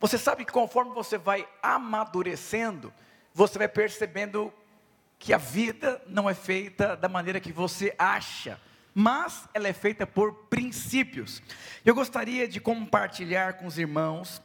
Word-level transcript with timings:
Você 0.00 0.18
sabe 0.18 0.44
que 0.44 0.52
conforme 0.52 0.92
você 0.92 1.16
vai 1.16 1.48
amadurecendo, 1.62 2.92
você 3.32 3.58
vai 3.58 3.68
percebendo 3.68 4.52
que 5.18 5.32
a 5.32 5.38
vida 5.38 6.02
não 6.06 6.28
é 6.28 6.34
feita 6.34 6.96
da 6.96 7.08
maneira 7.08 7.40
que 7.40 7.52
você 7.52 7.94
acha, 7.98 8.60
mas 8.94 9.48
ela 9.54 9.68
é 9.68 9.72
feita 9.72 10.06
por 10.06 10.34
princípios. 10.50 11.42
Eu 11.84 11.94
gostaria 11.94 12.46
de 12.46 12.60
compartilhar 12.60 13.54
com 13.54 13.66
os 13.66 13.78
irmãos 13.78 14.42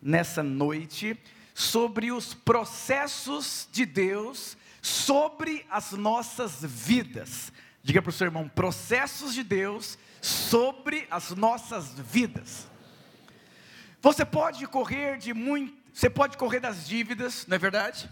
nessa 0.00 0.42
noite 0.42 1.18
sobre 1.54 2.12
os 2.12 2.32
processos 2.32 3.68
de 3.70 3.84
Deus 3.84 4.56
sobre 4.82 5.66
as 5.70 5.92
nossas 5.92 6.62
vidas. 6.62 7.52
Diga 7.82 8.02
para 8.02 8.10
o 8.10 8.12
seu 8.12 8.26
irmão: 8.26 8.48
processos 8.48 9.34
de 9.34 9.42
Deus 9.42 9.98
sobre 10.20 11.06
as 11.10 11.30
nossas 11.30 11.92
vidas. 11.92 12.68
Você 14.00 14.24
pode 14.24 14.66
correr 14.66 15.18
de 15.18 15.34
muito, 15.34 15.76
você 15.92 16.08
pode 16.08 16.36
correr 16.36 16.60
das 16.60 16.86
dívidas, 16.86 17.46
não 17.46 17.56
é 17.56 17.58
verdade? 17.58 18.10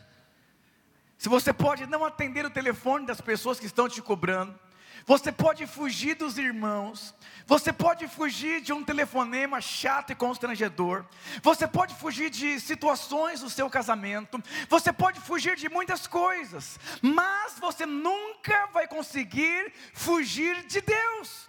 Se 1.16 1.28
você 1.28 1.52
pode 1.52 1.86
não 1.86 2.04
atender 2.04 2.44
o 2.44 2.50
telefone 2.50 3.06
das 3.06 3.20
pessoas 3.20 3.58
que 3.58 3.66
estão 3.66 3.88
te 3.88 4.02
cobrando, 4.02 4.58
você 5.06 5.32
pode 5.32 5.66
fugir 5.66 6.14
dos 6.14 6.36
irmãos, 6.36 7.14
você 7.46 7.72
pode 7.72 8.06
fugir 8.06 8.60
de 8.60 8.74
um 8.74 8.84
telefonema 8.84 9.58
chato 9.58 10.10
e 10.10 10.14
constrangedor, 10.14 11.06
você 11.42 11.66
pode 11.66 11.94
fugir 11.94 12.28
de 12.28 12.60
situações 12.60 13.40
do 13.40 13.48
seu 13.48 13.70
casamento, 13.70 14.38
você 14.68 14.92
pode 14.92 15.18
fugir 15.20 15.56
de 15.56 15.66
muitas 15.70 16.06
coisas, 16.06 16.78
mas 17.00 17.58
você 17.58 17.86
nunca 17.86 18.66
vai 18.66 18.86
conseguir 18.86 19.72
fugir 19.94 20.66
de 20.66 20.82
Deus. 20.82 21.47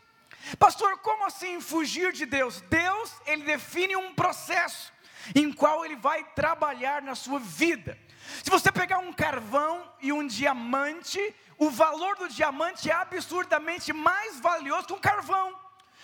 Pastor, 0.57 0.97
como 0.99 1.25
assim 1.25 1.61
fugir 1.61 2.11
de 2.11 2.25
Deus? 2.25 2.61
Deus, 2.61 3.13
ele 3.25 3.43
define 3.43 3.95
um 3.95 4.13
processo 4.13 4.91
em 5.35 5.51
qual 5.51 5.85
ele 5.85 5.95
vai 5.95 6.23
trabalhar 6.23 7.01
na 7.01 7.15
sua 7.15 7.39
vida. 7.39 7.97
Se 8.43 8.49
você 8.49 8.71
pegar 8.71 8.99
um 8.99 9.11
carvão 9.11 9.91
e 10.01 10.11
um 10.11 10.25
diamante, 10.25 11.19
o 11.57 11.69
valor 11.69 12.15
do 12.15 12.29
diamante 12.29 12.89
é 12.89 12.93
absurdamente 12.93 13.91
mais 13.91 14.39
valioso 14.39 14.87
que 14.87 14.93
um 14.93 14.99
carvão. 14.99 15.57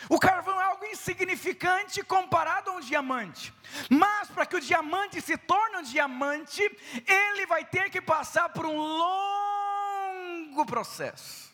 O 0.10 0.20
carvão 0.20 0.60
é 0.60 0.66
algo 0.66 0.86
insignificante 0.86 2.04
comparado 2.04 2.70
a 2.70 2.74
um 2.74 2.80
diamante. 2.80 3.54
Mas 3.90 4.30
para 4.30 4.46
que 4.46 4.58
o 4.58 4.62
diamante 4.62 5.22
se 5.22 5.38
torne 5.38 5.78
um 5.78 5.84
diamante, 5.84 6.62
ele 7.08 7.46
vai 7.46 7.64
ter 7.64 7.90
que 7.90 8.02
passar 8.02 8.50
por 8.50 8.66
um 8.66 8.78
longo 8.78 10.66
processo. 10.66 11.45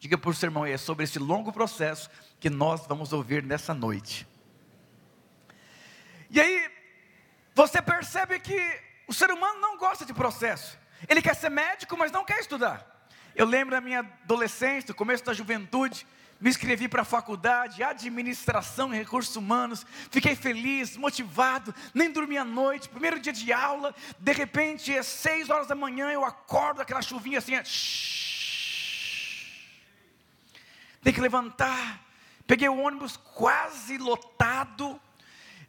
Diga 0.00 0.16
para 0.16 0.30
o 0.30 0.34
seu 0.34 0.46
irmão, 0.46 0.64
é 0.64 0.78
sobre 0.78 1.04
esse 1.04 1.18
longo 1.18 1.52
processo 1.52 2.08
que 2.40 2.48
nós 2.48 2.86
vamos 2.86 3.12
ouvir 3.12 3.42
nessa 3.42 3.74
noite. 3.74 4.26
E 6.30 6.40
aí, 6.40 6.70
você 7.54 7.82
percebe 7.82 8.40
que 8.40 8.58
o 9.06 9.12
ser 9.12 9.30
humano 9.30 9.60
não 9.60 9.76
gosta 9.76 10.06
de 10.06 10.14
processo. 10.14 10.78
Ele 11.06 11.20
quer 11.20 11.36
ser 11.36 11.50
médico, 11.50 11.98
mas 11.98 12.10
não 12.10 12.24
quer 12.24 12.40
estudar. 12.40 13.06
Eu 13.36 13.44
lembro 13.44 13.72
da 13.72 13.80
minha 13.80 14.00
adolescência, 14.00 14.94
começo 14.94 15.22
da 15.22 15.34
juventude, 15.34 16.06
me 16.40 16.48
inscrevi 16.48 16.88
para 16.88 17.02
a 17.02 17.04
faculdade, 17.04 17.82
administração 17.82 18.94
e 18.94 18.96
recursos 18.96 19.36
humanos, 19.36 19.84
fiquei 20.10 20.34
feliz, 20.34 20.96
motivado, 20.96 21.74
nem 21.92 22.10
dormi 22.10 22.38
à 22.38 22.44
noite, 22.44 22.88
primeiro 22.88 23.20
dia 23.20 23.34
de 23.34 23.52
aula, 23.52 23.94
de 24.18 24.32
repente, 24.32 24.96
às 24.96 25.06
seis 25.06 25.50
horas 25.50 25.66
da 25.66 25.74
manhã, 25.74 26.10
eu 26.10 26.24
acordo, 26.24 26.80
aquela 26.80 27.02
chuvinha 27.02 27.38
assim, 27.38 27.54
tem 31.02 31.12
que 31.12 31.20
levantar, 31.20 32.00
peguei 32.46 32.68
o 32.68 32.78
ônibus 32.78 33.16
quase 33.16 33.98
lotado, 33.98 35.00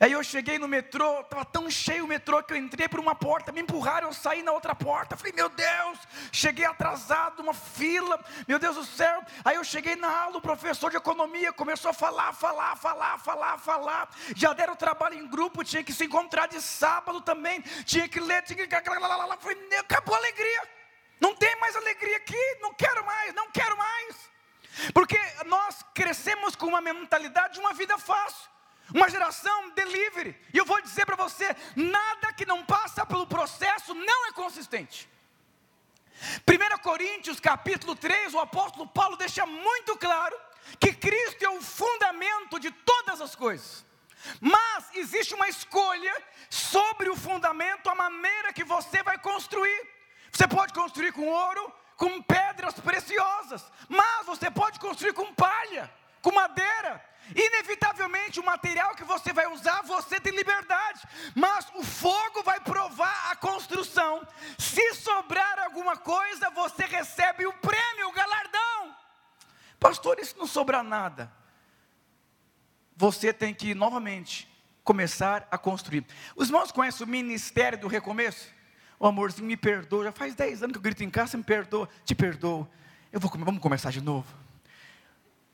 Aí 0.01 0.13
eu 0.13 0.23
cheguei 0.23 0.57
no 0.57 0.67
metrô, 0.67 1.19
estava 1.19 1.45
tão 1.45 1.69
cheio 1.69 2.05
o 2.05 2.07
metrô 2.07 2.41
que 2.41 2.53
eu 2.53 2.57
entrei 2.57 2.89
por 2.89 2.99
uma 2.99 3.13
porta, 3.13 3.52
me 3.52 3.61
empurraram, 3.61 4.07
eu 4.07 4.13
saí 4.13 4.41
na 4.41 4.52
outra 4.52 4.73
porta. 4.73 5.15
Falei, 5.15 5.31
meu 5.31 5.47
Deus, 5.47 5.99
cheguei 6.31 6.65
atrasado, 6.65 7.39
uma 7.39 7.53
fila, 7.53 8.19
meu 8.47 8.57
Deus 8.57 8.77
do 8.77 8.83
céu. 8.83 9.23
Aí 9.45 9.58
eu 9.58 9.64
cheguei 9.64 9.95
na 9.95 10.09
aula, 10.23 10.37
o 10.37 10.41
professor 10.41 10.89
de 10.89 10.97
economia 10.97 11.53
começou 11.53 11.91
a 11.91 11.93
falar, 11.93 12.33
falar, 12.33 12.75
falar, 12.77 13.20
falar, 13.20 13.59
falar. 13.59 14.09
Já 14.36 14.53
deram 14.53 14.75
trabalho 14.75 15.20
em 15.20 15.27
grupo, 15.27 15.64
tinha 15.64 15.83
que 15.83 15.93
se 15.93 16.05
encontrar 16.05 16.47
de 16.47 16.59
sábado 16.59 17.21
também, 17.21 17.61
tinha 17.86 18.09
que 18.09 18.20
ler, 18.20 18.41
tinha 18.41 18.65
que. 18.65 18.75
Falei, 18.75 19.77
acabou 19.77 20.15
a 20.15 20.17
alegria. 20.17 20.64
Não 21.20 21.36
tem 21.36 21.55
mais 21.59 21.75
alegria 21.75 22.17
aqui, 22.17 22.58
não 22.59 22.73
quero 22.73 23.05
mais, 23.05 23.36
não 23.36 23.52
quero 23.52 23.77
mais. 23.77 24.30
Porque 24.93 25.17
nós 25.45 25.83
crescemos 25.93 26.55
com 26.55 26.67
uma 26.67 26.82
mentalidade 26.82 27.55
de 27.55 27.59
uma 27.59 27.73
vida 27.73 27.98
fácil 27.98 28.52
uma 28.93 29.09
geração 29.09 29.70
delivery. 29.71 30.37
E 30.54 30.58
eu 30.58 30.65
vou 30.65 30.82
dizer 30.82 31.05
para 31.05 31.15
você: 31.15 31.55
nada 31.76 32.33
que 32.33 32.45
não 32.45 32.64
passa 32.65 33.05
pelo 33.05 33.26
processo 33.26 33.93
não 33.93 34.27
é 34.27 34.32
consistente. 34.33 35.09
1 36.48 36.77
Coríntios 36.83 37.39
capítulo 37.39 37.95
3, 37.95 38.33
o 38.33 38.39
apóstolo 38.39 38.87
Paulo 38.87 39.17
deixa 39.17 39.45
muito 39.45 39.98
claro 39.98 40.37
que 40.80 40.93
Cristo 40.93 41.43
é 41.43 41.49
o 41.49 41.61
fundamento 41.61 42.59
de 42.59 42.70
todas 42.71 43.21
as 43.21 43.36
coisas. 43.36 43.83
Mas 44.39 44.86
existe 44.93 45.33
uma 45.33 45.49
escolha 45.49 46.14
sobre 46.48 47.09
o 47.09 47.15
fundamento, 47.15 47.89
a 47.89 47.95
maneira 47.95 48.53
que 48.53 48.64
você 48.64 49.02
vai 49.02 49.17
construir. 49.17 49.89
Você 50.32 50.48
pode 50.48 50.73
construir 50.73 51.11
com 51.11 51.27
ouro, 51.27 51.73
com 52.02 52.20
pedras 52.20 52.73
preciosas, 52.80 53.64
mas 53.88 54.26
você 54.26 54.50
pode 54.50 54.80
construir 54.80 55.14
com 55.14 55.32
palha, 55.36 55.88
com 56.20 56.32
madeira, 56.32 57.00
Inevitavelmente, 57.36 58.39
o 58.39 58.44
material 58.44 58.95
que 58.95 59.06
você 59.06 59.32
vai 59.32 59.45
usar, 59.48 59.84
você 59.84 60.20
tem 60.20 60.36
liberdade, 60.36 61.02
mas 61.36 61.66
o 61.76 61.84
fogo 61.84 62.42
vai 62.44 62.60
provar 62.60 63.32
a 63.32 63.36
construção. 63.36 64.28
Se 64.58 64.95
sobrar 64.95 65.60
alguma 65.60 65.95
coisa, 65.95 66.50
você 66.50 66.84
recebe 66.84 67.45
o 67.45 67.54
prêmio, 67.54 68.10
o 68.10 68.12
galardão. 68.12 68.95
Pastor, 69.80 70.20
e 70.20 70.26
se 70.26 70.36
não 70.38 70.48
sobrar 70.48 70.83
nada? 70.83 71.32
Você 72.98 73.32
tem 73.32 73.54
que 73.54 73.73
novamente 73.76 74.52
começar 74.83 75.48
a 75.50 75.58
construir. 75.60 76.06
Os 76.36 76.48
irmãos 76.48 76.72
conhecem 76.72 77.06
o 77.06 77.10
ministério 77.10 77.78
do 77.78 77.88
recomeço? 77.88 78.50
O 79.02 79.08
amorzinho 79.08 79.48
me 79.48 79.58
perdoa, 79.58 80.04
já 80.04 80.12
faz 80.12 80.36
10 80.36 80.62
anos 80.62 80.73
que 80.73 80.78
eu 80.78 80.82
grito 80.84 81.04
em 81.04 81.10
casa, 81.10 81.36
me 81.36 81.44
perdoa, 81.44 81.89
te 82.06 82.14
perdoo. 82.14 82.67
Eu 83.12 83.20
vou, 83.20 83.32
vamos 83.36 83.60
começar 83.60 83.89
de 83.89 84.00
novo. 84.00 84.28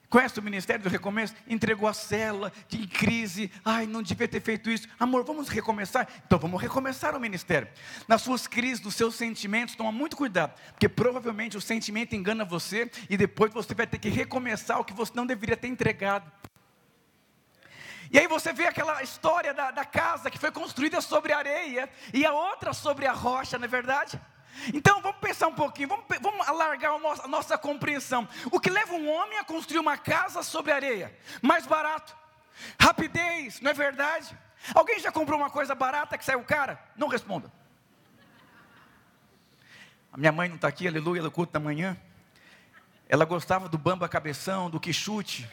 Conhece 0.09 0.38
o 0.38 0.44
ministério 0.44 0.84
do 0.84 0.90
recomeço? 0.90 1.34
Entregou 1.47 1.88
a 1.88 1.94
cela, 1.94 2.52
em 2.69 2.85
crise, 2.85 3.50
ai, 3.63 3.88
não 3.88 4.03
devia 4.03 4.28
ter 4.28 4.41
feito 4.41 4.69
isso. 4.69 4.90
Amor, 5.00 5.24
vamos 5.24 5.47
recomeçar? 5.47 6.09
Então 6.25 6.38
vamos 6.38 6.62
recomeçar 6.62 7.16
o 7.16 7.22
ministério. 7.22 7.69
Nas 8.06 8.22
suas 8.22 8.47
crises, 8.47 8.84
nos 8.84 8.96
seus 8.96 9.16
sentimentos, 9.16 9.78
toma 9.78 9.94
muito 9.94 10.18
cuidado, 10.18 10.53
porque 10.72 10.90
provavelmente 10.90 11.56
o 11.56 11.62
sentimento 11.62 12.18
engana 12.18 12.44
você 12.44 12.91
e 13.09 13.16
depois 13.16 13.53
você 13.53 13.74
vai 13.74 13.88
ter 13.88 13.97
que 13.97 14.09
recomeçar 14.09 14.78
o 14.78 14.84
que 14.84 14.94
você 14.94 15.14
não 15.16 15.25
deveria 15.25 15.56
ter 15.56 15.69
entregado. 15.69 16.29
E 18.12 18.18
aí 18.18 18.28
você 18.28 18.53
vê 18.53 18.66
aquela 18.66 19.01
história 19.03 19.53
da, 19.53 19.72
da 19.72 19.85
casa 19.85 20.29
que 20.29 20.38
foi 20.38 20.51
construída 20.51 21.01
sobre 21.01 21.34
areia 21.34 21.90
e 22.13 22.25
a 22.25 22.31
outra 22.31 22.73
sobre 22.73 23.06
a 23.06 23.12
rocha, 23.12 23.57
não 23.57 23.66
é 23.66 23.68
verdade? 23.68 24.19
Então 24.73 25.01
vamos 25.01 25.19
pensar 25.19 25.47
um 25.47 25.53
pouquinho, 25.53 25.90
vamos, 25.90 26.06
vamos 26.22 26.47
alargar 26.47 26.94
a 26.94 27.00
nossa, 27.00 27.23
a 27.23 27.28
nossa 27.28 27.57
compreensão. 27.57 28.28
O 28.51 28.59
que 28.59 28.69
leva 28.69 28.94
um 28.94 29.09
homem 29.09 29.38
a 29.38 29.44
construir 29.44 29.79
uma 29.79 29.97
casa 29.97 30.41
sobre 30.41 30.72
areia? 30.72 31.16
Mais 31.41 31.67
barato, 31.67 32.16
rapidez, 32.79 33.62
não 33.62 33.72
é 33.72 33.73
verdade? 33.73 34.38
Alguém 34.73 35.00
já 35.00 35.12
comprou 35.12 35.40
uma 35.40 35.50
coisa 35.50 35.75
barata 35.75 36.17
que 36.17 36.25
saiu 36.25 36.44
cara? 36.44 36.79
Não 36.96 37.07
responda. 37.07 37.51
A 40.12 40.17
minha 40.17 40.31
mãe 40.31 40.50
não 40.50 40.56
está 40.56 40.67
aqui, 40.67 40.88
aleluia, 40.88 41.22
no 41.22 41.29
culto 41.29 41.53
da 41.53 41.59
manhã. 41.59 41.96
Ela 43.07 43.23
gostava 43.23 43.69
do 43.69 43.78
bamba 43.78 44.09
cabeção, 44.09 44.69
do 44.69 44.79
quichute. 44.79 45.47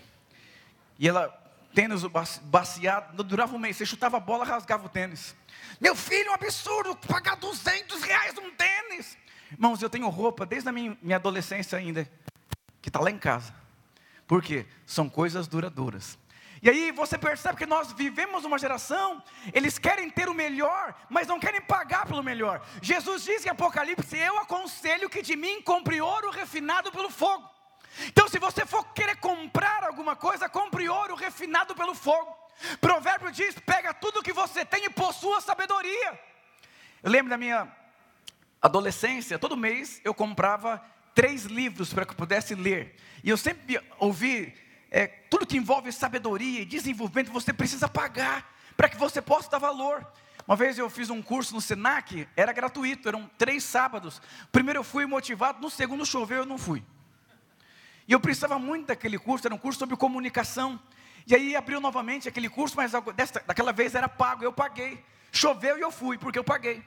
E 0.99 1.09
ela, 1.09 1.29
tênis 1.75 2.03
baseado, 2.43 3.23
durava 3.25 3.55
um 3.55 3.59
mês. 3.59 3.77
Você 3.77 3.85
chutava 3.85 4.17
a 4.17 4.21
bola, 4.21 4.45
rasgava 4.45 4.87
o 4.87 4.89
tênis. 4.89 5.35
Meu 5.81 5.97
filho, 5.97 6.29
é 6.29 6.31
um 6.31 6.35
absurdo, 6.35 6.97
pagar 6.97 7.37
200 7.37 8.03
reais 8.03 8.35
num 8.35 8.51
tênis. 8.53 9.19
Irmãos, 9.51 9.83
eu 9.83 9.91
tenho 9.91 10.09
roupa 10.09 10.47
desde 10.47 10.69
a 10.69 10.73
minha, 10.73 10.97
minha 11.03 11.17
adolescência 11.17 11.77
ainda, 11.77 12.09
que 12.81 12.89
está 12.89 13.01
lá 13.01 13.11
em 13.11 13.19
casa. 13.19 13.55
Por 14.27 14.43
quê? 14.43 14.67
São 14.87 15.09
coisas 15.09 15.47
duradouras. 15.47 16.17
E 16.63 16.71
aí 16.71 16.93
você 16.93 17.19
percebe 17.19 17.59
que 17.59 17.67
nós 17.67 17.93
vivemos 17.93 18.45
uma 18.45 18.59
geração, 18.59 19.23
eles 19.53 19.79
querem 19.79 20.09
ter 20.09 20.31
o 20.31 20.35
melhor, 20.35 20.95
mas 21.11 21.29
não 21.29 21.39
querem 21.39 21.61
pagar 21.61 22.07
pelo 22.07 22.23
melhor. 22.23 22.65
Jesus 22.81 23.25
diz 23.25 23.45
em 23.45 23.51
Apocalipse: 23.51 24.17
Eu 24.17 24.39
aconselho 24.39 25.11
que 25.11 25.21
de 25.21 25.37
mim 25.37 25.61
compre 25.61 26.01
ouro 26.01 26.31
refinado 26.31 26.91
pelo 26.91 27.11
fogo. 27.11 27.54
Então, 28.07 28.29
se 28.29 28.39
você 28.39 28.67
for 28.67 28.85
querer 28.93 29.17
comprar 29.17 29.85
alguma 29.85 30.17
coisa, 30.17 30.49
compre 30.49 30.89
ouro 30.89 31.15
refinado 31.15 31.75
pelo 31.75 31.95
fogo. 31.95 32.37
Provérbio 32.81 33.31
diz: 33.31 33.55
pega 33.61 33.95
tudo 33.95 34.23
que 34.23 34.33
você 34.33 34.65
tem 34.65 34.85
e 34.85 34.91
possua 34.91 35.41
sabedoria. 35.41 36.21
Eu 37.03 37.11
lembro 37.11 37.31
da 37.31 37.37
minha 37.37 37.69
adolescência, 38.61 39.39
todo 39.39 39.57
mês 39.57 40.01
eu 40.05 40.15
comprava 40.15 40.83
três 41.15 41.45
livros 41.45 41.93
para 41.93 42.05
que 42.05 42.13
eu 42.13 42.17
pudesse 42.17 42.55
ler. 42.55 42.97
E 43.23 43.31
eu 43.31 43.37
sempre 43.37 43.81
ouvi: 43.99 44.55
é, 44.91 45.07
tudo 45.07 45.47
que 45.47 45.57
envolve 45.57 45.93
sabedoria 45.93 46.61
e 46.61 46.65
desenvolvimento, 46.65 47.33
você 47.33 47.53
precisa 47.53 47.89
pagar. 47.89 48.53
para 48.77 48.89
que 48.89 48.97
você 48.97 49.23
possa 49.23 49.51
dar 49.51 49.59
valor. 49.59 50.05
Uma 50.47 50.57
vez 50.57 50.77
eu 50.77 50.91
fiz 50.91 51.09
um 51.09 51.23
curso 51.23 51.55
no 51.55 51.61
Senac, 51.61 52.29
era 52.37 52.53
gratuito, 52.53 53.09
eram 53.09 53.31
três 53.39 53.65
sábados. 53.65 54.21
Primeiro 54.53 54.81
eu 54.81 54.85
fui 54.85 55.07
motivado, 55.07 55.61
no 55.61 55.71
segundo 55.71 56.05
choveu 56.05 56.39
eu 56.39 56.47
não 56.47 56.59
fui. 56.59 56.85
E 58.07 58.13
eu 58.13 58.21
precisava 58.21 58.59
muito 58.59 58.87
daquele 58.87 59.19
curso, 59.19 59.47
era 59.47 59.55
um 59.55 59.59
curso 59.59 59.79
sobre 59.79 59.97
comunicação. 59.97 60.81
E 61.27 61.35
aí 61.35 61.57
abriu 61.57 61.81
novamente 61.81 62.29
aquele 62.29 62.49
curso, 62.49 62.77
mas 62.77 62.93
desta, 63.15 63.43
daquela 63.47 63.73
vez 63.73 63.95
era 63.95 64.09
pago, 64.09 64.45
eu 64.45 64.53
paguei. 64.53 65.03
Choveu 65.33 65.79
e 65.79 65.81
eu 65.81 65.91
fui, 65.91 66.19
porque 66.19 66.39
eu 66.39 66.45
paguei. 66.45 66.83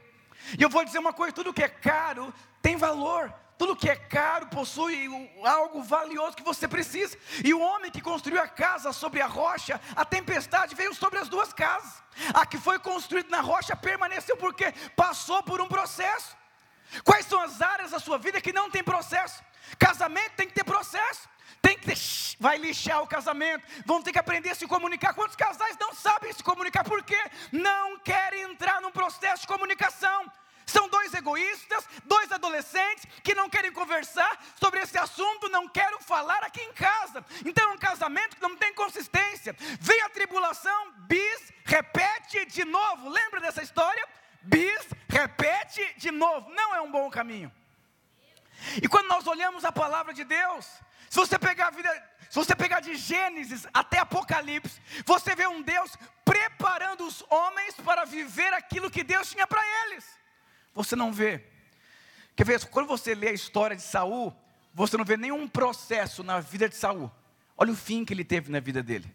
E 0.57 0.61
eu 0.61 0.69
vou 0.69 0.85
dizer 0.85 0.99
uma 0.99 1.11
coisa: 1.13 1.33
tudo 1.33 1.53
que 1.53 1.63
é 1.63 1.67
caro 1.67 2.33
tem 2.61 2.75
valor. 2.75 3.33
Tudo 3.57 3.75
que 3.75 3.89
é 3.89 3.95
caro 3.95 4.45
possui 4.47 5.09
algo 5.43 5.81
valioso 5.81 6.37
que 6.37 6.43
você 6.43 6.67
precisa. 6.67 7.17
E 7.43 7.55
o 7.55 7.59
homem 7.59 7.89
que 7.89 7.99
construiu 7.99 8.39
a 8.39 8.47
casa 8.47 8.93
sobre 8.93 9.19
a 9.19 9.25
rocha, 9.25 9.81
a 9.95 10.05
tempestade 10.05 10.75
veio 10.75 10.93
sobre 10.93 11.17
as 11.17 11.27
duas 11.27 11.51
casas. 11.51 12.03
A 12.35 12.45
que 12.45 12.59
foi 12.59 12.77
construída 12.77 13.29
na 13.29 13.41
rocha 13.41 13.75
permaneceu 13.75 14.37
porque 14.37 14.71
passou 14.95 15.41
por 15.41 15.59
um 15.59 15.67
processo. 15.67 16.37
Quais 17.03 17.25
são 17.25 17.41
as 17.41 17.59
áreas 17.59 17.91
da 17.91 17.99
sua 17.99 18.19
vida 18.19 18.39
que 18.39 18.53
não 18.53 18.69
tem 18.69 18.83
processo? 18.83 19.43
Casamento 19.77 20.31
tem 20.35 20.47
que 20.47 20.53
ter 20.53 20.63
processo. 20.63 21.27
Tem 21.61 21.77
que 21.77 21.87
vai 22.39 22.57
lixar 22.57 23.01
o 23.01 23.07
casamento. 23.07 23.65
Vão 23.85 24.01
ter 24.01 24.11
que 24.11 24.19
aprender 24.19 24.51
a 24.51 24.55
se 24.55 24.67
comunicar. 24.67 25.13
Quantos 25.13 25.35
casais 25.35 25.77
não 25.79 25.93
sabem 25.93 26.31
se 26.33 26.43
comunicar? 26.43 26.83
Por 26.83 27.03
quê? 27.03 27.19
Não 27.51 27.99
querem 27.99 28.43
entrar 28.43 28.81
num 28.81 28.91
processo 28.91 29.41
de 29.41 29.47
comunicação. 29.47 30.31
São 30.65 30.89
dois 30.89 31.13
egoístas, 31.13 31.87
dois 32.03 32.29
adolescentes 32.29 33.07
que 33.23 33.33
não 33.33 33.49
querem 33.49 33.71
conversar 33.71 34.37
sobre 34.59 34.81
esse 34.81 34.97
assunto, 34.97 35.47
não 35.47 35.65
quero 35.69 35.97
falar 36.03 36.43
aqui 36.43 36.61
em 36.61 36.73
casa. 36.73 37.25
Então 37.45 37.73
um 37.73 37.77
casamento 37.77 38.35
que 38.35 38.41
não 38.41 38.55
tem 38.57 38.73
consistência. 38.73 39.55
Vem 39.79 40.01
a 40.01 40.09
tribulação, 40.09 40.91
bis, 41.07 41.53
repete 41.63 42.45
de 42.45 42.65
novo. 42.65 43.07
Lembra 43.07 43.39
dessa 43.39 43.63
história? 43.63 44.05
Bis, 44.41 44.87
repete 45.07 45.93
de 45.97 46.11
novo. 46.11 46.49
Não 46.49 46.75
é 46.75 46.81
um 46.81 46.91
bom 46.91 47.09
caminho. 47.09 47.49
E 48.81 48.87
quando 48.87 49.07
nós 49.07 49.25
olhamos 49.27 49.65
a 49.65 49.71
palavra 49.71 50.13
de 50.13 50.23
Deus, 50.23 50.65
se 51.09 51.15
você 51.15 51.39
pegar 51.39 51.67
a 51.67 51.71
vida, 51.71 51.89
se 52.29 52.35
você 52.35 52.55
pegar 52.55 52.79
de 52.79 52.95
Gênesis 52.95 53.67
até 53.73 53.99
Apocalipse, 53.99 54.81
você 55.05 55.35
vê 55.35 55.47
um 55.47 55.61
Deus 55.61 55.97
preparando 56.25 57.05
os 57.05 57.23
homens 57.29 57.75
para 57.75 58.05
viver 58.05 58.53
aquilo 58.53 58.91
que 58.91 59.03
Deus 59.03 59.29
tinha 59.29 59.47
para 59.47 59.61
eles. 59.85 60.05
Você 60.73 60.95
não 60.95 61.11
vê. 61.11 61.43
Quer 62.35 62.45
ver? 62.45 62.65
Quando 62.65 62.87
você 62.87 63.15
lê 63.15 63.29
a 63.29 63.33
história 63.33 63.75
de 63.75 63.81
Saul, 63.81 64.35
você 64.73 64.97
não 64.97 65.05
vê 65.05 65.17
nenhum 65.17 65.47
processo 65.47 66.23
na 66.23 66.39
vida 66.39 66.69
de 66.69 66.75
Saul. 66.75 67.11
Olha 67.57 67.71
o 67.71 67.75
fim 67.75 68.05
que 68.05 68.13
ele 68.13 68.23
teve 68.23 68.51
na 68.51 68.59
vida 68.59 68.83
dele. 68.83 69.11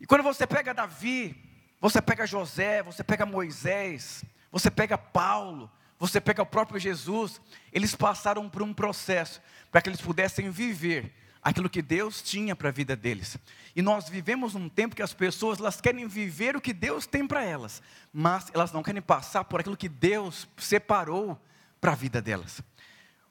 E 0.00 0.06
quando 0.06 0.22
você 0.22 0.46
pega 0.46 0.74
Davi, 0.74 1.34
você 1.80 2.02
pega 2.02 2.26
José, 2.26 2.82
você 2.82 3.02
pega 3.02 3.24
Moisés, 3.24 4.24
você 4.50 4.70
pega 4.70 4.98
Paulo, 4.98 5.70
você 5.98 6.20
pega 6.20 6.42
o 6.42 6.46
próprio 6.46 6.78
Jesus, 6.78 7.40
eles 7.72 7.94
passaram 7.94 8.48
por 8.48 8.62
um 8.62 8.72
processo 8.72 9.40
para 9.70 9.82
que 9.82 9.88
eles 9.88 10.00
pudessem 10.00 10.50
viver 10.50 11.12
aquilo 11.42 11.68
que 11.68 11.82
Deus 11.82 12.22
tinha 12.22 12.54
para 12.54 12.68
a 12.68 12.72
vida 12.72 12.94
deles. 12.94 13.36
E 13.74 13.82
nós 13.82 14.08
vivemos 14.08 14.54
um 14.54 14.68
tempo 14.68 14.94
que 14.94 15.02
as 15.02 15.14
pessoas 15.14 15.58
elas 15.58 15.80
querem 15.80 16.06
viver 16.06 16.56
o 16.56 16.60
que 16.60 16.72
Deus 16.72 17.06
tem 17.06 17.26
para 17.26 17.44
elas, 17.44 17.82
mas 18.12 18.50
elas 18.54 18.72
não 18.72 18.82
querem 18.82 19.02
passar 19.02 19.44
por 19.44 19.60
aquilo 19.60 19.76
que 19.76 19.88
Deus 19.88 20.48
separou 20.56 21.40
para 21.80 21.92
a 21.92 21.96
vida 21.96 22.20
delas. 22.20 22.60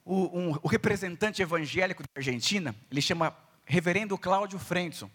O, 0.04 0.40
um, 0.40 0.60
o, 0.62 0.68
representante 0.68 1.42
evangélico 1.42 2.02
da 2.02 2.10
Argentina, 2.16 2.76
ele 2.90 3.02
chama 3.02 3.36
Reverendo 3.66 4.18
Cláudio 4.18 4.58
Frenson. 4.58 5.12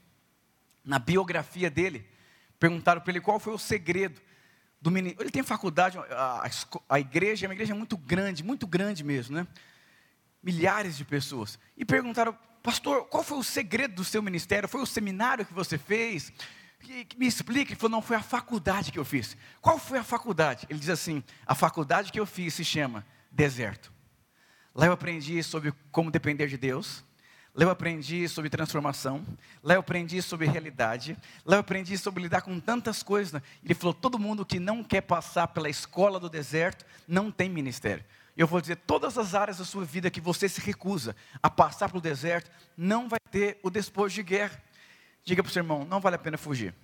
Na 0.84 0.98
biografia 0.98 1.70
dele, 1.70 2.06
perguntaram 2.58 3.00
para 3.00 3.10
ele 3.12 3.20
qual 3.20 3.40
foi 3.40 3.54
o 3.54 3.58
segredo 3.58 4.20
do. 4.82 4.96
Ele 4.98 5.30
tem 5.30 5.44
faculdade, 5.44 5.96
a, 6.10 6.50
a, 6.88 7.00
igreja 7.00 7.46
é 7.46 7.48
uma 7.48 7.54
igreja 7.54 7.74
muito 7.74 7.96
grande, 7.96 8.42
muito 8.42 8.66
grande 8.66 9.04
mesmo, 9.04 9.36
né? 9.36 9.46
Milhares 10.42 10.96
de 10.96 11.04
pessoas. 11.04 11.56
E 11.76 11.84
perguntaram, 11.84 12.36
pastor, 12.62 13.04
qual 13.04 13.22
foi 13.22 13.38
o 13.38 13.44
segredo 13.44 13.94
do 13.94 14.04
seu 14.04 14.20
ministério? 14.20 14.68
Foi 14.68 14.82
o 14.82 14.86
seminário 14.86 15.46
que 15.46 15.54
você 15.54 15.78
fez? 15.78 16.32
Me 17.16 17.28
explique. 17.28 17.72
Ele 17.72 17.80
falou, 17.80 17.92
não, 17.92 18.02
foi 18.02 18.16
a 18.16 18.22
faculdade 18.22 18.90
que 18.90 18.98
eu 18.98 19.04
fiz. 19.04 19.36
Qual 19.60 19.78
foi 19.78 19.98
a 19.98 20.04
faculdade? 20.04 20.66
Ele 20.68 20.80
diz 20.80 20.88
assim: 20.88 21.22
a 21.46 21.54
faculdade 21.54 22.10
que 22.10 22.18
eu 22.18 22.26
fiz 22.26 22.52
se 22.54 22.64
chama 22.64 23.06
deserto. 23.30 23.92
Lá 24.74 24.86
eu 24.86 24.92
aprendi 24.92 25.40
sobre 25.44 25.72
como 25.92 26.10
depender 26.10 26.48
de 26.48 26.56
Deus, 26.56 27.04
Lá 27.54 27.64
eu 27.64 27.70
aprendi 27.70 28.26
sobre 28.28 28.48
transformação, 28.48 29.22
lá 29.62 29.74
eu 29.74 29.80
aprendi 29.80 30.22
sobre 30.22 30.46
realidade, 30.46 31.18
lá 31.44 31.56
eu 31.56 31.60
aprendi 31.60 31.98
sobre 31.98 32.22
lidar 32.22 32.40
com 32.40 32.58
tantas 32.58 33.02
coisas. 33.02 33.34
Né? 33.34 33.42
Ele 33.62 33.74
falou: 33.74 33.92
todo 33.92 34.18
mundo 34.18 34.46
que 34.46 34.58
não 34.58 34.82
quer 34.82 35.02
passar 35.02 35.48
pela 35.48 35.68
escola 35.68 36.18
do 36.18 36.30
deserto 36.30 36.86
não 37.06 37.30
tem 37.30 37.50
ministério. 37.50 38.02
Eu 38.34 38.46
vou 38.46 38.58
dizer: 38.58 38.76
todas 38.76 39.18
as 39.18 39.34
áreas 39.34 39.58
da 39.58 39.66
sua 39.66 39.84
vida 39.84 40.10
que 40.10 40.20
você 40.20 40.48
se 40.48 40.62
recusa 40.62 41.14
a 41.42 41.50
passar 41.50 41.90
pelo 41.90 42.00
deserto, 42.00 42.50
não 42.74 43.06
vai 43.06 43.20
ter 43.30 43.60
o 43.62 43.68
despojo 43.68 44.14
de 44.14 44.22
guerra. 44.22 44.62
Diga 45.22 45.42
para 45.42 45.50
o 45.50 45.52
seu 45.52 45.60
irmão: 45.60 45.84
não 45.84 46.00
vale 46.00 46.16
a 46.16 46.18
pena 46.18 46.38
fugir. 46.38 46.74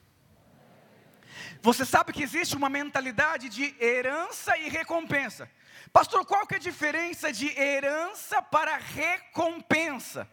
Você 1.63 1.87
sabe 1.87 2.13
que 2.13 2.23
existe 2.23 2.55
uma 2.55 2.69
mentalidade 2.69 3.49
de 3.49 3.75
herança 3.81 4.57
e 4.59 4.69
recompensa. 4.69 5.51
Pastor, 5.93 6.27
qual 6.27 6.47
que 6.47 6.55
é 6.55 6.57
a 6.59 6.61
diferença 6.61 7.33
de 7.33 7.49
herança 7.59 8.43
para 8.43 8.77
recompensa? 8.77 10.29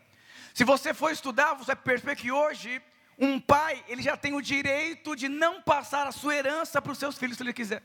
Se 0.56 0.64
você 0.64 0.94
for 0.94 1.12
estudar, 1.12 1.54
você 1.54 1.66
vai 1.66 1.76
perceber 1.76 2.16
que 2.16 2.32
hoje 2.32 2.82
um 3.20 3.42
pai, 3.42 3.84
ele 3.90 4.02
já 4.02 4.16
tem 4.16 4.34
o 4.34 4.42
direito 4.42 5.14
de 5.14 5.28
não 5.28 5.62
passar 5.62 6.08
a 6.08 6.14
sua 6.14 6.34
herança 6.34 6.82
para 6.82 6.94
os 6.94 6.98
seus 6.98 7.18
filhos 7.18 7.36
se 7.36 7.44
ele 7.44 7.52
quiser. 7.52 7.84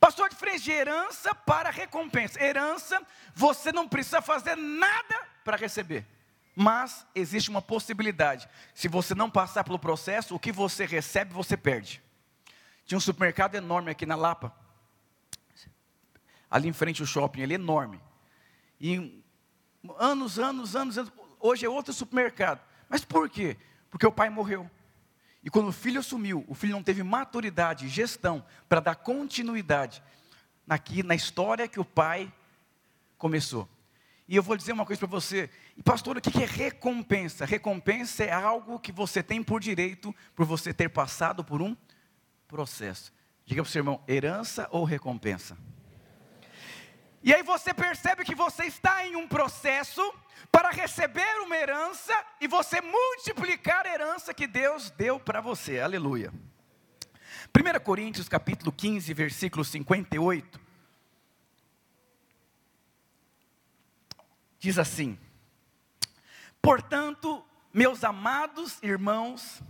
Pastor, 0.00 0.28
diferente 0.28 0.64
de 0.64 0.72
herança 0.72 1.32
para 1.32 1.70
recompensa. 1.70 2.42
Herança, 2.42 3.00
você 3.32 3.70
não 3.70 3.88
precisa 3.88 4.20
fazer 4.20 4.56
nada 4.56 5.28
para 5.44 5.56
receber. 5.56 6.04
Mas 6.56 7.06
existe 7.14 7.48
uma 7.48 7.62
possibilidade. 7.62 8.48
Se 8.74 8.88
você 8.88 9.14
não 9.14 9.30
passar 9.30 9.62
pelo 9.62 9.78
processo, 9.78 10.34
o 10.34 10.40
que 10.40 10.50
você 10.50 10.84
recebe, 10.84 11.32
você 11.32 11.56
perde. 11.56 12.02
Tinha 12.84 12.98
um 12.98 13.00
supermercado 13.00 13.54
enorme 13.54 13.92
aqui 13.92 14.04
na 14.04 14.16
Lapa. 14.16 14.52
Ali 16.50 16.68
em 16.68 16.72
frente 16.72 17.02
ao 17.02 17.06
shopping, 17.06 17.42
ele 17.42 17.54
é 17.54 17.54
enorme. 17.54 18.00
E 18.80 19.22
anos, 19.96 20.40
anos, 20.40 20.74
anos, 20.74 20.98
anos, 20.98 21.12
hoje 21.42 21.66
é 21.66 21.68
outro 21.68 21.92
supermercado. 21.92 22.60
Mas 22.88 23.04
por 23.04 23.28
quê? 23.28 23.56
Porque 23.90 24.06
o 24.06 24.12
pai 24.12 24.30
morreu. 24.30 24.70
E 25.42 25.50
quando 25.50 25.68
o 25.68 25.72
filho 25.72 25.98
assumiu, 25.98 26.44
o 26.46 26.54
filho 26.54 26.72
não 26.72 26.82
teve 26.82 27.02
maturidade, 27.02 27.88
gestão, 27.88 28.44
para 28.68 28.80
dar 28.80 28.94
continuidade 28.94 30.02
aqui 30.68 31.02
na 31.02 31.14
história 31.14 31.66
que 31.66 31.80
o 31.80 31.84
pai 31.84 32.32
começou. 33.18 33.68
E 34.28 34.36
eu 34.36 34.42
vou 34.42 34.56
dizer 34.56 34.72
uma 34.72 34.86
coisa 34.86 35.00
para 35.00 35.08
você, 35.08 35.50
e 35.76 35.82
pastor, 35.82 36.16
o 36.16 36.20
que 36.20 36.42
é 36.42 36.46
recompensa? 36.46 37.44
Recompensa 37.44 38.24
é 38.24 38.32
algo 38.32 38.78
que 38.78 38.92
você 38.92 39.22
tem 39.22 39.42
por 39.42 39.60
direito, 39.60 40.14
por 40.34 40.46
você 40.46 40.72
ter 40.72 40.88
passado 40.88 41.44
por 41.44 41.60
um 41.60 41.76
processo. 42.46 43.12
Diga 43.44 43.62
para 43.62 43.68
o 43.68 43.72
seu 43.72 43.80
irmão, 43.80 44.02
herança 44.06 44.68
ou 44.70 44.84
recompensa? 44.84 45.58
E 47.22 47.32
aí 47.32 47.42
você 47.42 47.72
percebe 47.72 48.24
que 48.24 48.34
você 48.34 48.64
está 48.64 49.06
em 49.06 49.14
um 49.14 49.28
processo 49.28 50.02
para 50.50 50.70
receber 50.70 51.40
uma 51.42 51.56
herança 51.56 52.12
e 52.40 52.48
você 52.48 52.80
multiplicar 52.80 53.86
a 53.86 53.94
herança 53.94 54.34
que 54.34 54.46
Deus 54.46 54.90
deu 54.90 55.20
para 55.20 55.40
você. 55.40 55.78
Aleluia. 55.78 56.32
1 57.54 57.84
Coríntios 57.84 58.28
capítulo 58.28 58.72
15, 58.72 59.14
versículo 59.14 59.64
58. 59.64 60.60
Diz 64.58 64.78
assim: 64.78 65.16
Portanto, 66.60 67.44
meus 67.72 68.02
amados 68.02 68.82
irmãos, 68.82 69.62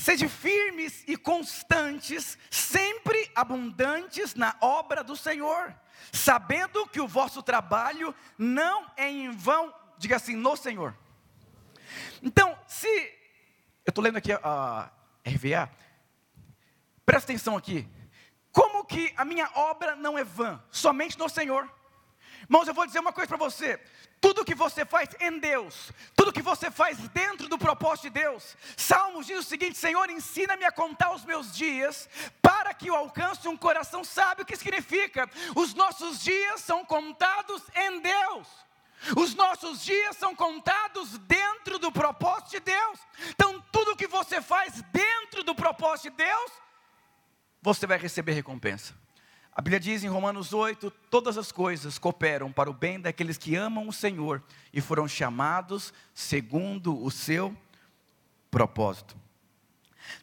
Sede 0.00 0.26
firmes 0.30 1.04
e 1.06 1.14
constantes, 1.14 2.38
sempre 2.50 3.30
abundantes 3.34 4.34
na 4.34 4.56
obra 4.58 5.04
do 5.04 5.14
Senhor, 5.14 5.74
sabendo 6.10 6.86
que 6.86 7.02
o 7.02 7.06
vosso 7.06 7.42
trabalho 7.42 8.14
não 8.38 8.90
é 8.96 9.10
em 9.10 9.30
vão, 9.30 9.74
diga 9.98 10.16
assim, 10.16 10.34
no 10.34 10.56
Senhor. 10.56 10.96
Então, 12.22 12.58
se 12.66 12.88
eu 13.84 13.90
estou 13.90 14.02
lendo 14.02 14.16
aqui 14.16 14.32
a, 14.32 14.90
RVA, 15.22 15.70
presta 17.04 17.30
atenção 17.30 17.54
aqui. 17.54 17.86
Como 18.50 18.86
que 18.86 19.12
a 19.18 19.24
minha 19.26 19.50
obra 19.54 19.96
não 19.96 20.16
é 20.16 20.24
vã? 20.24 20.64
Somente 20.70 21.18
no 21.18 21.28
Senhor. 21.28 21.70
Irmãos, 22.50 22.66
eu 22.66 22.74
vou 22.74 22.84
dizer 22.84 22.98
uma 22.98 23.12
coisa 23.12 23.28
para 23.28 23.36
você: 23.36 23.78
tudo 24.20 24.44
que 24.44 24.56
você 24.56 24.84
faz 24.84 25.08
em 25.20 25.38
Deus, 25.38 25.92
tudo 26.16 26.32
que 26.32 26.42
você 26.42 26.68
faz 26.68 26.98
dentro 27.10 27.48
do 27.48 27.56
propósito 27.56 28.10
de 28.10 28.20
Deus. 28.20 28.56
Salmos 28.76 29.28
diz 29.28 29.38
o 29.38 29.48
seguinte: 29.48 29.78
Senhor, 29.78 30.10
ensina-me 30.10 30.64
a 30.64 30.72
contar 30.72 31.14
os 31.14 31.24
meus 31.24 31.54
dias, 31.54 32.08
para 32.42 32.74
que 32.74 32.88
eu 32.88 32.96
alcance 32.96 33.46
um 33.46 33.56
coração 33.56 34.02
sábio. 34.02 34.42
O 34.42 34.46
que 34.46 34.56
significa? 34.56 35.30
Os 35.54 35.74
nossos 35.74 36.20
dias 36.24 36.60
são 36.60 36.84
contados 36.84 37.62
em 37.72 38.00
Deus. 38.00 38.48
Os 39.16 39.32
nossos 39.36 39.84
dias 39.84 40.16
são 40.16 40.34
contados 40.34 41.16
dentro 41.18 41.78
do 41.78 41.92
propósito 41.92 42.50
de 42.50 42.60
Deus. 42.60 42.98
Então, 43.28 43.64
tudo 43.70 43.96
que 43.96 44.08
você 44.08 44.42
faz 44.42 44.82
dentro 44.90 45.44
do 45.44 45.54
propósito 45.54 46.10
de 46.10 46.16
Deus, 46.16 46.50
você 47.62 47.86
vai 47.86 47.96
receber 47.96 48.32
recompensa. 48.32 48.99
A 49.52 49.60
Bíblia 49.60 49.80
diz 49.80 50.04
em 50.04 50.08
Romanos 50.08 50.52
8: 50.52 50.90
todas 51.10 51.36
as 51.36 51.50
coisas 51.50 51.98
cooperam 51.98 52.52
para 52.52 52.70
o 52.70 52.74
bem 52.74 53.00
daqueles 53.00 53.36
que 53.36 53.56
amam 53.56 53.88
o 53.88 53.92
Senhor 53.92 54.42
e 54.72 54.80
foram 54.80 55.08
chamados 55.08 55.92
segundo 56.14 57.02
o 57.02 57.10
seu 57.10 57.56
propósito. 58.50 59.16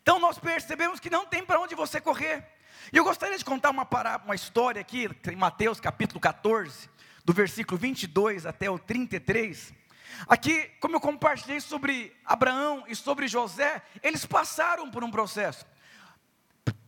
Então 0.02 0.20
nós 0.20 0.40
percebemos 0.40 1.00
que 1.00 1.10
não 1.10 1.26
tem 1.26 1.46
para 1.46 1.60
onde 1.60 1.76
você 1.76 2.00
correr. 2.00 2.46
E 2.92 2.98
eu 2.98 3.04
gostaria 3.04 3.38
de 3.38 3.44
contar 3.44 3.70
uma, 3.70 3.88
uma 4.24 4.36
história 4.36 4.80
aqui, 4.80 5.10
em 5.30 5.36
Mateus 5.36 5.80
capítulo 5.80 6.20
14, 6.20 6.90
do 7.26 7.34
versículo 7.34 7.78
22 7.78 8.46
até 8.46 8.70
o 8.70 8.80
33. 8.80 9.74
Aqui, 10.28 10.72
como 10.80 10.96
eu 10.96 11.02
compartilhei 11.02 11.60
sobre 11.60 12.16
Abraão 12.26 12.86
e 12.88 12.96
sobre 12.96 13.28
José, 13.28 13.82
eles 14.02 14.26
passaram 14.26 14.90
por 14.90 15.04
um 15.04 15.12
processo. 15.12 15.66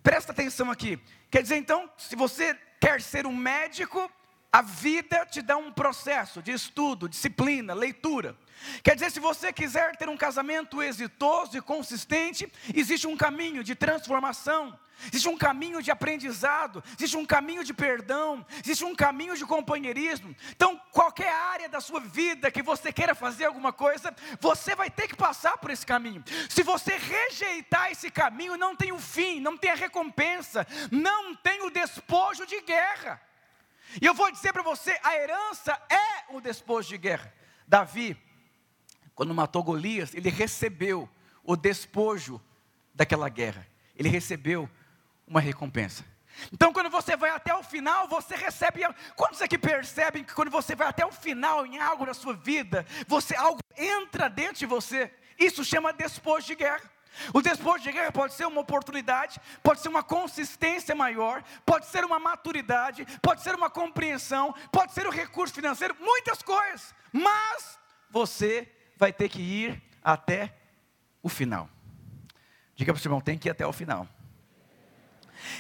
Presta 0.04 0.32
atenção 0.32 0.72
aqui. 0.72 1.00
Quer 1.30 1.42
dizer, 1.42 1.58
então, 1.58 1.90
se 1.98 2.16
você 2.16 2.58
quer 2.80 3.02
ser 3.02 3.26
um 3.28 3.36
médico, 3.36 4.10
a 4.52 4.62
vida 4.62 5.26
te 5.26 5.42
dá 5.42 5.58
um 5.58 5.72
processo 5.72 6.42
de 6.42 6.52
estudo, 6.52 7.08
disciplina, 7.08 7.74
leitura. 7.74 8.36
Quer 8.84 8.96
dizer, 8.96 9.12
se 9.12 9.20
você 9.20 9.54
quiser 9.54 9.96
ter 9.96 10.10
um 10.10 10.18
casamento 10.18 10.82
exitoso 10.82 11.58
e 11.58 11.62
consistente, 11.62 12.52
existe 12.74 13.08
um 13.08 13.16
caminho 13.16 13.64
de 13.64 13.76
transformação, 13.76 14.78
existe 15.08 15.28
um 15.30 15.38
caminho 15.38 15.82
de 15.82 15.92
aprendizado, 15.92 16.84
existe 16.98 17.18
um 17.18 17.26
caminho 17.26 17.64
de 17.64 17.74
perdão, 17.74 18.46
existe 18.64 18.84
um 18.84 18.96
caminho 18.96 19.36
de 19.36 19.46
companheirismo. 19.46 20.36
Então, 20.52 20.80
qualquer 20.92 21.34
área 21.34 21.70
da 21.70 21.80
sua 21.80 22.00
vida 22.00 22.52
que 22.52 22.62
você 22.62 22.92
queira 22.92 23.16
fazer 23.16 23.46
alguma 23.46 23.72
coisa, 23.72 24.16
você 24.40 24.76
vai 24.76 24.90
ter 24.90 25.08
que 25.08 25.16
passar 25.16 25.58
por 25.58 25.72
esse 25.72 25.86
caminho. 25.86 26.24
Se 26.50 26.64
você 26.64 26.98
rejeitar 26.98 27.92
esse 27.92 28.12
caminho, 28.12 28.58
não 28.58 28.76
tem 28.76 28.92
o 28.92 29.00
fim, 29.00 29.40
não 29.40 29.58
tem 29.58 29.72
a 29.72 29.76
recompensa, 29.76 30.66
não 30.92 31.36
tem 31.36 31.62
o 31.64 31.70
despojo 31.70 32.46
de 32.46 32.62
guerra. 32.62 33.22
E 34.02 34.06
eu 34.06 34.14
vou 34.14 34.32
dizer 34.32 34.54
para 34.54 34.62
você: 34.62 35.00
a 35.04 35.16
herança 35.16 35.80
é 35.90 36.36
o 36.36 36.42
despojo 36.42 36.90
de 36.90 36.98
guerra. 36.98 37.34
Davi, 37.68 38.18
quando 39.16 39.34
matou 39.34 39.64
Golias, 39.64 40.14
ele 40.14 40.30
recebeu 40.30 41.10
o 41.44 41.56
despojo 41.56 42.42
daquela 42.94 43.30
guerra, 43.30 43.68
ele 43.96 44.10
recebeu 44.10 44.70
uma 45.30 45.40
recompensa. 45.40 46.04
Então, 46.52 46.74
quando 46.74 46.90
você 46.90 47.16
vai 47.16 47.30
até 47.30 47.54
o 47.54 47.64
final, 47.64 48.08
você 48.08 48.36
recebe. 48.36 48.82
Quantos 49.16 49.42
aqui 49.42 49.58
percebem 49.58 50.24
que 50.24 50.34
quando 50.34 50.50
você 50.50 50.76
vai 50.76 50.88
até 50.88 51.06
o 51.06 51.12
final 51.12 51.66
em 51.66 51.80
algo 51.80 52.06
na 52.06 52.14
sua 52.14 52.34
vida, 52.34 52.86
você 53.08 53.36
algo 53.36 53.60
entra 53.78 54.30
dentro 54.30 54.56
de 54.56 54.66
você? 54.66 55.12
Isso 55.38 55.64
chama 55.64 55.94
despojo 55.94 56.48
de 56.48 56.56
guerra. 56.56 56.90
O 57.34 57.42
despojo 57.42 57.84
de 57.84 57.92
guerra 57.92 58.12
pode 58.12 58.34
ser 58.34 58.46
uma 58.46 58.62
oportunidade, 58.62 59.40
pode 59.62 59.82
ser 59.82 59.90
uma 59.90 60.04
consistência 60.04 60.96
maior, 60.96 61.44
pode 61.66 61.88
ser 61.88 62.06
uma 62.06 62.20
maturidade, 62.20 63.06
pode 63.22 63.42
ser 63.42 63.56
uma 63.56 63.70
compreensão, 63.70 64.54
pode 64.72 64.94
ser 64.94 65.06
o 65.06 65.10
um 65.10 65.14
recurso 65.14 65.54
financeiro, 65.54 65.96
muitas 66.00 66.42
coisas, 66.42 66.94
mas 67.12 67.78
você 68.10 68.72
vai 68.96 69.12
ter 69.12 69.28
que 69.28 69.42
ir 69.42 69.82
até 70.04 70.56
o 71.22 71.28
final. 71.28 71.68
Diga 72.76 72.94
para 72.94 73.00
o 73.00 73.02
seu 73.02 73.10
irmão, 73.10 73.22
tem 73.22 73.38
que 73.38 73.50
ir 73.50 73.52
até 73.52 73.66
o 73.66 73.74
final. 73.74 74.08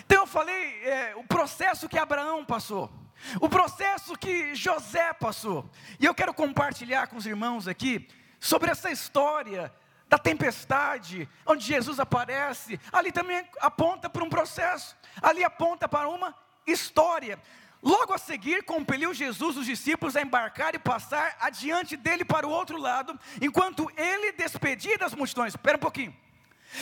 Então 0.05 0.24
eu 0.24 0.27
falei 0.27 0.83
é, 0.83 1.13
o 1.15 1.24
processo 1.24 1.88
que 1.88 1.98
Abraão 1.98 2.45
passou, 2.45 2.91
o 3.39 3.50
processo 3.50 4.17
que 4.17 4.55
José 4.55 5.13
passou, 5.13 5.69
e 6.00 6.05
eu 6.05 6.15
quero 6.15 6.33
compartilhar 6.33 7.07
com 7.07 7.17
os 7.17 7.25
irmãos 7.25 7.67
aqui 7.67 8.07
sobre 8.39 8.71
essa 8.71 8.89
história 8.89 9.74
da 10.07 10.17
tempestade, 10.17 11.29
onde 11.45 11.63
Jesus 11.63 12.00
aparece, 12.00 12.79
ali 12.91 13.12
também 13.12 13.48
aponta 13.62 14.09
para 14.09 14.24
um 14.24 14.29
processo, 14.29 14.98
ali 15.21 15.43
aponta 15.43 15.88
para 15.88 16.09
uma 16.09 16.36
história. 16.65 17.39
Logo 17.81 18.13
a 18.13 18.17
seguir, 18.17 18.63
compeliu 18.63 19.13
Jesus 19.13 19.55
os 19.55 19.65
discípulos 19.65 20.15
a 20.15 20.21
embarcar 20.21 20.75
e 20.75 20.79
passar 20.79 21.38
adiante 21.39 21.95
dele 21.95 22.25
para 22.25 22.45
o 22.45 22.50
outro 22.50 22.77
lado, 22.77 23.17
enquanto 23.39 23.89
ele 23.95 24.33
despedia 24.33 24.98
das 24.98 25.13
multidões. 25.13 25.53
Espera 25.53 25.77
um 25.77 25.81
pouquinho. 25.81 26.15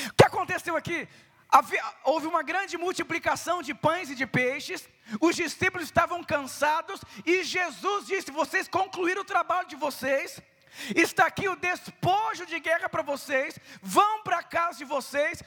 O 0.09 0.13
que 0.13 0.25
aconteceu 0.25 0.75
aqui? 0.75 1.07
Houve 2.03 2.27
uma 2.27 2.43
grande 2.43 2.77
multiplicação 2.77 3.61
de 3.61 3.73
pães 3.73 4.09
e 4.09 4.15
de 4.15 4.27
peixes, 4.27 4.87
os 5.21 5.35
discípulos 5.35 5.85
estavam 5.85 6.23
cansados 6.23 7.01
e 7.25 7.43
Jesus 7.43 8.05
disse: 8.05 8.31
Vocês 8.31 8.67
concluíram 8.67 9.21
o 9.21 9.25
trabalho 9.25 9.67
de 9.67 9.75
vocês, 9.75 10.41
Está 10.95 11.25
aqui 11.25 11.47
o 11.49 11.55
despojo 11.55 12.45
de 12.45 12.59
guerra 12.59 12.87
para 12.87 13.01
vocês. 13.01 13.57
Vão 13.81 14.21
para 14.21 14.39
a 14.39 14.43
casa 14.43 14.77
de 14.77 14.85
vocês, 14.85 15.41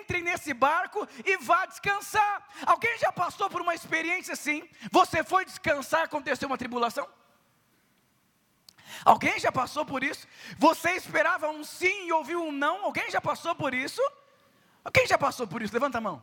entrem 0.00 0.22
nesse 0.22 0.52
barco 0.52 1.06
e 1.24 1.36
vá 1.38 1.66
descansar. 1.66 2.46
Alguém 2.66 2.98
já 2.98 3.10
passou 3.10 3.48
por 3.48 3.62
uma 3.62 3.74
experiência 3.74 4.34
assim? 4.34 4.68
Você 4.90 5.24
foi 5.24 5.44
descansar, 5.44 6.02
aconteceu 6.02 6.46
uma 6.46 6.58
tribulação? 6.58 7.08
Alguém 9.04 9.38
já 9.38 9.52
passou 9.52 9.84
por 9.84 10.02
isso? 10.02 10.26
Você 10.58 10.92
esperava 10.92 11.48
um 11.48 11.64
sim 11.64 12.08
e 12.08 12.12
ouviu 12.12 12.42
um 12.42 12.52
não? 12.52 12.84
Alguém 12.84 13.10
já 13.10 13.20
passou 13.20 13.54
por 13.54 13.74
isso? 13.74 14.00
Quem 14.92 15.06
já 15.06 15.18
passou 15.18 15.46
por 15.46 15.62
isso? 15.62 15.74
Levanta 15.74 15.98
a 15.98 16.00
mão. 16.00 16.22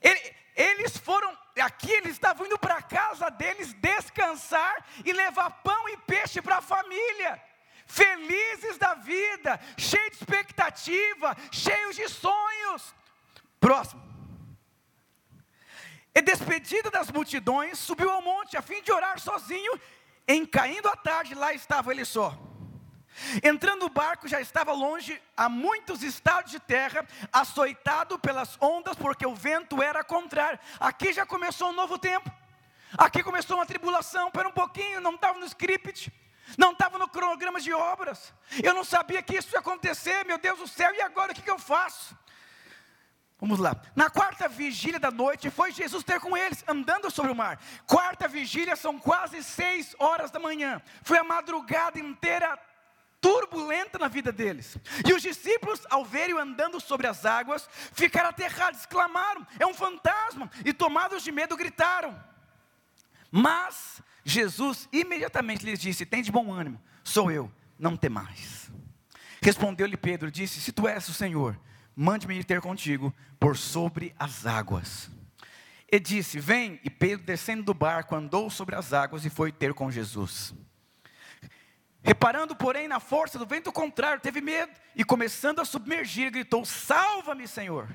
Ele, 0.00 0.36
eles 0.54 0.96
foram, 0.96 1.36
aqui 1.60 1.90
eles 1.90 2.12
estavam 2.12 2.46
indo 2.46 2.58
para 2.58 2.76
a 2.76 2.82
casa 2.82 3.30
deles 3.30 3.72
descansar 3.74 4.84
e 5.04 5.12
levar 5.12 5.50
pão 5.62 5.88
e 5.88 5.96
peixe 5.98 6.42
para 6.42 6.58
a 6.58 6.62
família 6.62 7.40
felizes 7.90 8.78
da 8.78 8.94
vida, 8.94 9.60
cheios 9.76 10.10
de 10.10 10.16
expectativa, 10.16 11.36
cheios 11.50 11.96
de 11.96 12.08
sonhos. 12.08 12.94
Próximo. 13.58 14.00
E 16.14 16.22
despedido 16.22 16.90
das 16.90 17.10
multidões, 17.10 17.78
subiu 17.78 18.10
ao 18.10 18.22
monte 18.22 18.56
a 18.56 18.62
fim 18.62 18.80
de 18.82 18.92
orar 18.92 19.18
sozinho. 19.18 19.78
Em 20.26 20.46
caindo 20.46 20.88
a 20.88 20.96
tarde, 20.96 21.34
lá 21.34 21.52
estava 21.52 21.90
ele 21.90 22.04
só. 22.04 22.38
Entrando 23.42 23.80
no 23.80 23.88
barco, 23.88 24.28
já 24.28 24.40
estava 24.40 24.72
longe, 24.72 25.20
a 25.36 25.48
muitos 25.48 26.02
estados 26.02 26.50
de 26.50 26.60
terra, 26.60 27.06
açoitado 27.32 28.18
pelas 28.18 28.56
ondas, 28.60 28.96
porque 28.96 29.26
o 29.26 29.34
vento 29.34 29.82
era 29.82 30.02
contrário. 30.02 30.58
Aqui 30.78 31.12
já 31.12 31.26
começou 31.26 31.70
um 31.70 31.74
novo 31.74 31.98
tempo. 31.98 32.30
Aqui 32.96 33.22
começou 33.22 33.56
uma 33.56 33.66
tribulação, 33.66 34.30
para 34.30 34.48
um 34.48 34.52
pouquinho, 34.52 35.00
não 35.00 35.14
estava 35.14 35.38
no 35.38 35.46
script 35.46 36.12
não 36.58 36.72
estava 36.72 36.98
no 36.98 37.08
cronograma 37.08 37.60
de 37.60 37.72
obras, 37.72 38.32
eu 38.62 38.74
não 38.74 38.84
sabia 38.84 39.22
que 39.22 39.36
isso 39.36 39.54
ia 39.54 39.60
acontecer, 39.60 40.24
meu 40.24 40.38
Deus 40.38 40.58
do 40.58 40.68
céu, 40.68 40.92
e 40.94 41.00
agora 41.00 41.32
o 41.32 41.34
que, 41.34 41.42
que 41.42 41.50
eu 41.50 41.58
faço? 41.58 42.16
Vamos 43.38 43.58
lá, 43.58 43.80
na 43.96 44.10
quarta 44.10 44.48
vigília 44.48 45.00
da 45.00 45.10
noite, 45.10 45.48
foi 45.48 45.72
Jesus 45.72 46.04
ter 46.04 46.20
com 46.20 46.36
eles, 46.36 46.62
andando 46.68 47.10
sobre 47.10 47.32
o 47.32 47.34
mar. 47.34 47.58
Quarta 47.86 48.28
vigília 48.28 48.76
são 48.76 48.98
quase 48.98 49.42
seis 49.42 49.96
horas 49.98 50.30
da 50.30 50.38
manhã, 50.38 50.82
foi 51.02 51.16
a 51.16 51.24
madrugada 51.24 51.98
inteira 51.98 52.58
turbulenta 53.20 53.98
na 53.98 54.08
vida 54.08 54.32
deles. 54.32 54.76
E 55.06 55.12
os 55.12 55.22
discípulos, 55.22 55.80
ao 55.90 56.04
verem 56.04 56.38
andando 56.38 56.80
sobre 56.80 57.06
as 57.06 57.24
águas, 57.24 57.68
ficaram 57.92 58.30
aterrados, 58.30 58.80
exclamaram: 58.80 59.46
É 59.58 59.66
um 59.66 59.74
fantasma! 59.74 60.50
E 60.64 60.72
tomados 60.72 61.22
de 61.22 61.30
medo, 61.30 61.56
gritaram. 61.56 62.18
Mas 63.30 64.02
Jesus 64.24 64.88
imediatamente 64.92 65.64
lhes 65.64 65.78
disse: 65.78 66.06
Tem 66.06 66.22
de 66.22 66.32
bom 66.32 66.52
ânimo, 66.52 66.80
sou 67.04 67.30
eu, 67.30 67.50
não 67.78 67.96
temais. 67.96 68.70
Respondeu-lhe 69.42 69.96
Pedro: 69.96 70.30
Disse: 70.30 70.60
Se 70.60 70.72
tu 70.72 70.88
és 70.88 71.08
o 71.08 71.14
Senhor, 71.14 71.58
mande-me 71.94 72.38
ir 72.38 72.44
ter 72.44 72.60
contigo 72.60 73.14
por 73.38 73.56
sobre 73.56 74.14
as 74.18 74.46
águas. 74.46 75.10
E 75.90 75.98
disse: 75.98 76.38
Vem. 76.38 76.80
E 76.84 76.90
Pedro, 76.90 77.24
descendo 77.24 77.62
do 77.62 77.74
barco, 77.74 78.14
andou 78.14 78.48
sobre 78.50 78.74
as 78.74 78.92
águas 78.92 79.24
e 79.24 79.30
foi 79.30 79.52
ter 79.52 79.74
com 79.74 79.90
Jesus. 79.90 80.54
Reparando, 82.02 82.56
porém, 82.56 82.88
na 82.88 82.98
força 82.98 83.38
do 83.38 83.46
vento 83.46 83.70
contrário, 83.70 84.20
teve 84.20 84.40
medo 84.40 84.72
e, 84.96 85.04
começando 85.04 85.60
a 85.60 85.64
submergir, 85.64 86.30
gritou: 86.30 86.64
Salva-me, 86.64 87.46
Senhor. 87.46 87.88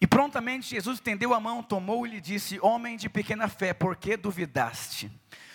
E 0.00 0.06
prontamente 0.06 0.68
Jesus 0.68 0.98
estendeu 0.98 1.32
a 1.32 1.40
mão, 1.40 1.62
tomou 1.62 2.06
e 2.06 2.10
lhe 2.10 2.20
disse: 2.20 2.58
Homem 2.60 2.96
de 2.96 3.08
pequena 3.08 3.48
fé, 3.48 3.72
por 3.72 3.96
que 3.96 4.16
duvidaste? 4.16 5.10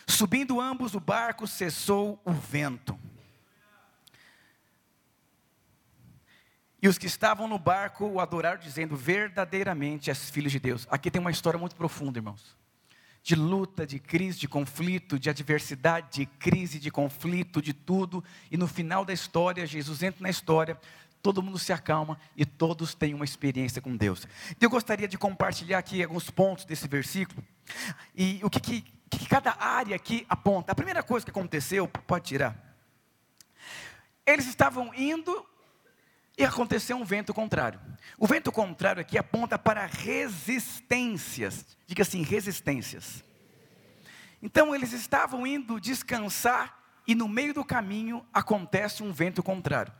Subindo 0.07 0.59
ambos 0.59 0.95
o 0.95 0.99
barco, 0.99 1.45
cessou 1.45 2.19
o 2.25 2.31
vento. 2.31 2.99
E 6.81 6.87
os 6.87 6.97
que 6.97 7.05
estavam 7.05 7.47
no 7.47 7.59
barco 7.59 8.05
o 8.05 8.19
adoraram, 8.19 8.59
dizendo: 8.59 8.95
Verdadeiramente 8.95 10.09
és 10.09 10.31
filho 10.31 10.49
de 10.49 10.59
Deus. 10.59 10.87
Aqui 10.89 11.11
tem 11.11 11.21
uma 11.21 11.29
história 11.29 11.59
muito 11.59 11.75
profunda, 11.75 12.17
irmãos. 12.17 12.57
De 13.21 13.35
luta, 13.35 13.85
de 13.85 13.99
crise, 13.99 14.39
de 14.39 14.47
conflito, 14.47 15.19
de 15.19 15.29
adversidade, 15.29 16.19
de 16.19 16.25
crise, 16.25 16.79
de 16.79 16.89
conflito, 16.89 17.61
de 17.61 17.73
tudo. 17.73 18.23
E 18.49 18.57
no 18.57 18.67
final 18.67 19.03
da 19.03 19.13
história, 19.13 19.65
Jesus 19.65 20.01
entra 20.01 20.23
na 20.23 20.29
história, 20.29 20.79
todo 21.21 21.43
mundo 21.43 21.59
se 21.59 21.73
acalma 21.73 22.17
e 22.35 22.45
todos 22.45 22.93
têm 22.95 23.13
uma 23.13 23.25
experiência 23.25 23.81
com 23.81 23.95
Deus. 23.95 24.27
Eu 24.59 24.69
gostaria 24.69 25.07
de 25.07 25.17
compartilhar 25.17 25.77
aqui 25.77 26.01
alguns 26.03 26.29
pontos 26.29 26.65
desse 26.65 26.87
versículo. 26.87 27.43
E 28.15 28.39
o 28.41 28.49
que, 28.49 28.59
que 28.59 28.99
que 29.09 29.27
cada 29.27 29.55
área 29.59 29.95
aqui 29.95 30.25
aponta? 30.29 30.71
A 30.71 30.75
primeira 30.75 31.01
coisa 31.01 31.25
que 31.25 31.31
aconteceu, 31.31 31.87
pode 31.87 32.25
tirar. 32.25 32.55
Eles 34.25 34.47
estavam 34.47 34.93
indo 34.93 35.45
e 36.39 36.45
aconteceu 36.45 36.95
um 36.95 37.03
vento 37.03 37.33
contrário. 37.33 37.77
O 38.17 38.25
vento 38.25 38.49
contrário 38.49 39.01
aqui 39.01 39.17
aponta 39.17 39.59
para 39.59 39.85
resistências. 39.85 41.65
Diga 41.85 42.01
assim, 42.03 42.21
resistências. 42.21 43.21
Então 44.41 44.73
eles 44.73 44.93
estavam 44.93 45.45
indo 45.45 45.81
descansar 45.81 46.79
e 47.05 47.13
no 47.13 47.27
meio 47.27 47.53
do 47.53 47.65
caminho 47.65 48.25
acontece 48.33 49.03
um 49.03 49.11
vento 49.11 49.43
contrário. 49.43 49.91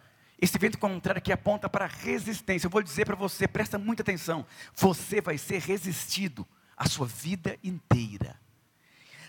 Esse 0.41 0.58
vento 0.58 0.77
contrário 0.77 1.22
que 1.22 1.34
aponta 1.34 1.67
para 1.67 1.86
resistência. 1.86 2.67
Eu 2.67 2.72
vou 2.72 2.81
dizer 2.81 3.03
para 3.03 3.17
você, 3.17 3.46
presta 3.46 3.77
muita 3.77 4.01
atenção. 4.01 4.46
Você 4.74 5.19
vai 5.19 5.38
ser 5.38 5.60
resistido 5.60 6.48
a 6.77 6.88
sua 6.88 7.05
vida 7.05 7.60
inteira. 7.62 8.39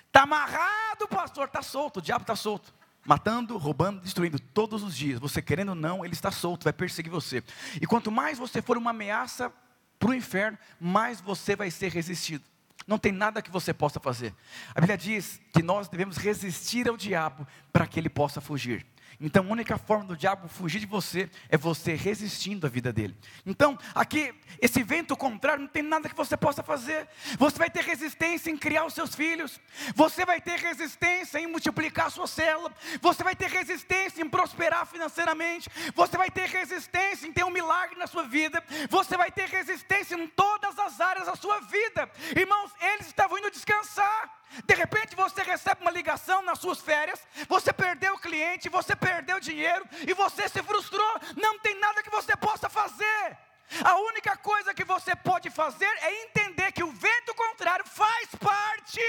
Está 0.07 0.23
amarrado, 0.23 1.09
pastor, 1.09 1.47
está 1.47 1.61
solto, 1.61 1.97
o 1.97 2.03
diabo 2.03 2.23
está 2.23 2.37
solto. 2.37 2.73
Matando, 3.11 3.57
roubando, 3.57 4.01
destruindo 4.01 4.39
todos 4.39 4.85
os 4.85 4.97
dias. 4.97 5.19
Você 5.19 5.43
querendo 5.43 5.71
ou 5.71 5.75
não, 5.75 6.05
ele 6.05 6.15
está 6.15 6.31
solto, 6.31 6.63
vai 6.63 6.73
perseguir 6.73 7.11
você. 7.11 7.43
E 7.83 7.85
quanto 7.85 8.09
mais 8.09 8.39
você 8.39 8.63
for 8.63 8.79
uma 8.79 8.91
ameaça 8.91 9.53
para 9.99 10.11
o 10.11 10.15
inferno, 10.15 10.57
mais 10.79 11.21
você 11.21 11.57
vai 11.57 11.73
ser 11.73 11.91
resistido. 11.91 12.45
Não 12.87 12.99
tem 12.99 13.11
nada 13.11 13.43
que 13.43 13.51
você 13.51 13.75
possa 13.75 13.99
fazer. 13.99 14.33
A 14.77 14.81
Bíblia 14.81 14.97
diz 14.97 15.41
que 15.53 15.61
nós 15.61 15.89
devemos 15.89 16.19
resistir 16.19 16.89
ao 16.89 16.97
diabo 16.97 17.45
para 17.73 17.85
que 17.85 17.99
ele 17.99 18.09
possa 18.09 18.41
fugir. 18.41 18.87
Então, 19.19 19.45
a 19.45 19.49
única 19.49 19.79
forma 19.79 20.05
do 20.05 20.17
diabo 20.17 20.49
fugir 20.49 20.81
de 20.81 20.87
você 20.87 21.31
é 21.49 21.57
você 21.57 21.95
resistindo 21.95 22.67
à 22.67 22.71
vida 22.71 22.93
dele. 22.93 23.17
Então, 23.45 23.79
aqui, 23.95 24.35
esse 24.61 24.83
vento 24.83 25.17
contrário, 25.17 25.63
não 25.63 25.69
tem 25.69 25.83
nada 25.83 26.09
que 26.09 26.17
você 26.17 26.37
possa 26.37 26.63
fazer. 26.63 27.09
Você 27.39 27.59
vai 27.59 27.71
ter 27.71 27.83
resistência 27.85 28.51
em 28.51 28.57
criar 28.57 28.85
os 28.85 28.95
seus 28.95 29.15
filhos, 29.15 29.61
você 29.95 30.25
vai 30.25 30.41
ter 30.41 30.59
resistência 30.59 31.39
em 31.39 31.47
multiplicar 31.47 32.07
a 32.07 32.11
sua 32.11 32.27
célula, 32.27 32.75
você 33.01 33.23
vai 33.23 33.35
ter 33.35 33.51
resistência 33.51 34.23
em 34.23 34.29
prosperar 34.29 34.87
financeiramente, 34.87 35.69
você 35.95 36.17
vai 36.17 36.31
ter 36.31 36.49
resistência 36.49 37.27
em 37.27 37.33
ter 37.33 37.45
um 37.45 37.51
milagre 37.51 37.99
na 37.99 38.07
sua 38.07 38.25
vida, 38.25 38.63
você 38.89 39.17
vai 39.17 39.31
ter 39.31 39.49
resistência 39.49 40.15
em 40.15 40.27
todas 40.29 40.79
as 40.79 41.01
áreas 41.01 41.27
da 41.27 41.37
sua 41.37 41.61
vida. 41.61 42.11
Irmãos, 42.37 42.71
eles 42.81 43.07
estavam 43.07 43.39
indo 43.39 43.51
descansar. 43.51 44.40
De 44.65 44.75
repente 44.75 45.15
você 45.15 45.43
recebe 45.43 45.83
uma 45.83 45.91
ligação 45.91 46.43
nas 46.43 46.59
suas 46.59 46.81
férias, 46.81 47.21
você 47.49 47.73
perdeu 47.73 48.15
o 48.15 48.19
cliente, 48.19 48.69
você 48.69 48.97
perdeu 48.97 49.37
o 49.37 49.41
dinheiro 49.41 49.85
e 50.07 50.13
você 50.13 50.49
se 50.49 50.63
frustrou. 50.63 51.21
Não 51.37 51.59
tem 51.61 51.79
nada 51.79 52.03
que 52.03 52.11
você 52.11 52.37
possa 52.37 52.69
fazer. 52.69 53.39
A 53.85 53.97
única 53.97 54.37
coisa 54.37 54.75
que 54.75 54.85
você 54.85 55.15
pode 55.15 55.49
fazer 55.51 55.87
é 56.03 56.25
entender 56.25 56.73
que 56.73 56.83
o 56.83 56.91
vento 56.91 57.33
contrário 57.35 57.85
faz 57.87 58.35
parte 58.35 59.01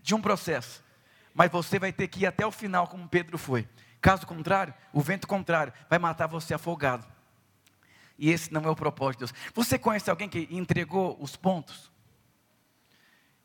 de 0.00 0.14
um 0.14 0.20
processo. 0.20 0.84
Mas 1.32 1.50
você 1.50 1.78
vai 1.78 1.92
ter 1.92 2.08
que 2.08 2.20
ir 2.20 2.26
até 2.26 2.46
o 2.46 2.52
final, 2.52 2.86
como 2.86 3.08
Pedro 3.08 3.38
foi. 3.38 3.66
Caso 4.00 4.26
contrário, 4.26 4.74
o 4.92 5.00
vento 5.00 5.26
contrário 5.26 5.72
vai 5.88 5.98
matar 5.98 6.26
você 6.26 6.52
afogado. 6.52 7.06
E 8.18 8.30
esse 8.30 8.52
não 8.52 8.62
é 8.62 8.68
o 8.68 8.76
propósito 8.76 9.24
de 9.24 9.32
Deus. 9.32 9.52
Você 9.54 9.78
conhece 9.78 10.10
alguém 10.10 10.28
que 10.28 10.46
entregou 10.50 11.16
os 11.18 11.34
pontos? 11.34 11.90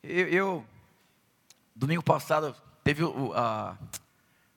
eu, 0.04 0.28
eu 0.28 0.66
Domingo 1.80 2.04
passado 2.04 2.54
teve 2.84 3.04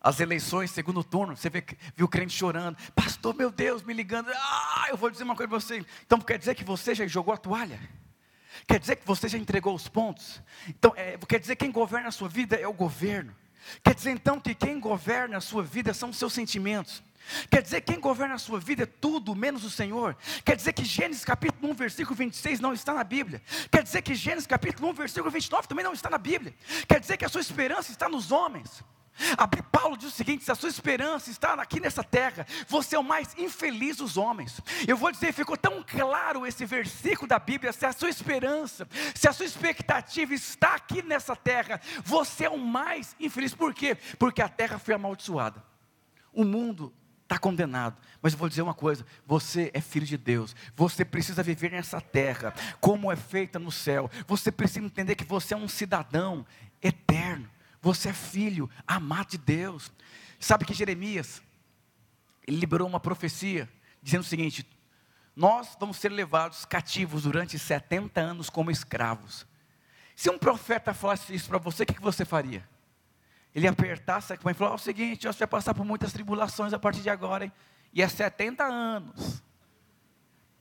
as 0.00 0.18
eleições, 0.18 0.72
segundo 0.72 1.04
turno. 1.04 1.36
Você 1.36 1.48
vê, 1.48 1.64
viu 1.94 2.06
o 2.06 2.08
crente 2.08 2.36
chorando. 2.36 2.76
Pastor, 2.96 3.32
meu 3.32 3.48
Deus, 3.48 3.80
me 3.84 3.94
ligando. 3.94 4.28
Ah, 4.34 4.86
eu 4.88 4.96
vou 4.96 5.08
dizer 5.08 5.22
uma 5.22 5.36
coisa 5.36 5.48
para 5.48 5.60
você. 5.60 5.86
Então 6.04 6.20
quer 6.20 6.36
dizer 6.36 6.56
que 6.56 6.64
você 6.64 6.96
já 6.96 7.06
jogou 7.06 7.32
a 7.32 7.36
toalha? 7.36 7.78
Quer 8.66 8.80
dizer 8.80 8.96
que 8.96 9.06
você 9.06 9.28
já 9.28 9.38
entregou 9.38 9.72
os 9.72 9.86
pontos? 9.86 10.42
Então, 10.68 10.92
é, 10.96 11.16
quer 11.28 11.38
dizer 11.38 11.54
que 11.54 11.64
quem 11.64 11.70
governa 11.70 12.08
a 12.08 12.12
sua 12.12 12.28
vida 12.28 12.56
é 12.56 12.66
o 12.66 12.72
governo. 12.72 13.32
Quer 13.82 13.94
dizer 13.94 14.10
então 14.10 14.40
que 14.40 14.54
quem 14.54 14.78
governa 14.80 15.38
a 15.38 15.40
sua 15.40 15.62
vida 15.62 15.92
são 15.94 16.10
os 16.10 16.16
seus 16.16 16.32
sentimentos. 16.32 17.02
Quer 17.50 17.62
dizer 17.62 17.80
que 17.80 17.92
quem 17.92 18.00
governa 18.00 18.34
a 18.34 18.38
sua 18.38 18.58
vida 18.58 18.82
é 18.82 18.86
tudo 18.86 19.34
menos 19.34 19.64
o 19.64 19.70
Senhor. 19.70 20.16
Quer 20.44 20.56
dizer 20.56 20.72
que 20.72 20.84
Gênesis 20.84 21.24
capítulo 21.24 21.72
1, 21.72 21.74
versículo 21.74 22.16
26 22.16 22.60
não 22.60 22.72
está 22.72 22.92
na 22.92 23.04
Bíblia. 23.04 23.40
Quer 23.70 23.82
dizer 23.82 24.02
que 24.02 24.14
Gênesis 24.14 24.46
capítulo 24.46 24.88
1, 24.90 24.94
versículo 24.94 25.30
29 25.30 25.68
também 25.68 25.84
não 25.84 25.92
está 25.92 26.10
na 26.10 26.18
Bíblia. 26.18 26.54
Quer 26.88 27.00
dizer 27.00 27.16
que 27.16 27.24
a 27.24 27.28
sua 27.28 27.40
esperança 27.40 27.92
está 27.92 28.08
nos 28.08 28.32
homens. 28.32 28.82
Paulo 29.70 29.96
diz 29.96 30.08
o 30.08 30.16
seguinte: 30.16 30.44
se 30.44 30.50
a 30.50 30.54
sua 30.54 30.68
esperança 30.68 31.30
está 31.30 31.54
aqui 31.54 31.80
nessa 31.80 32.02
terra, 32.02 32.46
você 32.66 32.96
é 32.96 32.98
o 32.98 33.04
mais 33.04 33.34
infeliz 33.36 33.96
dos 33.96 34.16
homens. 34.16 34.60
Eu 34.86 34.96
vou 34.96 35.12
dizer, 35.12 35.32
ficou 35.32 35.56
tão 35.56 35.82
claro 35.82 36.46
esse 36.46 36.64
versículo 36.64 37.28
da 37.28 37.38
Bíblia: 37.38 37.72
se 37.72 37.84
a 37.84 37.92
sua 37.92 38.08
esperança, 38.08 38.88
se 39.14 39.28
a 39.28 39.32
sua 39.32 39.46
expectativa 39.46 40.34
está 40.34 40.74
aqui 40.74 41.02
nessa 41.02 41.36
terra, 41.36 41.80
você 42.04 42.44
é 42.46 42.50
o 42.50 42.58
mais 42.58 43.14
infeliz. 43.20 43.54
Por 43.54 43.74
quê? 43.74 43.96
Porque 44.18 44.42
a 44.42 44.48
terra 44.48 44.78
foi 44.78 44.94
amaldiçoada. 44.94 45.62
O 46.32 46.44
mundo 46.44 46.92
está 47.32 47.38
condenado. 47.38 47.96
Mas 48.20 48.32
eu 48.32 48.38
vou 48.38 48.48
dizer 48.48 48.62
uma 48.62 48.74
coisa: 48.74 49.04
você 49.26 49.70
é 49.74 49.80
filho 49.80 50.06
de 50.06 50.16
Deus, 50.16 50.54
você 50.76 51.04
precisa 51.04 51.42
viver 51.42 51.70
nessa 51.70 52.00
terra, 52.00 52.54
como 52.80 53.10
é 53.10 53.16
feita 53.16 53.58
no 53.58 53.72
céu. 53.72 54.10
Você 54.26 54.52
precisa 54.52 54.84
entender 54.84 55.14
que 55.14 55.24
você 55.24 55.54
é 55.54 55.56
um 55.56 55.68
cidadão 55.68 56.46
eterno, 56.82 57.48
você 57.82 58.08
é 58.08 58.12
filho 58.14 58.70
amado 58.86 59.30
de 59.30 59.38
Deus. 59.38 59.92
Sabe 60.40 60.64
que 60.64 60.72
Jeremias, 60.72 61.42
ele 62.46 62.56
liberou 62.56 62.88
uma 62.88 63.00
profecia, 63.00 63.68
dizendo 64.02 64.22
o 64.22 64.26
seguinte: 64.26 64.66
Nós 65.36 65.76
vamos 65.78 65.98
ser 65.98 66.08
levados 66.08 66.64
cativos 66.64 67.24
durante 67.24 67.58
70 67.58 68.18
anos 68.20 68.48
como 68.48 68.70
escravos. 68.70 69.46
Se 70.16 70.30
um 70.30 70.38
profeta 70.38 70.94
falasse 70.94 71.34
isso 71.34 71.48
para 71.48 71.58
você, 71.58 71.82
o 71.82 71.86
que 71.86 72.00
você 72.00 72.24
faria? 72.24 72.66
ele 73.54 73.68
apertasse 73.68 74.32
a 74.32 74.38
mãe 74.42 74.52
e 74.52 74.54
falou: 74.54 74.72
é 74.72 74.76
o 74.76 74.78
seguinte, 74.78 75.26
você 75.26 75.40
vai 75.40 75.48
passar 75.48 75.74
por 75.74 75.84
muitas 75.84 76.12
tribulações 76.12 76.72
a 76.72 76.78
partir 76.78 77.02
de 77.02 77.10
agora, 77.10 77.44
hein? 77.44 77.52
E 77.92 78.02
é 78.02 78.08
70 78.08 78.64
anos. 78.64 79.42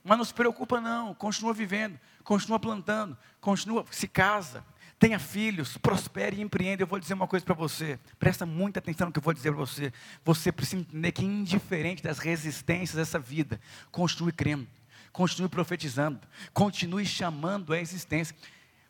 Mas 0.04 0.18
não 0.18 0.24
se 0.24 0.34
preocupa, 0.34 0.80
não. 0.80 1.14
Continua 1.14 1.54
vivendo, 1.54 1.98
continua 2.24 2.58
plantando, 2.58 3.16
continua, 3.40 3.84
se 3.90 4.06
casa, 4.06 4.64
tenha 5.02 5.18
filhos, 5.18 5.76
prospere 5.76 6.36
e 6.36 6.40
empreenda. 6.40 6.84
Eu 6.84 6.86
vou 6.86 6.96
dizer 6.96 7.14
uma 7.14 7.26
coisa 7.26 7.44
para 7.44 7.56
você, 7.56 7.98
presta 8.20 8.46
muita 8.46 8.78
atenção 8.78 9.08
no 9.08 9.12
que 9.12 9.18
eu 9.18 9.22
vou 9.22 9.34
dizer 9.34 9.50
para 9.50 9.58
você. 9.58 9.92
Você 10.24 10.52
precisa 10.52 10.80
entender 10.80 11.10
que, 11.10 11.24
indiferente 11.24 12.04
das 12.04 12.20
resistências 12.20 12.94
dessa 12.94 13.18
vida, 13.18 13.60
continue 13.90 14.30
crendo, 14.30 14.68
continue 15.12 15.48
profetizando, 15.48 16.20
continue 16.54 17.04
chamando 17.04 17.72
a 17.72 17.80
existência. 17.80 18.36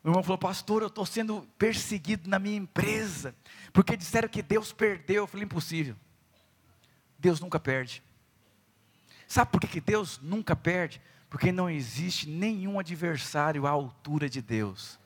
O 0.04 0.08
irmão 0.08 0.22
falou, 0.22 0.36
pastor, 0.36 0.82
eu 0.82 0.88
estou 0.88 1.06
sendo 1.06 1.48
perseguido 1.56 2.28
na 2.28 2.38
minha 2.38 2.58
empresa, 2.58 3.34
porque 3.72 3.96
disseram 3.96 4.28
que 4.28 4.42
Deus 4.42 4.70
perdeu. 4.70 5.22
Eu 5.22 5.26
falei, 5.26 5.46
impossível. 5.46 5.96
Deus 7.18 7.40
nunca 7.40 7.58
perde. 7.58 8.02
Sabe 9.26 9.50
por 9.50 9.62
que, 9.62 9.66
que 9.66 9.80
Deus 9.80 10.20
nunca 10.22 10.54
perde? 10.54 11.00
Porque 11.30 11.50
não 11.50 11.70
existe 11.70 12.28
nenhum 12.28 12.78
adversário 12.78 13.66
à 13.66 13.70
altura 13.70 14.28
de 14.28 14.42
Deus. 14.42 15.00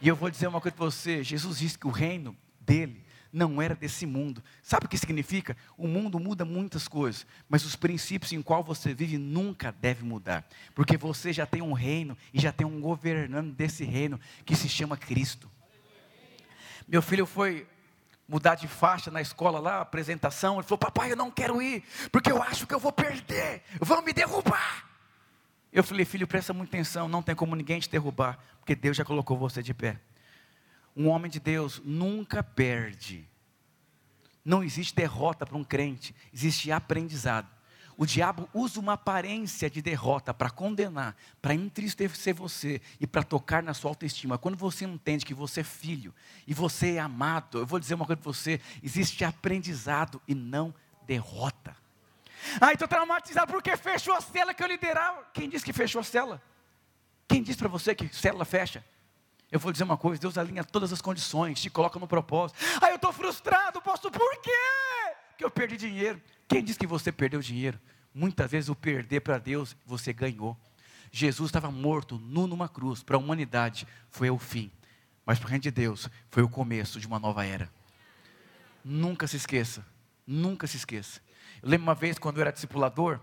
E 0.00 0.08
eu 0.08 0.14
vou 0.14 0.30
dizer 0.30 0.46
uma 0.46 0.60
coisa 0.60 0.76
para 0.76 0.84
você: 0.84 1.22
Jesus 1.22 1.58
disse 1.58 1.78
que 1.78 1.86
o 1.86 1.90
reino 1.90 2.36
dele 2.60 3.04
não 3.32 3.60
era 3.60 3.74
desse 3.74 4.06
mundo. 4.06 4.42
Sabe 4.62 4.86
o 4.86 4.88
que 4.88 4.96
significa? 4.96 5.56
O 5.76 5.86
mundo 5.86 6.18
muda 6.18 6.44
muitas 6.44 6.88
coisas, 6.88 7.26
mas 7.48 7.64
os 7.64 7.76
princípios 7.76 8.32
em 8.32 8.42
qual 8.42 8.62
você 8.62 8.94
vive 8.94 9.18
nunca 9.18 9.72
deve 9.72 10.04
mudar, 10.04 10.48
porque 10.74 10.96
você 10.96 11.32
já 11.32 11.46
tem 11.46 11.62
um 11.62 11.72
reino 11.72 12.16
e 12.32 12.40
já 12.40 12.52
tem 12.52 12.66
um 12.66 12.80
governante 12.80 13.50
desse 13.50 13.84
reino 13.84 14.20
que 14.44 14.56
se 14.56 14.68
chama 14.68 14.96
Cristo. 14.96 15.50
Meu 16.86 17.02
filho 17.02 17.26
foi 17.26 17.66
mudar 18.26 18.54
de 18.54 18.68
faixa 18.68 19.10
na 19.10 19.20
escola 19.20 19.58
lá, 19.58 19.80
apresentação, 19.80 20.54
ele 20.54 20.62
falou: 20.62 20.78
"Papai, 20.78 21.12
eu 21.12 21.16
não 21.16 21.30
quero 21.30 21.60
ir, 21.60 21.82
porque 22.10 22.30
eu 22.30 22.42
acho 22.42 22.66
que 22.66 22.74
eu 22.74 22.80
vou 22.80 22.92
perder, 22.92 23.62
vão 23.80 24.02
me 24.02 24.12
derrubar". 24.12 24.87
Eu 25.72 25.84
falei: 25.84 26.04
"Filho, 26.04 26.26
presta 26.26 26.52
muita 26.52 26.76
atenção, 26.76 27.08
não 27.08 27.22
tem 27.22 27.34
como 27.34 27.54
ninguém 27.54 27.80
te 27.80 27.90
derrubar, 27.90 28.38
porque 28.58 28.74
Deus 28.74 28.96
já 28.96 29.04
colocou 29.04 29.36
você 29.36 29.62
de 29.62 29.74
pé". 29.74 30.00
Um 30.96 31.08
homem 31.08 31.30
de 31.30 31.38
Deus 31.38 31.80
nunca 31.84 32.42
perde. 32.42 33.28
Não 34.44 34.64
existe 34.64 34.94
derrota 34.94 35.44
para 35.44 35.56
um 35.56 35.64
crente, 35.64 36.14
existe 36.32 36.72
aprendizado. 36.72 37.48
O 37.98 38.06
diabo 38.06 38.48
usa 38.54 38.78
uma 38.78 38.92
aparência 38.92 39.68
de 39.68 39.82
derrota 39.82 40.32
para 40.32 40.50
condenar, 40.50 41.16
para 41.42 41.52
entristecer 41.52 42.32
você 42.32 42.80
e 43.00 43.08
para 43.08 43.24
tocar 43.24 43.60
na 43.60 43.74
sua 43.74 43.90
autoestima. 43.90 44.38
Quando 44.38 44.56
você 44.56 44.84
entende 44.84 45.26
que 45.26 45.34
você 45.34 45.62
é 45.62 45.64
filho 45.64 46.14
e 46.46 46.54
você 46.54 46.94
é 46.94 47.00
amado, 47.00 47.58
eu 47.58 47.66
vou 47.66 47.80
dizer 47.80 47.94
uma 47.94 48.06
coisa 48.06 48.22
para 48.22 48.32
você: 48.32 48.60
existe 48.84 49.24
aprendizado 49.24 50.22
e 50.28 50.34
não 50.34 50.72
derrota. 51.08 51.76
Ah, 52.60 52.72
estou 52.72 52.88
traumatizado 52.88 53.52
porque 53.52 53.76
fechou 53.76 54.14
a 54.14 54.20
cela 54.20 54.54
que 54.54 54.62
eu 54.62 54.68
liderava. 54.68 55.26
Quem 55.32 55.48
disse 55.48 55.64
que 55.64 55.72
fechou 55.72 56.00
a 56.00 56.04
cela? 56.04 56.42
Quem 57.26 57.42
disse 57.42 57.58
para 57.58 57.68
você 57.68 57.94
que 57.94 58.08
célula 58.14 58.44
fecha? 58.44 58.84
Eu 59.50 59.58
vou 59.58 59.72
dizer 59.72 59.84
uma 59.84 59.96
coisa: 59.96 60.20
Deus 60.20 60.38
alinha 60.38 60.64
todas 60.64 60.92
as 60.92 61.00
condições, 61.00 61.60
te 61.60 61.70
coloca 61.70 61.98
no 61.98 62.06
propósito. 62.06 62.58
Ah, 62.80 62.90
eu 62.90 62.96
estou 62.96 63.12
frustrado, 63.12 63.80
posso 63.80 64.10
por 64.10 64.40
quê? 64.40 64.50
Que 65.36 65.44
eu 65.44 65.50
perdi 65.50 65.76
dinheiro. 65.76 66.20
Quem 66.46 66.62
disse 66.64 66.78
que 66.78 66.86
você 66.86 67.12
perdeu 67.12 67.40
dinheiro? 67.40 67.78
Muitas 68.14 68.50
vezes 68.50 68.68
o 68.68 68.74
perder 68.74 69.20
para 69.20 69.38
Deus, 69.38 69.76
você 69.86 70.12
ganhou. 70.12 70.56
Jesus 71.10 71.48
estava 71.48 71.70
morto, 71.70 72.18
nu 72.18 72.46
numa 72.46 72.68
cruz, 72.68 73.02
para 73.02 73.16
a 73.16 73.18
humanidade, 73.18 73.86
foi 74.10 74.30
o 74.30 74.38
fim. 74.38 74.70
mas 75.24 75.38
para 75.38 75.46
o 75.46 75.50
reino 75.50 75.62
de 75.62 75.70
Deus 75.70 76.08
foi 76.30 76.42
o 76.42 76.48
começo 76.48 76.98
de 76.98 77.06
uma 77.06 77.18
nova 77.18 77.44
era. 77.44 77.70
Nunca 78.84 79.26
se 79.26 79.36
esqueça, 79.36 79.86
nunca 80.26 80.66
se 80.66 80.76
esqueça. 80.76 81.20
Eu 81.62 81.68
lembro 81.68 81.86
uma 81.86 81.94
vez 81.94 82.18
quando 82.18 82.36
eu 82.36 82.42
era 82.42 82.52
discipulador, 82.52 83.20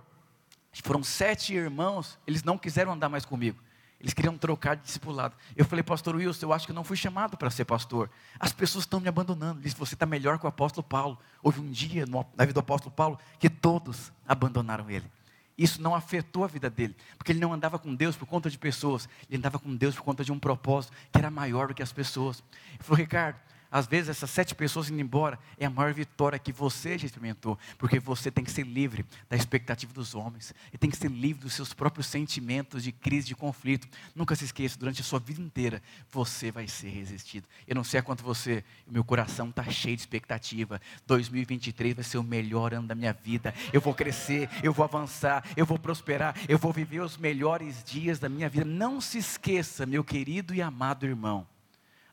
foram 0.83 1.03
sete 1.03 1.53
irmãos, 1.53 2.17
eles 2.27 2.43
não 2.43 2.57
quiseram 2.57 2.91
andar 2.91 3.09
mais 3.09 3.25
comigo. 3.25 3.59
Eles 3.99 4.13
queriam 4.13 4.37
trocar 4.37 4.75
de 4.75 4.83
discipulado. 4.83 5.35
Eu 5.55 5.65
falei, 5.65 5.81
pastor 5.81 6.15
Wilson, 6.15 6.45
eu 6.45 6.53
acho 6.53 6.65
que 6.65 6.71
eu 6.71 6.75
não 6.75 6.83
fui 6.83 6.97
chamado 6.97 7.37
para 7.37 7.49
ser 7.49 7.65
pastor. 7.65 8.09
As 8.39 8.51
pessoas 8.51 8.83
estão 8.83 8.99
me 8.99 9.07
abandonando. 9.07 9.59
Ele 9.59 9.63
disse, 9.63 9.77
você 9.77 9.95
está 9.95 10.05
melhor 10.05 10.37
que 10.37 10.45
o 10.45 10.49
apóstolo 10.49 10.85
Paulo. 10.85 11.17
Houve 11.41 11.59
um 11.59 11.71
dia 11.71 12.05
na 12.05 12.43
vida 12.43 12.53
do 12.53 12.59
apóstolo 12.59 12.93
Paulo 12.93 13.17
que 13.39 13.49
todos 13.49 14.11
abandonaram 14.27 14.89
ele. 14.91 15.09
Isso 15.57 15.81
não 15.81 15.95
afetou 15.95 16.43
a 16.43 16.47
vida 16.47 16.69
dele, 16.69 16.95
porque 17.17 17.31
ele 17.31 17.39
não 17.39 17.53
andava 17.53 17.79
com 17.79 17.95
Deus 17.95 18.17
por 18.17 18.25
conta 18.25 18.49
de 18.49 18.57
pessoas, 18.57 19.07
ele 19.29 19.37
andava 19.37 19.57
com 19.57 19.73
Deus 19.73 19.95
por 19.95 20.03
conta 20.03 20.23
de 20.23 20.31
um 20.31 20.37
propósito 20.37 20.93
que 21.11 21.17
era 21.17 21.31
maior 21.31 21.69
do 21.69 21.73
que 21.73 21.81
as 21.81 21.93
pessoas. 21.93 22.43
Ele 22.73 22.83
falou, 22.83 22.97
Ricardo, 22.97 23.39
às 23.71 23.87
vezes 23.87 24.09
essas 24.09 24.29
sete 24.29 24.55
pessoas 24.55 24.89
indo 24.89 25.01
embora 25.01 25.39
é 25.57 25.65
a 25.65 25.69
maior 25.69 25.93
vitória 25.93 26.39
que 26.39 26.51
você 26.51 26.97
já 26.97 27.05
experimentou, 27.05 27.57
porque 27.77 27.99
você 27.99 28.31
tem 28.31 28.43
que 28.43 28.51
ser 28.51 28.63
livre 28.63 29.05
da 29.29 29.35
expectativa 29.35 29.91
dos 29.93 30.15
homens, 30.15 30.53
e 30.73 30.77
tem 30.77 30.89
que 30.89 30.97
ser 30.97 31.09
livre 31.09 31.43
dos 31.43 31.53
seus 31.53 31.73
próprios 31.73 32.07
sentimentos 32.07 32.83
de 32.83 32.91
crise, 32.91 33.27
de 33.27 33.35
conflito. 33.35 33.87
Nunca 34.15 34.35
se 34.35 34.45
esqueça, 34.45 34.77
durante 34.77 35.01
a 35.01 35.03
sua 35.03 35.19
vida 35.19 35.41
inteira, 35.41 35.81
você 36.09 36.51
vai 36.51 36.67
ser 36.67 36.89
resistido. 36.89 37.47
Eu 37.67 37.75
não 37.75 37.83
sei 37.83 37.99
a 37.99 38.03
quanto 38.03 38.23
você, 38.23 38.63
meu 38.87 39.03
coração 39.03 39.49
está 39.49 39.63
cheio 39.69 39.95
de 39.95 40.01
expectativa. 40.01 40.81
2023 41.05 41.95
vai 41.95 42.03
ser 42.03 42.17
o 42.17 42.23
melhor 42.23 42.73
ano 42.73 42.87
da 42.87 42.95
minha 42.95 43.13
vida. 43.13 43.53
Eu 43.73 43.81
vou 43.81 43.93
crescer, 43.93 44.49
eu 44.63 44.73
vou 44.73 44.83
avançar, 44.83 45.43
eu 45.55 45.65
vou 45.65 45.77
prosperar, 45.77 46.35
eu 46.47 46.57
vou 46.57 46.71
viver 46.71 47.01
os 47.01 47.17
melhores 47.17 47.83
dias 47.83 48.19
da 48.19 48.29
minha 48.29 48.49
vida. 48.49 48.65
Não 48.65 49.01
se 49.01 49.17
esqueça, 49.17 49.85
meu 49.85 50.03
querido 50.03 50.53
e 50.53 50.61
amado 50.61 51.05
irmão, 51.05 51.47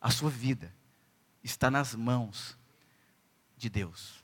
a 0.00 0.10
sua 0.10 0.30
vida 0.30 0.72
está 1.42 1.70
nas 1.70 1.94
mãos 1.94 2.56
de 3.56 3.68
Deus. 3.68 4.22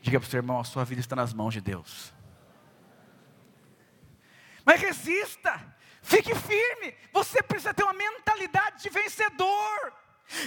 Diga 0.00 0.20
para 0.20 0.26
o 0.26 0.30
seu 0.30 0.38
irmão: 0.38 0.60
a 0.60 0.64
sua 0.64 0.84
vida 0.84 1.00
está 1.00 1.16
nas 1.16 1.32
mãos 1.32 1.54
de 1.54 1.60
Deus. 1.60 2.12
Mas 4.64 4.80
resista, 4.80 5.60
fique 6.02 6.34
firme. 6.34 6.94
Você 7.12 7.42
precisa 7.42 7.74
ter 7.74 7.84
uma 7.84 7.92
mentalidade 7.92 8.82
de 8.82 8.90
vencedor. 8.90 9.92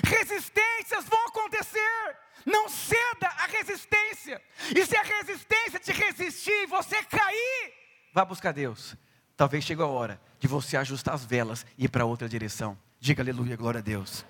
Resistências 0.03 1.05
vão 1.05 1.27
acontecer. 1.27 2.17
Não 2.45 2.67
ceda 2.69 3.27
à 3.27 3.45
resistência. 3.47 4.41
E 4.75 4.86
se 4.86 4.95
a 4.95 5.03
resistência 5.03 5.79
te 5.79 5.91
resistir 5.91 6.63
e 6.63 6.65
você 6.65 7.03
cair, 7.03 7.73
vá 8.13 8.23
buscar 8.25 8.53
Deus. 8.53 8.95
Talvez 9.36 9.63
chegue 9.63 9.81
a 9.81 9.86
hora 9.86 10.19
de 10.39 10.47
você 10.47 10.77
ajustar 10.77 11.13
as 11.13 11.25
velas 11.25 11.65
e 11.77 11.86
ir 11.86 11.89
para 11.89 12.05
outra 12.05 12.27
direção. 12.27 12.77
Diga 12.99 13.21
aleluia, 13.21 13.55
glória 13.55 13.79
a 13.79 13.83
Deus. 13.83 14.25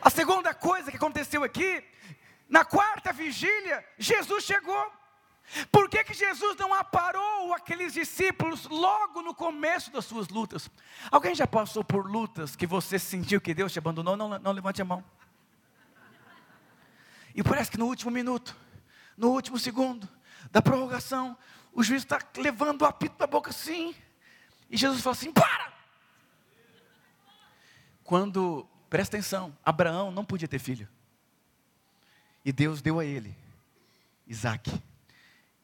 A 0.00 0.10
segunda 0.10 0.54
coisa 0.54 0.90
que 0.90 0.96
aconteceu 0.96 1.42
aqui, 1.44 1.84
na 2.48 2.64
quarta 2.64 3.12
vigília, 3.12 3.84
Jesus 3.98 4.44
chegou. 4.44 4.92
Por 5.72 5.88
que, 5.88 6.04
que 6.04 6.12
Jesus 6.12 6.56
não 6.56 6.74
aparou 6.74 7.54
aqueles 7.54 7.94
discípulos 7.94 8.66
logo 8.66 9.22
no 9.22 9.34
começo 9.34 9.90
das 9.90 10.04
suas 10.04 10.28
lutas? 10.28 10.70
Alguém 11.10 11.34
já 11.34 11.46
passou 11.46 11.82
por 11.82 12.06
lutas 12.06 12.54
que 12.54 12.66
você 12.66 12.98
sentiu 12.98 13.40
que 13.40 13.54
Deus 13.54 13.72
te 13.72 13.78
abandonou? 13.78 14.16
Não, 14.16 14.38
não 14.38 14.52
levante 14.52 14.82
a 14.82 14.84
mão. 14.84 15.02
E 17.34 17.42
parece 17.42 17.70
que 17.70 17.78
no 17.78 17.86
último 17.86 18.10
minuto, 18.10 18.54
no 19.16 19.30
último 19.30 19.58
segundo 19.58 20.08
da 20.50 20.60
prorrogação, 20.60 21.36
o 21.72 21.82
juiz 21.82 22.02
está 22.02 22.20
levando 22.36 22.82
o 22.82 22.84
apito 22.84 23.16
da 23.16 23.26
boca 23.26 23.50
assim. 23.50 23.94
E 24.68 24.76
Jesus 24.76 25.00
fala 25.02 25.16
assim: 25.16 25.32
para! 25.32 25.72
Quando 28.04 28.68
Presta 28.88 29.16
atenção, 29.16 29.56
Abraão 29.64 30.10
não 30.10 30.24
podia 30.24 30.48
ter 30.48 30.58
filho. 30.58 30.88
E 32.44 32.52
Deus 32.52 32.80
deu 32.80 32.98
a 32.98 33.04
ele 33.04 33.36
Isaac. 34.26 34.70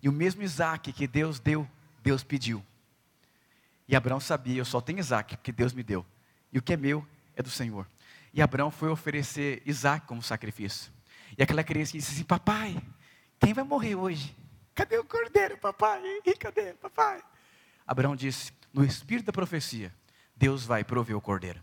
E 0.03 0.09
o 0.09 0.13
mesmo 0.13 0.43
Isaac 0.43 0.93
que 0.93 1.07
Deus 1.07 1.39
deu, 1.39 1.69
Deus 2.03 2.23
pediu. 2.23 2.65
E 3.89 3.95
Abraão 3.95 4.21
sabia, 4.21 4.59
eu 4.59 4.65
só 4.65 4.81
tenho 4.81 4.99
Isaac, 4.99 5.37
porque 5.37 5.53
Deus 5.53 5.73
me 5.73 5.83
deu. 5.83 6.05
E 6.53 6.59
o 6.59 6.63
que 6.63 6.73
é 6.73 6.77
meu 6.77 7.07
é 7.37 7.43
do 7.43 7.51
Senhor. 7.51 7.87
E 8.33 8.43
Abraão 8.43 8.71
foi 8.71 8.89
oferecer 8.89 9.63
Isaac 9.65 10.07
como 10.07 10.23
sacrifício. 10.23 10.93
E 11.37 11.43
aquela 11.43 11.63
criança 11.63 11.93
disse 11.93 12.13
assim: 12.13 12.25
Papai, 12.25 12.77
quem 13.39 13.53
vai 13.53 13.65
morrer 13.65 13.95
hoje? 13.95 14.37
Cadê 14.75 14.99
o 14.99 15.05
cordeiro, 15.05 15.57
papai? 15.59 16.03
E 16.25 16.35
cadê, 16.35 16.75
papai? 16.75 17.23
Abraão 17.87 18.17
disse: 18.17 18.53
No 18.73 18.85
espírito 18.85 19.27
da 19.27 19.33
profecia, 19.33 19.95
Deus 20.37 20.65
vai 20.65 20.83
prover 20.83 21.17
o 21.17 21.21
cordeiro. 21.21 21.63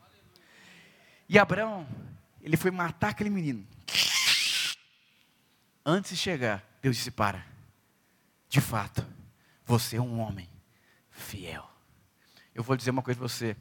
E 1.31 1.39
Abraão, 1.39 1.87
ele 2.41 2.57
foi 2.57 2.71
matar 2.71 3.11
aquele 3.11 3.29
menino. 3.29 3.65
Antes 5.85 6.11
de 6.11 6.17
chegar, 6.17 6.61
Deus 6.81 6.97
disse: 6.97 7.09
Para, 7.09 7.45
de 8.49 8.59
fato, 8.59 9.07
você 9.65 9.95
é 9.95 10.01
um 10.01 10.19
homem 10.19 10.49
fiel. 11.09 11.65
Eu 12.53 12.61
vou 12.61 12.75
dizer 12.75 12.91
uma 12.91 13.01
coisa 13.01 13.17
para 13.17 13.29
você. 13.29 13.55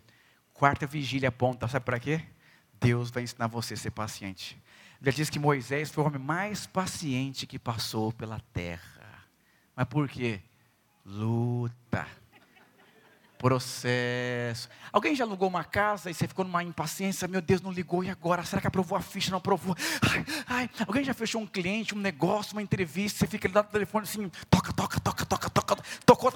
Quarta 0.52 0.85
vigília 0.85 1.28
aponta, 1.28 1.68
sabe 1.68 1.85
para 1.85 2.00
quê? 2.00 2.26
Deus 2.80 3.09
vai 3.09 3.22
ensinar 3.22 3.46
você 3.46 3.74
a 3.74 3.76
ser 3.76 3.92
paciente. 3.92 4.61
Ele 5.00 5.12
diz 5.12 5.30
que 5.30 5.38
Moisés 5.38 5.92
foi 5.92 6.02
o 6.02 6.06
homem 6.09 6.20
mais 6.20 6.66
paciente 6.66 7.46
que 7.46 7.56
passou 7.56 8.12
pela 8.12 8.40
terra. 8.52 9.24
Mas 9.76 9.87
por 9.87 10.09
quê? 10.09 10.40
Luta 11.06 12.04
processo. 13.40 14.68
Alguém 14.92 15.14
já 15.14 15.24
alugou 15.24 15.48
uma 15.48 15.64
casa 15.64 16.11
e 16.11 16.14
você 16.14 16.29
ficou 16.29 16.44
numa 16.44 16.62
impaciência? 16.62 17.26
Meu 17.26 17.40
Deus, 17.40 17.62
não 17.62 17.72
ligou 17.72 18.05
e 18.05 18.11
agora? 18.11 18.44
Será 18.44 18.61
que 18.61 18.66
aprovou 18.66 18.98
a 18.98 19.00
ficha? 19.00 19.31
Não 19.31 19.38
aprovou? 19.38 19.74
Ai, 20.03 20.24
ai. 20.46 20.70
Alguém 20.87 21.03
já 21.03 21.14
fechou 21.14 21.40
um 21.40 21.46
cliente, 21.46 21.94
um 21.94 21.98
negócio, 21.98 22.53
uma 22.53 22.61
entrevista? 22.61 23.20
Você 23.20 23.26
fica 23.26 23.48
ali 23.48 23.55
do 23.55 23.62
telefone 23.64 24.05
assim, 24.05 24.31
toca, 24.50 24.72
toca, 24.74 25.00
toca, 25.00 25.24
toca, 25.24 25.50
toca, 25.50 25.76
tocou. 26.05 26.33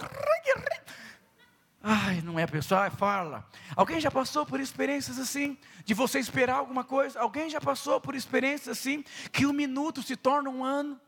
Ai, 1.82 2.22
não 2.22 2.38
é 2.38 2.46
pessoal, 2.46 2.90
fala. 2.90 3.46
Alguém 3.76 4.00
já 4.00 4.10
passou 4.10 4.46
por 4.46 4.58
experiências 4.58 5.18
assim, 5.18 5.58
de 5.84 5.92
você 5.92 6.18
esperar 6.18 6.56
alguma 6.56 6.84
coisa? 6.84 7.20
Alguém 7.20 7.50
já 7.50 7.60
passou 7.60 8.00
por 8.00 8.14
experiências 8.14 8.78
assim, 8.78 9.04
que 9.30 9.44
um 9.44 9.52
minuto 9.52 10.02
se 10.02 10.16
torna 10.16 10.48
um 10.48 10.64
ano? 10.64 10.98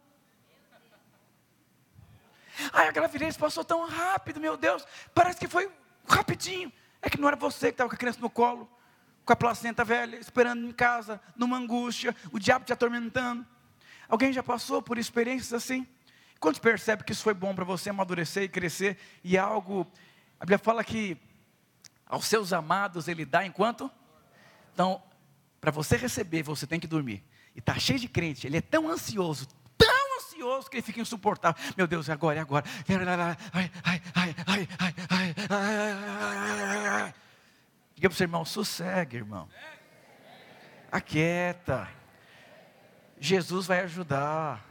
Ai, 2.72 2.88
aquela 2.88 3.06
gravidez 3.06 3.36
passou 3.36 3.64
tão 3.64 3.86
rápido, 3.86 4.40
meu 4.40 4.56
Deus, 4.56 4.86
parece 5.14 5.38
que 5.38 5.48
foi 5.48 5.70
rapidinho. 6.14 6.72
É 7.02 7.10
que 7.10 7.18
não 7.18 7.28
era 7.28 7.36
você 7.36 7.66
que 7.66 7.74
estava 7.74 7.88
com 7.88 7.94
a 7.94 7.98
criança 7.98 8.20
no 8.20 8.30
colo, 8.30 8.68
com 9.24 9.32
a 9.32 9.36
placenta 9.36 9.84
velha, 9.84 10.16
esperando 10.16 10.66
em 10.66 10.72
casa, 10.72 11.20
numa 11.36 11.56
angústia, 11.56 12.14
o 12.32 12.38
diabo 12.38 12.64
te 12.64 12.72
atormentando. 12.72 13.46
Alguém 14.08 14.32
já 14.32 14.42
passou 14.42 14.80
por 14.80 14.98
experiências 14.98 15.52
assim? 15.52 15.86
Quando 16.38 16.60
percebe 16.60 17.02
que 17.02 17.12
isso 17.12 17.22
foi 17.22 17.34
bom 17.34 17.54
para 17.54 17.64
você 17.64 17.90
amadurecer 17.90 18.44
e 18.44 18.48
crescer, 18.48 18.98
e 19.24 19.36
é 19.36 19.40
algo, 19.40 19.86
a 20.38 20.44
Bíblia 20.44 20.58
fala 20.58 20.84
que 20.84 21.16
aos 22.06 22.26
seus 22.26 22.52
amados 22.52 23.08
ele 23.08 23.24
dá 23.24 23.44
enquanto? 23.44 23.90
Então, 24.72 25.02
para 25.60 25.70
você 25.70 25.96
receber, 25.96 26.42
você 26.42 26.66
tem 26.66 26.78
que 26.78 26.86
dormir. 26.86 27.24
E 27.54 27.58
está 27.58 27.78
cheio 27.78 27.98
de 27.98 28.08
crente, 28.08 28.46
ele 28.46 28.58
é 28.58 28.60
tão 28.60 28.88
ansioso, 28.88 29.48
ansioso 30.16 30.70
que 30.70 30.76
ele 30.76 30.82
fica 30.82 31.00
insuportável. 31.00 31.62
Meu 31.76 31.86
Deus, 31.86 32.08
agora, 32.08 32.38
é 32.38 32.42
agora. 32.42 32.64
Ai, 33.52 33.70
ai, 33.84 34.02
ai, 34.14 34.34
ai, 34.46 34.68
ai, 34.78 34.94
ai, 35.10 35.34
ai, 36.88 37.14
Diga 37.94 38.08
para 38.08 38.14
o 38.14 38.16
seu 38.16 38.24
irmão, 38.24 38.44
sossegue, 38.44 39.16
irmão. 39.16 39.48
Aquieta. 40.90 41.88
Jesus 43.18 43.66
vai 43.66 43.80
ajudar. 43.80 44.64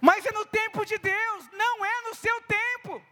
Mas 0.00 0.24
é 0.24 0.32
no 0.32 0.44
tempo 0.46 0.84
de 0.84 0.98
Deus, 0.98 1.48
não 1.52 1.84
é 1.84 2.02
no 2.08 2.14
seu 2.14 2.40
tempo. 2.42 3.02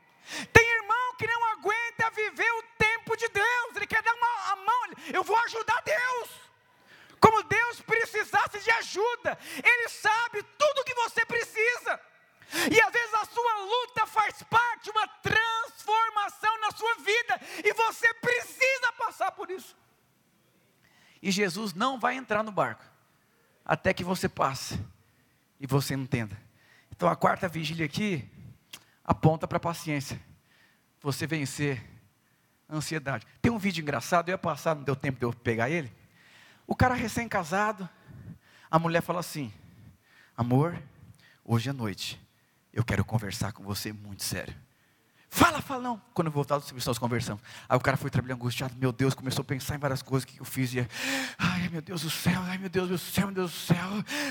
Tem 0.52 0.76
irmão 0.76 1.16
que 1.16 1.26
não 1.26 1.44
aguenta 1.52 2.10
viver 2.14 2.50
o 2.52 2.62
tempo 2.78 3.16
de 3.16 3.28
Deus. 3.28 3.76
Ele 3.76 3.86
quer 3.86 4.02
dar 4.02 4.14
uma, 4.14 4.52
a 4.52 4.56
mão. 4.56 4.78
Eu 5.12 5.24
vou 5.24 5.36
ajudar 5.36 5.82
Deus 5.82 6.47
como 7.20 7.42
Deus 7.42 7.80
precisasse 7.80 8.60
de 8.60 8.70
ajuda. 8.70 9.38
Ele 9.62 9.88
sabe 9.88 10.42
tudo 10.42 10.80
o 10.80 10.84
que 10.84 10.94
você 10.94 11.24
precisa. 11.26 12.00
E 12.72 12.80
às 12.80 12.92
vezes 12.92 13.14
a 13.14 13.24
sua 13.26 13.58
luta 13.60 14.06
faz 14.06 14.42
parte 14.44 14.84
de 14.84 14.90
uma 14.90 15.06
transformação 15.06 16.60
na 16.60 16.70
sua 16.70 16.94
vida, 16.96 17.40
e 17.62 17.72
você 17.74 18.12
precisa 18.14 18.92
passar 18.96 19.32
por 19.32 19.50
isso. 19.50 19.76
E 21.20 21.30
Jesus 21.30 21.74
não 21.74 21.98
vai 21.98 22.16
entrar 22.16 22.42
no 22.42 22.52
barco 22.52 22.84
até 23.64 23.92
que 23.92 24.04
você 24.04 24.28
passe 24.28 24.80
e 25.60 25.66
você 25.66 25.94
entenda. 25.94 26.40
Então 26.90 27.08
a 27.08 27.16
quarta 27.16 27.48
vigília 27.48 27.84
aqui 27.84 28.28
aponta 29.04 29.46
para 29.46 29.58
a 29.58 29.60
paciência. 29.60 30.20
Você 31.00 31.26
vencer 31.26 31.84
a 32.68 32.76
ansiedade. 32.76 33.26
Tem 33.42 33.52
um 33.52 33.58
vídeo 33.58 33.82
engraçado, 33.82 34.28
eu 34.28 34.32
ia 34.32 34.38
passar, 34.38 34.74
não 34.74 34.82
deu 34.82 34.96
tempo 34.96 35.18
de 35.18 35.24
eu 35.24 35.32
pegar 35.32 35.68
ele. 35.68 35.92
O 36.68 36.76
cara 36.76 36.94
recém-casado, 36.94 37.88
a 38.70 38.78
mulher 38.78 39.00
fala 39.00 39.20
assim: 39.20 39.50
Amor, 40.36 40.78
hoje 41.42 41.70
à 41.70 41.72
noite 41.72 42.20
eu 42.74 42.84
quero 42.84 43.02
conversar 43.06 43.52
com 43.52 43.64
você 43.64 43.90
muito 43.90 44.22
sério. 44.22 44.54
Fala, 45.30 45.62
fala 45.62 45.82
não. 45.82 46.02
Quando 46.12 46.26
eu 46.26 46.32
voltava 46.32 46.60
do 46.60 46.66
serviço, 46.66 46.88
nós 46.88 46.98
conversamos. 46.98 47.42
Aí 47.66 47.76
o 47.76 47.80
cara 47.80 47.96
foi 47.96 48.10
trabalhando 48.10 48.36
angustiado. 48.36 48.74
Meu 48.76 48.92
Deus, 48.92 49.14
começou 49.14 49.42
a 49.42 49.44
pensar 49.44 49.76
em 49.76 49.78
várias 49.78 50.02
coisas 50.02 50.26
que 50.26 50.40
eu 50.40 50.44
fiz. 50.44 50.74
E, 50.74 50.86
ai, 51.38 51.70
meu 51.70 51.80
Deus 51.80 52.02
do 52.02 52.10
céu, 52.10 52.40
ai, 52.42 52.58
meu 52.58 52.68
Deus 52.68 52.88
do 52.88 52.98
céu, 52.98 53.26
meu 53.26 53.34
Deus 53.34 53.50
do 53.50 53.56
céu. 53.56 53.88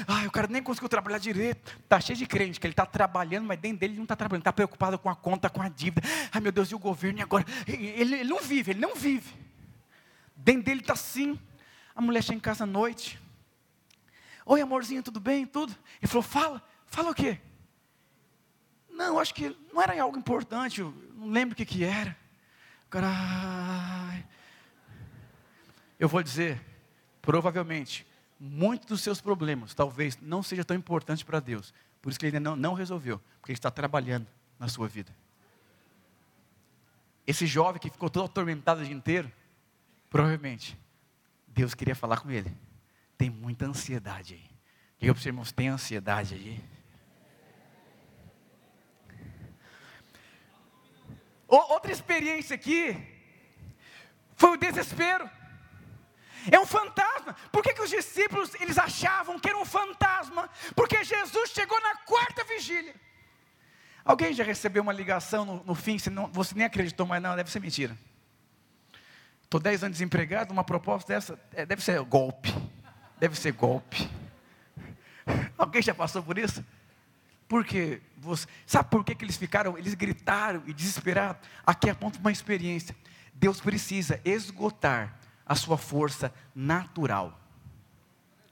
Ai, 0.07 0.27
o 0.27 0.31
cara 0.31 0.47
nem 0.47 0.61
conseguiu 0.61 0.89
trabalhar 0.89 1.17
direito. 1.17 1.75
Está 1.83 1.99
cheio 1.99 2.17
de 2.17 2.27
crente, 2.27 2.59
que 2.59 2.67
ele 2.67 2.73
está 2.73 2.85
trabalhando, 2.85 3.47
mas 3.47 3.59
dentro 3.59 3.79
dele 3.79 3.93
ele 3.93 3.97
não 3.97 4.05
está 4.05 4.15
trabalhando. 4.15 4.41
Está 4.41 4.53
preocupado 4.53 4.99
com 4.99 5.09
a 5.09 5.15
conta, 5.15 5.49
com 5.49 5.61
a 5.61 5.69
dívida. 5.69 6.07
Ai, 6.31 6.39
meu 6.39 6.51
Deus, 6.51 6.69
e 6.69 6.75
o 6.75 6.79
governo? 6.79 7.17
E 7.17 7.21
agora? 7.23 7.45
Ele, 7.67 7.87
ele 7.87 8.23
não 8.25 8.41
vive, 8.41 8.71
ele 8.71 8.79
não 8.79 8.95
vive. 8.95 9.33
Dentro 10.35 10.63
dele 10.63 10.81
está 10.81 10.93
assim. 10.93 11.39
A 11.97 12.01
mulher 12.01 12.21
chega 12.21 12.37
em 12.37 12.39
casa 12.39 12.63
à 12.63 12.67
noite. 12.67 13.19
Oi, 14.45 14.61
amorzinho, 14.61 15.01
tudo 15.01 15.19
bem? 15.19 15.47
Tudo? 15.47 15.75
Ele 15.99 16.07
falou, 16.07 16.21
fala. 16.21 16.63
Fala 16.85 17.09
o 17.09 17.15
quê? 17.15 17.41
Não, 18.87 19.17
acho 19.17 19.33
que 19.33 19.57
não 19.73 19.81
era 19.81 19.99
algo 19.99 20.15
importante, 20.15 20.79
eu 20.79 20.93
não 21.15 21.29
lembro 21.29 21.53
o 21.53 21.55
que, 21.57 21.65
que 21.65 21.83
era. 21.83 22.15
Carai. 22.87 24.23
Eu 25.99 26.07
vou 26.07 26.21
dizer, 26.21 26.61
provavelmente, 27.19 28.05
muitos 28.39 28.87
dos 28.87 29.01
seus 29.01 29.19
problemas 29.19 29.73
talvez 29.73 30.19
não 30.21 30.43
seja 30.43 30.63
tão 30.63 30.77
importante 30.77 31.25
para 31.25 31.39
Deus. 31.39 31.73
Por 31.99 32.11
isso 32.11 32.19
que 32.19 32.27
ele 32.27 32.37
ainda 32.37 32.51
não, 32.51 32.55
não 32.55 32.73
resolveu, 32.75 33.19
porque 33.41 33.53
ele 33.53 33.57
está 33.57 33.71
trabalhando 33.71 34.27
na 34.59 34.67
sua 34.67 34.87
vida. 34.87 35.13
Esse 37.25 37.47
jovem 37.47 37.81
que 37.81 37.89
ficou 37.89 38.07
todo 38.07 38.25
atormentado 38.25 38.81
o 38.81 38.85
dia 38.85 38.93
inteiro, 38.93 39.31
provavelmente, 40.11 40.77
Deus 41.57 41.73
queria 41.73 41.95
falar 41.95 42.19
com 42.19 42.29
ele. 42.29 42.55
Tem 43.17 43.31
muita 43.31 43.65
ansiedade 43.65 44.35
aí. 44.35 44.47
Diga 44.99 45.11
para 45.11 45.19
os 45.19 45.25
irmãos, 45.25 45.51
tem 45.51 45.69
ansiedade 45.69 46.35
aí. 46.35 46.63
Outra 51.47 51.91
experiência 51.91 52.53
aqui 52.53 52.95
foi 54.35 54.51
o 54.51 54.57
desespero. 54.57 55.27
É 56.51 56.59
um 56.59 56.65
fantasma. 56.65 57.33
Por 57.51 57.63
que, 57.63 57.73
que 57.73 57.81
os 57.81 57.89
discípulos 57.89 58.53
eles 58.61 58.77
achavam 58.77 59.39
que 59.39 59.49
era 59.49 59.57
um 59.57 59.65
fantasma? 59.65 60.47
Porque 60.75 61.03
Jesus 61.03 61.49
chegou 61.49 61.81
na 61.81 61.95
quarta 62.11 62.43
vigília. 62.43 62.93
Alguém 64.05 64.31
já 64.31 64.43
recebeu 64.43 64.83
uma 64.83 64.93
ligação 64.93 65.43
no, 65.43 65.63
no 65.63 65.73
fim, 65.73 65.97
você, 65.97 66.11
não, 66.11 66.27
você 66.27 66.53
nem 66.53 66.65
acreditou, 66.65 67.07
mas 67.07 67.21
não, 67.21 67.35
deve 67.35 67.49
ser 67.49 67.59
mentira. 67.59 67.97
Estou 69.47 69.61
dez 69.61 69.81
anos 69.81 69.97
desempregado, 69.97 70.51
uma 70.51 70.63
proposta 70.65 71.13
dessa, 71.13 71.39
é, 71.53 71.65
deve 71.65 71.81
ser 71.81 72.01
golpe. 72.01 72.53
Deve 73.17 73.33
ser 73.39 73.53
golpe. 73.53 74.09
Alguém 75.57 75.81
já 75.81 75.95
passou 75.95 76.21
por 76.21 76.37
isso? 76.37 76.65
Porque 77.47 78.01
você, 78.17 78.45
sabe 78.65 78.89
por 78.89 79.05
que, 79.05 79.15
que 79.15 79.23
eles 79.23 79.37
ficaram? 79.37 79.77
Eles 79.77 79.93
gritaram 79.93 80.61
e 80.67 80.73
desesperaram. 80.73 81.39
Aqui 81.65 81.89
aponta 81.89 82.19
uma 82.19 82.29
experiência. 82.29 82.93
Deus 83.33 83.61
precisa 83.61 84.19
esgotar 84.25 85.17
a 85.45 85.55
sua 85.55 85.77
força 85.77 86.33
natural. 86.53 87.39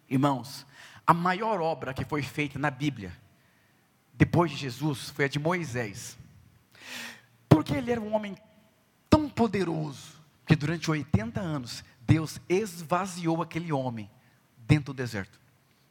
Irmãos, 0.10 0.66
a 1.06 1.14
maior 1.14 1.60
obra 1.60 1.94
que 1.94 2.06
foi 2.06 2.22
feita 2.22 2.58
na 2.58 2.72
Bíblia, 2.72 3.12
depois 4.14 4.50
de 4.50 4.56
Jesus, 4.56 5.10
foi 5.10 5.26
a 5.26 5.28
de 5.28 5.40
Moisés. 5.40 6.18
Porque 7.50 7.74
ele 7.74 7.92
era 7.92 8.00
um 8.00 8.16
homem 8.16 8.38
tão 9.10 9.28
poderoso, 9.28 10.15
que 10.46 10.56
durante 10.56 10.90
80 10.90 11.40
anos, 11.40 11.84
Deus 12.02 12.40
esvaziou 12.48 13.42
aquele 13.42 13.72
homem 13.72 14.10
dentro 14.58 14.94
do 14.94 14.98
deserto. 14.98 15.40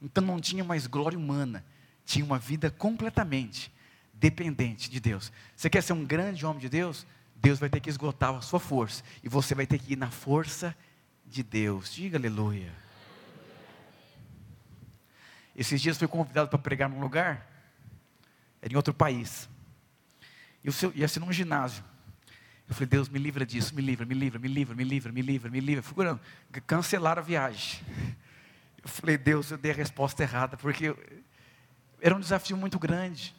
Então 0.01 0.25
não 0.25 0.41
tinha 0.41 0.63
mais 0.63 0.87
glória 0.87 1.19
humana, 1.19 1.65
tinha 2.05 2.25
uma 2.25 2.39
vida 2.39 2.71
completamente 2.71 3.73
dependente 4.13 4.91
de 4.91 5.01
Deus. 5.01 5.33
Você 5.57 5.69
quer 5.69 5.83
ser 5.83 5.93
um 5.93 6.05
grande 6.05 6.47
homem 6.47 6.61
de 6.61 6.69
Deus? 6.69 7.07
Deus 7.37 7.59
vai 7.59 7.69
ter 7.69 7.81
que 7.81 7.91
esgotar 7.91 8.35
a 8.35 8.41
sua 8.41 8.61
força. 8.61 9.03
E 9.23 9.29
você 9.29 9.55
vai 9.55 9.67
ter 9.67 9.79
que 9.79 9.95
ir 9.95 9.97
na 9.97 10.11
força 10.11 10.75
de 11.27 11.43
Deus. 11.43 11.93
Diga 11.93 12.17
aleluia. 12.17 12.73
Esses 15.57 15.81
dias 15.81 15.99
fui 15.99 16.09
convidado 16.09 16.49
para 16.49 16.59
pregar 16.59 16.89
num 16.89 17.01
lugar, 17.01 17.49
era 18.61 18.73
em 18.73 18.77
outro 18.77 18.93
país. 18.93 19.49
E 20.65 20.71
ia 20.99 21.07
ser 21.07 21.21
num 21.21 21.33
ginásio. 21.33 21.85
Eu 22.69 22.75
falei, 22.75 22.89
Deus, 22.89 23.09
me 23.09 23.19
livra 23.19 23.45
disso, 23.45 23.75
me 23.75 23.83
livra, 23.83 24.07
me 24.07 24.15
livra, 24.15 24.39
me 24.39 24.49
livra, 24.49 24.75
me 24.75 24.85
livra, 24.85 25.13
me 25.13 25.23
livra, 25.23 25.51
me 25.51 25.61
livra. 25.61 25.83
Figurando, 25.83 26.21
cancelaram 26.67 27.21
a 27.21 27.25
viagem. 27.25 27.81
Eu 28.83 28.89
falei, 28.89 29.19
Deus, 29.19 29.51
eu 29.51 29.59
dei 29.59 29.73
a 29.73 29.75
resposta 29.75 30.23
errada, 30.23 30.57
porque 30.57 30.95
era 32.01 32.15
um 32.15 32.21
desafio 32.21 32.57
muito 32.57 32.79
grande. 32.79 33.35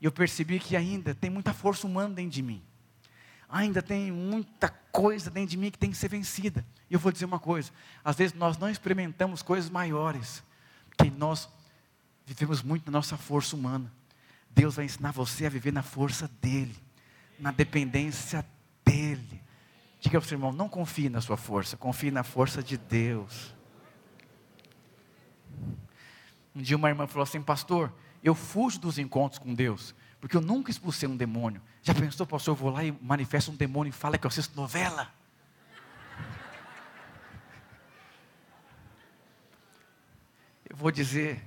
E 0.00 0.04
eu 0.04 0.12
percebi 0.12 0.58
que 0.58 0.76
ainda 0.76 1.14
tem 1.14 1.28
muita 1.28 1.52
força 1.52 1.86
humana 1.86 2.14
dentro 2.14 2.32
de 2.32 2.42
mim. 2.42 2.62
Ainda 3.48 3.82
tem 3.82 4.10
muita 4.10 4.68
coisa 4.68 5.30
dentro 5.30 5.50
de 5.50 5.56
mim 5.56 5.70
que 5.70 5.78
tem 5.78 5.90
que 5.90 5.96
ser 5.96 6.08
vencida. 6.08 6.64
E 6.88 6.94
eu 6.94 7.00
vou 7.00 7.12
dizer 7.12 7.24
uma 7.24 7.38
coisa: 7.38 7.70
às 8.04 8.16
vezes 8.16 8.34
nós 8.34 8.56
não 8.56 8.68
experimentamos 8.70 9.42
coisas 9.42 9.68
maiores, 9.68 10.42
porque 10.88 11.10
nós 11.10 11.48
vivemos 12.24 12.62
muito 12.62 12.86
na 12.86 12.92
nossa 12.92 13.16
força 13.16 13.56
humana. 13.56 13.92
Deus 14.50 14.76
vai 14.76 14.84
ensinar 14.84 15.12
você 15.12 15.46
a 15.46 15.50
viver 15.50 15.72
na 15.72 15.82
força 15.82 16.30
dEle, 16.40 16.76
na 17.38 17.50
dependência 17.50 18.40
dEle. 18.40 18.59
Diga 20.00 20.18
para 20.18 20.26
o 20.26 20.28
seu 20.28 20.36
irmão: 20.36 20.52
não 20.52 20.68
confie 20.68 21.08
na 21.08 21.20
sua 21.20 21.36
força, 21.36 21.76
confie 21.76 22.10
na 22.10 22.22
força 22.22 22.62
de 22.62 22.76
Deus. 22.76 23.54
Um 26.54 26.62
dia 26.62 26.76
uma 26.76 26.88
irmã 26.88 27.06
falou 27.06 27.22
assim, 27.22 27.40
pastor, 27.40 27.92
eu 28.22 28.34
fujo 28.34 28.78
dos 28.78 28.98
encontros 28.98 29.38
com 29.38 29.54
Deus, 29.54 29.94
porque 30.20 30.36
eu 30.36 30.40
nunca 30.40 30.70
expulsei 30.70 31.08
um 31.08 31.16
demônio. 31.16 31.62
Já 31.82 31.94
pensou, 31.94 32.26
pastor, 32.26 32.52
eu 32.52 32.56
vou 32.56 32.70
lá 32.70 32.84
e 32.84 32.92
manifesto 33.00 33.50
um 33.50 33.56
demônio 33.56 33.90
e 33.90 33.92
fala 33.92 34.18
que 34.18 34.26
eu 34.26 34.28
assisto 34.28 34.56
novela? 34.56 35.12
Eu 40.68 40.76
vou 40.76 40.90
dizer, 40.90 41.42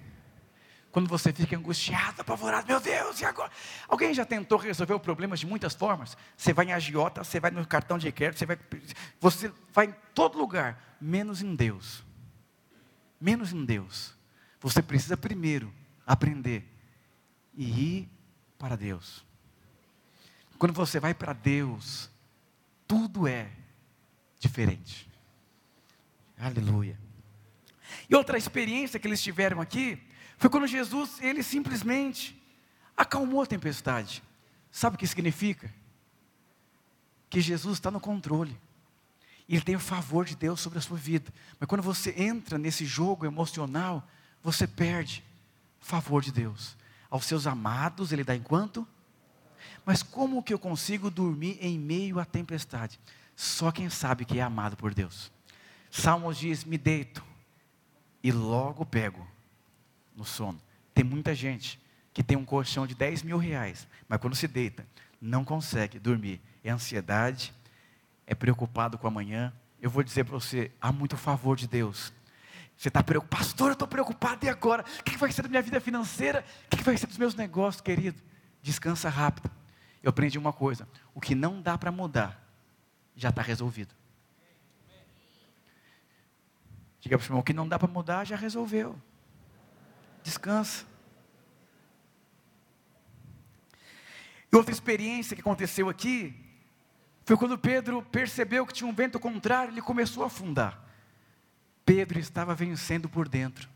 quando 0.94 1.10
você 1.10 1.34
fica 1.34 1.58
angustiado, 1.58 2.22
apavorado, 2.22 2.68
meu 2.68 2.80
Deus, 2.80 3.20
e 3.20 3.26
agora? 3.26 3.52
Alguém 3.88 4.14
já 4.14 4.24
tentou 4.24 4.60
resolver 4.60 4.94
o 4.94 5.00
problema 5.00 5.36
de 5.36 5.44
muitas 5.44 5.74
formas? 5.74 6.16
Você 6.38 6.54
vai 6.54 6.68
em 6.68 6.72
agiota, 6.72 7.24
você 7.24 7.40
vai 7.40 7.50
no 7.50 7.66
cartão 7.66 7.98
de 7.98 8.12
crédito, 8.12 8.38
você 8.38 8.46
vai, 8.46 8.60
você 9.20 9.52
vai 9.74 9.88
em 9.88 9.96
todo 10.14 10.38
lugar, 10.38 10.96
menos 11.02 11.42
em 11.42 11.56
Deus. 11.56 12.04
Menos 13.20 13.52
em 13.52 13.66
Deus. 13.66 14.14
Você 14.62 14.84
precisa 14.84 15.18
primeiro 15.18 15.74
aprender 16.06 16.64
e 17.56 17.98
ir 17.98 18.10
para 18.60 18.78
Deus. 18.78 19.26
Quando 20.60 20.74
você 20.74 21.00
vai 21.00 21.16
para 21.16 21.34
Deus, 21.34 22.08
tudo 22.88 23.28
é 23.28 23.50
diferente. 24.40 25.10
Aleluia. 26.38 27.00
E 28.10 28.16
outra 28.16 28.38
experiência 28.38 29.00
que 29.00 29.08
eles 29.08 29.22
tiveram 29.22 29.62
aqui 29.62 30.02
foi 30.38 30.50
quando 30.50 30.68
Jesus, 30.68 31.22
ele 31.22 31.44
simplesmente 31.44 32.40
acalmou 32.96 33.42
a 33.42 33.46
tempestade. 33.46 34.24
Sabe 34.72 34.96
o 34.96 35.00
que 35.00 35.08
significa? 35.08 35.74
Que 37.30 37.42
Jesus 37.42 37.78
está 37.78 37.90
no 37.90 38.00
controle. 38.00 38.60
Ele 39.48 39.62
tem 39.62 39.76
o 39.76 39.80
favor 39.80 40.26
de 40.26 40.36
Deus 40.36 40.60
sobre 40.60 40.80
a 40.80 40.82
sua 40.82 40.98
vida. 40.98 41.32
Mas 41.60 41.68
quando 41.68 41.82
você 41.82 42.14
entra 42.18 42.58
nesse 42.58 42.86
jogo 42.86 43.26
emocional, 43.26 44.08
você 44.42 44.66
perde 44.66 45.24
favor 45.80 46.22
de 46.22 46.32
Deus. 46.32 46.78
Aos 47.10 47.26
seus 47.26 47.46
amados 47.46 48.12
ele 48.12 48.24
dá 48.24 48.36
enquanto? 48.36 48.88
Mas 49.86 50.02
como 50.02 50.42
que 50.42 50.54
eu 50.54 50.60
consigo 50.60 51.12
dormir 51.12 51.58
em 51.62 51.78
meio 51.78 52.20
à 52.20 52.26
tempestade? 52.26 53.00
Só 53.36 53.72
quem 53.72 53.90
sabe 53.90 54.26
que 54.26 54.40
é 54.40 54.42
amado 54.42 54.76
por 54.76 54.94
Deus. 54.94 55.32
Salmos 55.92 56.38
diz: 56.38 56.64
Me 56.64 56.78
deito 56.78 57.24
e 58.24 58.32
logo 58.32 58.86
pego 58.86 59.28
no 60.16 60.24
sono. 60.24 60.60
Tem 60.94 61.04
muita 61.04 61.36
gente 61.36 61.80
que 62.14 62.24
tem 62.24 62.38
um 62.38 62.46
colchão 62.46 62.88
de 62.88 62.96
10 62.96 63.24
mil 63.24 63.38
reais, 63.38 63.88
mas 64.08 64.20
quando 64.20 64.36
se 64.36 64.48
deita, 64.48 64.86
não 65.20 65.44
consegue 65.44 66.00
dormir. 66.00 66.42
É 66.64 66.70
ansiedade, 66.70 67.54
é 68.26 68.34
preocupado 68.34 68.98
com 68.98 69.08
amanhã. 69.08 69.54
Eu 69.82 69.90
vou 69.90 70.02
dizer 70.04 70.24
para 70.24 70.34
você: 70.34 70.72
há 70.80 70.92
muito 70.92 71.18
favor 71.18 71.58
de 71.58 71.68
Deus 71.68 72.14
você 72.78 72.88
está 72.88 73.04
preocupado, 73.04 73.44
pastor, 73.46 73.68
eu 73.68 73.74
estou 73.74 73.88
preocupado, 73.88 74.46
e 74.46 74.50
agora? 74.50 74.84
O 75.00 75.04
que 75.04 75.18
vai 75.18 75.32
ser 75.32 75.44
da 75.44 75.50
minha 75.50 75.62
vida 75.62 75.80
financeira? 75.80 76.44
O 76.66 76.76
que 76.76 76.84
vai 76.84 76.98
ser 76.98 77.08
dos 77.08 77.18
meus 77.18 77.36
negócios, 77.36 77.82
querido? 77.82 78.22
Descansa 78.62 79.10
rápido. 79.10 79.50
Eu 80.02 80.10
aprendi 80.10 80.38
uma 80.38 80.52
coisa: 80.52 80.88
o 81.14 81.22
que 81.22 81.36
não 81.36 81.62
dá 81.62 81.78
para 81.78 81.92
mudar, 81.92 82.46
já 83.16 83.30
está 83.30 83.42
resolvido. 83.42 83.94
Diga 87.04 87.18
para 87.18 87.26
o 87.26 87.28
irmão: 87.28 87.42
o 87.42 87.44
que 87.44 87.54
não 87.54 87.68
dá 87.68 87.78
para 87.78 87.90
mudar, 87.90 88.24
já 88.24 88.38
resolveu. 88.38 88.96
Descansa. 90.24 90.86
E 94.50 94.56
outra 94.56 94.72
experiência 94.72 95.36
que 95.36 95.42
aconteceu 95.42 95.90
aqui, 95.90 96.34
foi 97.26 97.36
quando 97.36 97.58
Pedro 97.58 98.02
percebeu 98.04 98.66
que 98.66 98.72
tinha 98.72 98.90
um 98.90 98.94
vento 98.94 99.20
contrário, 99.20 99.74
ele 99.74 99.82
começou 99.82 100.24
a 100.24 100.28
afundar. 100.28 100.82
Pedro 101.86 102.20
estava 102.20 102.56
vencendo 102.56 103.10
por 103.10 103.28
dentro. 103.28 103.68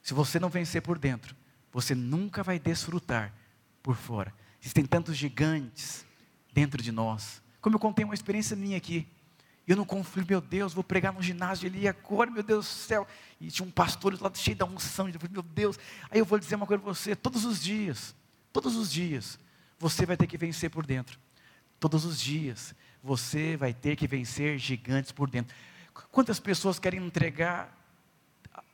Se 0.00 0.14
você 0.14 0.38
não 0.38 0.48
vencer 0.48 0.80
por 0.80 0.96
dentro, 0.96 1.34
você 1.72 1.92
nunca 1.92 2.44
vai 2.44 2.56
desfrutar 2.56 3.34
por 3.82 3.96
fora. 3.96 4.32
Existem 4.60 4.86
tantos 4.86 5.16
gigantes 5.16 6.06
dentro 6.52 6.80
de 6.80 6.92
nós. 6.92 7.42
Como 7.60 7.74
eu 7.74 7.80
contei 7.80 8.04
uma 8.04 8.14
experiência 8.14 8.56
minha 8.56 8.76
aqui. 8.76 9.08
Eu 9.68 9.76
não 9.76 9.84
confio, 9.84 10.24
meu 10.26 10.40
Deus, 10.40 10.72
vou 10.72 10.82
pregar 10.82 11.12
no 11.12 11.22
ginásio 11.22 11.68
ali 11.68 11.86
agora, 11.86 12.30
meu 12.30 12.42
Deus 12.42 12.64
do 12.64 12.70
céu. 12.70 13.06
E 13.38 13.50
tinha 13.50 13.68
um 13.68 13.70
pastor 13.70 14.18
lá 14.18 14.32
cheio 14.34 14.56
da 14.56 14.64
unção. 14.64 15.06
Eu 15.08 15.20
falei, 15.20 15.30
meu 15.30 15.42
Deus. 15.42 15.78
Aí 16.10 16.18
eu 16.18 16.24
vou 16.24 16.38
dizer 16.38 16.54
uma 16.54 16.66
coisa 16.66 16.82
para 16.82 16.94
você: 16.94 17.14
todos 17.14 17.44
os 17.44 17.62
dias, 17.62 18.16
todos 18.50 18.74
os 18.76 18.90
dias, 18.90 19.38
você 19.78 20.06
vai 20.06 20.16
ter 20.16 20.26
que 20.26 20.38
vencer 20.38 20.70
por 20.70 20.86
dentro. 20.86 21.20
Todos 21.78 22.06
os 22.06 22.18
dias, 22.18 22.74
você 23.02 23.58
vai 23.58 23.74
ter 23.74 23.94
que 23.94 24.06
vencer 24.06 24.58
gigantes 24.58 25.12
por 25.12 25.28
dentro. 25.28 25.54
Quantas 26.10 26.40
pessoas 26.40 26.78
querem 26.78 27.04
entregar 27.04 27.70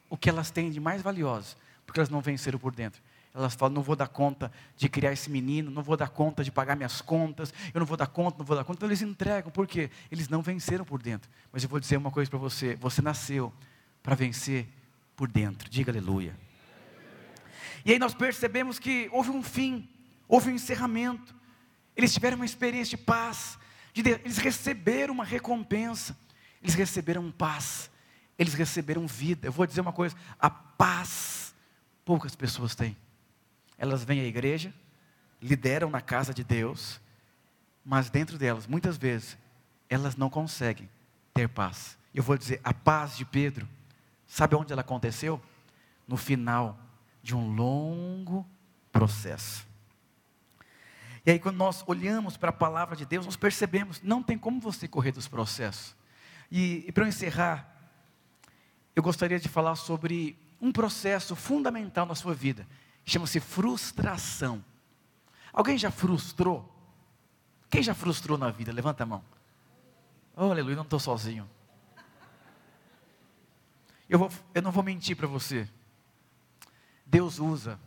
o 0.08 0.16
que 0.16 0.30
elas 0.30 0.52
têm 0.52 0.70
de 0.70 0.78
mais 0.78 1.02
valioso, 1.02 1.56
porque 1.84 1.98
elas 1.98 2.08
não 2.08 2.20
venceram 2.20 2.58
por 2.58 2.72
dentro? 2.72 3.02
Elas 3.34 3.54
falam: 3.54 3.74
não 3.74 3.82
vou 3.82 3.96
dar 3.96 4.06
conta 4.06 4.50
de 4.76 4.88
criar 4.88 5.12
esse 5.12 5.28
menino, 5.28 5.70
não 5.70 5.82
vou 5.82 5.96
dar 5.96 6.08
conta 6.08 6.44
de 6.44 6.52
pagar 6.52 6.76
minhas 6.76 7.00
contas, 7.00 7.52
eu 7.74 7.80
não 7.80 7.86
vou 7.86 7.96
dar 7.96 8.06
conta, 8.06 8.38
não 8.38 8.44
vou 8.44 8.56
dar 8.56 8.62
conta. 8.62 8.78
Então 8.78 8.88
eles 8.88 9.02
entregam, 9.02 9.50
por 9.50 9.66
quê? 9.66 9.90
Eles 10.10 10.28
não 10.28 10.40
venceram 10.40 10.84
por 10.84 11.02
dentro. 11.02 11.28
Mas 11.52 11.64
eu 11.64 11.68
vou 11.68 11.80
dizer 11.80 11.96
uma 11.96 12.12
coisa 12.12 12.30
para 12.30 12.38
você: 12.38 12.76
você 12.76 13.02
nasceu 13.02 13.52
para 14.02 14.14
vencer 14.14 14.68
por 15.16 15.28
dentro. 15.28 15.68
Diga 15.68 15.90
aleluia. 15.90 16.38
E 17.84 17.92
aí 17.92 17.98
nós 17.98 18.14
percebemos 18.14 18.78
que 18.78 19.10
houve 19.12 19.30
um 19.30 19.42
fim, 19.42 19.88
houve 20.28 20.50
um 20.50 20.54
encerramento. 20.54 21.34
Eles 21.96 22.14
tiveram 22.14 22.36
uma 22.36 22.46
experiência 22.46 22.96
de 22.96 23.02
paz, 23.02 23.58
de 23.92 24.02
Deus. 24.02 24.20
eles 24.24 24.38
receberam 24.38 25.12
uma 25.12 25.24
recompensa, 25.24 26.16
eles 26.62 26.74
receberam 26.74 27.30
paz, 27.32 27.90
eles 28.38 28.54
receberam 28.54 29.06
vida. 29.06 29.48
Eu 29.48 29.52
vou 29.52 29.66
dizer 29.66 29.80
uma 29.80 29.92
coisa: 29.92 30.14
a 30.38 30.48
paz 30.48 31.52
poucas 32.04 32.36
pessoas 32.36 32.74
têm. 32.76 32.96
Elas 33.84 34.02
vêm 34.02 34.20
à 34.20 34.24
igreja, 34.24 34.72
lideram 35.42 35.90
na 35.90 36.00
casa 36.00 36.32
de 36.32 36.42
Deus, 36.42 36.98
mas 37.84 38.08
dentro 38.08 38.38
delas, 38.38 38.66
muitas 38.66 38.96
vezes, 38.96 39.36
elas 39.90 40.16
não 40.16 40.30
conseguem 40.30 40.88
ter 41.34 41.50
paz. 41.50 41.98
Eu 42.14 42.22
vou 42.22 42.38
dizer, 42.38 42.62
a 42.64 42.72
paz 42.72 43.14
de 43.14 43.26
Pedro, 43.26 43.68
sabe 44.26 44.54
onde 44.54 44.72
ela 44.72 44.80
aconteceu? 44.80 45.38
No 46.08 46.16
final 46.16 46.78
de 47.22 47.36
um 47.36 47.54
longo 47.54 48.46
processo. 48.90 49.66
E 51.26 51.32
aí, 51.32 51.38
quando 51.38 51.58
nós 51.58 51.84
olhamos 51.86 52.38
para 52.38 52.48
a 52.48 52.54
palavra 52.54 52.96
de 52.96 53.04
Deus, 53.04 53.26
nós 53.26 53.36
percebemos, 53.36 54.00
não 54.00 54.22
tem 54.22 54.38
como 54.38 54.62
você 54.62 54.88
correr 54.88 55.12
dos 55.12 55.28
processos. 55.28 55.94
E, 56.50 56.86
e 56.88 56.92
para 56.92 57.04
eu 57.04 57.08
encerrar, 57.08 57.70
eu 58.96 59.02
gostaria 59.02 59.38
de 59.38 59.48
falar 59.50 59.76
sobre 59.76 60.38
um 60.58 60.72
processo 60.72 61.36
fundamental 61.36 62.06
na 62.06 62.14
sua 62.14 62.32
vida, 62.32 62.66
Chama-se 63.04 63.40
frustração. 63.40 64.64
Alguém 65.52 65.76
já 65.76 65.90
frustrou? 65.90 66.70
Quem 67.70 67.82
já 67.82 67.94
frustrou 67.94 68.38
na 68.38 68.50
vida? 68.50 68.72
Levanta 68.72 69.02
a 69.02 69.06
mão. 69.06 69.24
Oh, 70.36 70.50
aleluia, 70.50 70.76
não 70.76 70.82
estou 70.82 70.98
sozinho. 70.98 71.48
Eu, 74.08 74.18
vou, 74.18 74.30
eu 74.54 74.62
não 74.62 74.72
vou 74.72 74.82
mentir 74.82 75.16
para 75.16 75.26
você. 75.26 75.68
Deus 77.06 77.38
usa 77.38 77.78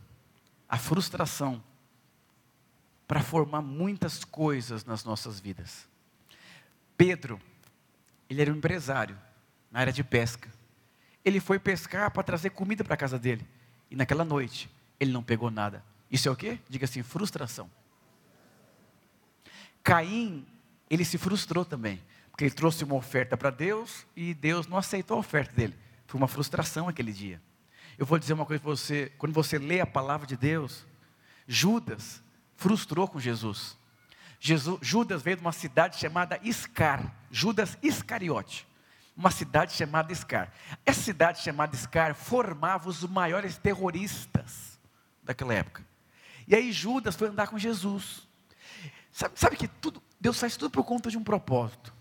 a 0.68 0.78
frustração 0.78 1.62
para 3.06 3.22
formar 3.22 3.62
muitas 3.62 4.24
coisas 4.24 4.84
nas 4.84 5.04
nossas 5.04 5.40
vidas. 5.40 5.88
Pedro, 6.96 7.40
ele 8.28 8.42
era 8.42 8.52
um 8.52 8.56
empresário 8.56 9.18
na 9.70 9.80
área 9.80 9.92
de 9.92 10.04
pesca. 10.04 10.52
Ele 11.24 11.40
foi 11.40 11.58
pescar 11.58 12.10
para 12.10 12.22
trazer 12.22 12.50
comida 12.50 12.84
para 12.84 12.94
a 12.94 12.98
casa 12.98 13.18
dele. 13.18 13.46
E 13.90 13.96
naquela 13.96 14.24
noite, 14.24 14.70
ele 14.98 15.12
não 15.12 15.22
pegou 15.22 15.50
nada. 15.50 15.84
Isso 16.10 16.28
é 16.28 16.32
o 16.32 16.36
quê? 16.36 16.58
Diga 16.68 16.84
assim, 16.84 17.02
frustração. 17.02 17.70
Caim, 19.82 20.46
ele 20.88 21.04
se 21.04 21.18
frustrou 21.18 21.64
também, 21.64 22.02
porque 22.30 22.44
ele 22.44 22.54
trouxe 22.54 22.84
uma 22.84 22.94
oferta 22.94 23.36
para 23.36 23.50
Deus 23.50 24.06
e 24.16 24.34
Deus 24.34 24.66
não 24.66 24.78
aceitou 24.78 25.16
a 25.16 25.20
oferta 25.20 25.54
dele. 25.54 25.76
Foi 26.06 26.18
uma 26.18 26.28
frustração 26.28 26.88
aquele 26.88 27.12
dia. 27.12 27.40
Eu 27.98 28.06
vou 28.06 28.18
dizer 28.18 28.32
uma 28.32 28.46
coisa 28.46 28.62
para 28.62 28.70
você, 28.70 29.12
quando 29.18 29.32
você 29.32 29.58
lê 29.58 29.80
a 29.80 29.86
palavra 29.86 30.26
de 30.26 30.36
Deus, 30.36 30.86
Judas 31.46 32.22
frustrou 32.56 33.08
com 33.08 33.18
Jesus. 33.18 33.76
Jesus. 34.40 34.78
Judas 34.80 35.22
veio 35.22 35.36
de 35.36 35.42
uma 35.42 35.52
cidade 35.52 35.98
chamada 35.98 36.38
Iscar, 36.42 37.14
Judas 37.30 37.76
Iscariote, 37.82 38.66
uma 39.16 39.30
cidade 39.30 39.72
chamada 39.72 40.12
Iscar. 40.12 40.52
Essa 40.86 41.02
cidade 41.02 41.42
chamada 41.42 41.74
Iscar 41.74 42.14
formava 42.14 42.88
os 42.88 43.02
maiores 43.02 43.58
terroristas 43.58 44.67
daquela 45.28 45.52
época. 45.52 45.84
E 46.46 46.54
aí 46.54 46.72
Judas 46.72 47.14
foi 47.14 47.28
andar 47.28 47.48
com 47.48 47.58
Jesus. 47.58 48.26
Sabe, 49.12 49.38
sabe 49.38 49.56
que 49.56 49.68
tudo, 49.68 50.02
Deus 50.18 50.40
faz 50.40 50.56
tudo 50.56 50.70
por 50.70 50.84
conta 50.84 51.10
de 51.10 51.18
um 51.18 51.22
propósito. 51.22 51.92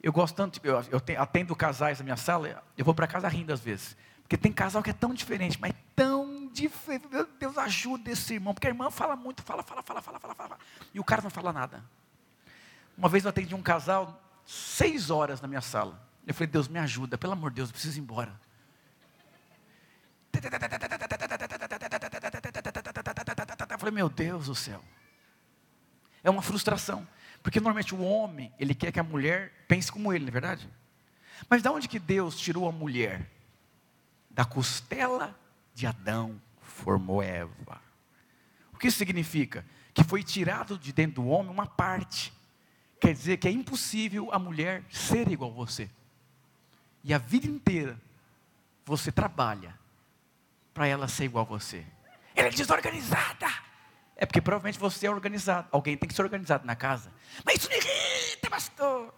Eu 0.00 0.12
gosto 0.12 0.36
tanto, 0.36 0.60
eu, 0.62 0.80
eu 0.90 1.02
atendo 1.18 1.54
casais 1.56 1.98
na 1.98 2.04
minha 2.04 2.16
sala, 2.16 2.62
eu 2.78 2.84
vou 2.84 2.94
para 2.94 3.08
casa 3.08 3.26
rindo 3.28 3.52
às 3.52 3.60
vezes. 3.60 3.96
Porque 4.22 4.36
tem 4.36 4.52
casal 4.52 4.82
que 4.82 4.90
é 4.90 4.92
tão 4.92 5.12
diferente, 5.12 5.58
mas 5.60 5.74
tão 5.96 6.48
diferente. 6.52 7.08
Deus, 7.40 7.58
ajuda 7.58 8.12
esse 8.12 8.34
irmão. 8.34 8.54
Porque 8.54 8.68
a 8.68 8.70
irmã 8.70 8.88
fala 8.88 9.16
muito, 9.16 9.42
fala, 9.42 9.64
fala, 9.64 9.82
fala, 9.82 10.00
fala, 10.00 10.20
fala, 10.20 10.34
fala. 10.36 10.58
E 10.94 11.00
o 11.00 11.04
cara 11.04 11.20
não 11.20 11.30
fala 11.30 11.52
nada. 11.52 11.84
Uma 12.96 13.08
vez 13.08 13.24
eu 13.24 13.30
atendi 13.30 13.52
um 13.56 13.62
casal, 13.62 14.22
seis 14.46 15.10
horas 15.10 15.40
na 15.40 15.48
minha 15.48 15.60
sala. 15.60 16.00
Eu 16.24 16.32
falei, 16.32 16.46
Deus, 16.46 16.68
me 16.68 16.78
ajuda, 16.78 17.18
pelo 17.18 17.32
amor 17.32 17.50
de 17.50 17.56
Deus, 17.56 17.70
eu 17.70 17.72
preciso 17.72 17.98
ir 17.98 18.02
embora. 18.02 18.40
Falei, 23.80 23.94
meu 23.94 24.08
Deus 24.08 24.46
do 24.46 24.54
céu. 24.54 24.82
É 26.22 26.30
uma 26.30 26.42
frustração. 26.42 27.06
Porque 27.42 27.58
normalmente 27.58 27.94
o 27.94 28.02
homem, 28.02 28.52
ele 28.58 28.74
quer 28.74 28.92
que 28.92 29.00
a 29.00 29.02
mulher 29.02 29.52
pense 29.66 29.90
como 29.90 30.12
ele, 30.12 30.24
não 30.24 30.28
é 30.28 30.32
verdade? 30.32 30.68
Mas 31.48 31.62
de 31.62 31.68
onde 31.68 31.88
que 31.88 31.98
Deus 31.98 32.38
tirou 32.38 32.68
a 32.68 32.72
mulher? 32.72 33.30
Da 34.30 34.44
costela 34.44 35.38
de 35.74 35.86
Adão 35.86 36.40
formou 36.60 37.22
Eva. 37.22 37.80
O 38.72 38.78
que 38.78 38.88
isso 38.88 38.98
significa? 38.98 39.64
Que 39.92 40.04
foi 40.04 40.22
tirado 40.22 40.78
de 40.78 40.92
dentro 40.92 41.22
do 41.22 41.28
homem 41.28 41.50
uma 41.50 41.66
parte. 41.66 42.32
Quer 43.00 43.14
dizer 43.14 43.38
que 43.38 43.48
é 43.48 43.50
impossível 43.50 44.28
a 44.32 44.38
mulher 44.38 44.84
ser 44.90 45.28
igual 45.30 45.50
a 45.50 45.54
você. 45.54 45.90
E 47.02 47.14
a 47.14 47.18
vida 47.18 47.46
inteira 47.46 47.98
você 48.84 49.10
trabalha 49.10 49.78
para 50.74 50.86
ela 50.86 51.08
ser 51.08 51.24
igual 51.24 51.44
a 51.44 51.48
você. 51.48 51.84
Ela 52.34 52.48
é 52.48 52.50
desorganizada. 52.50 53.49
É 54.20 54.26
porque 54.26 54.42
provavelmente 54.42 54.78
você 54.78 55.06
é 55.06 55.10
organizado. 55.10 55.66
Alguém 55.72 55.96
tem 55.96 56.06
que 56.06 56.14
ser 56.14 56.20
organizado 56.20 56.66
na 56.66 56.76
casa. 56.76 57.10
Mas 57.42 57.54
isso 57.54 57.70
me 57.70 57.76
irrita, 57.76 58.50
pastor. 58.50 59.14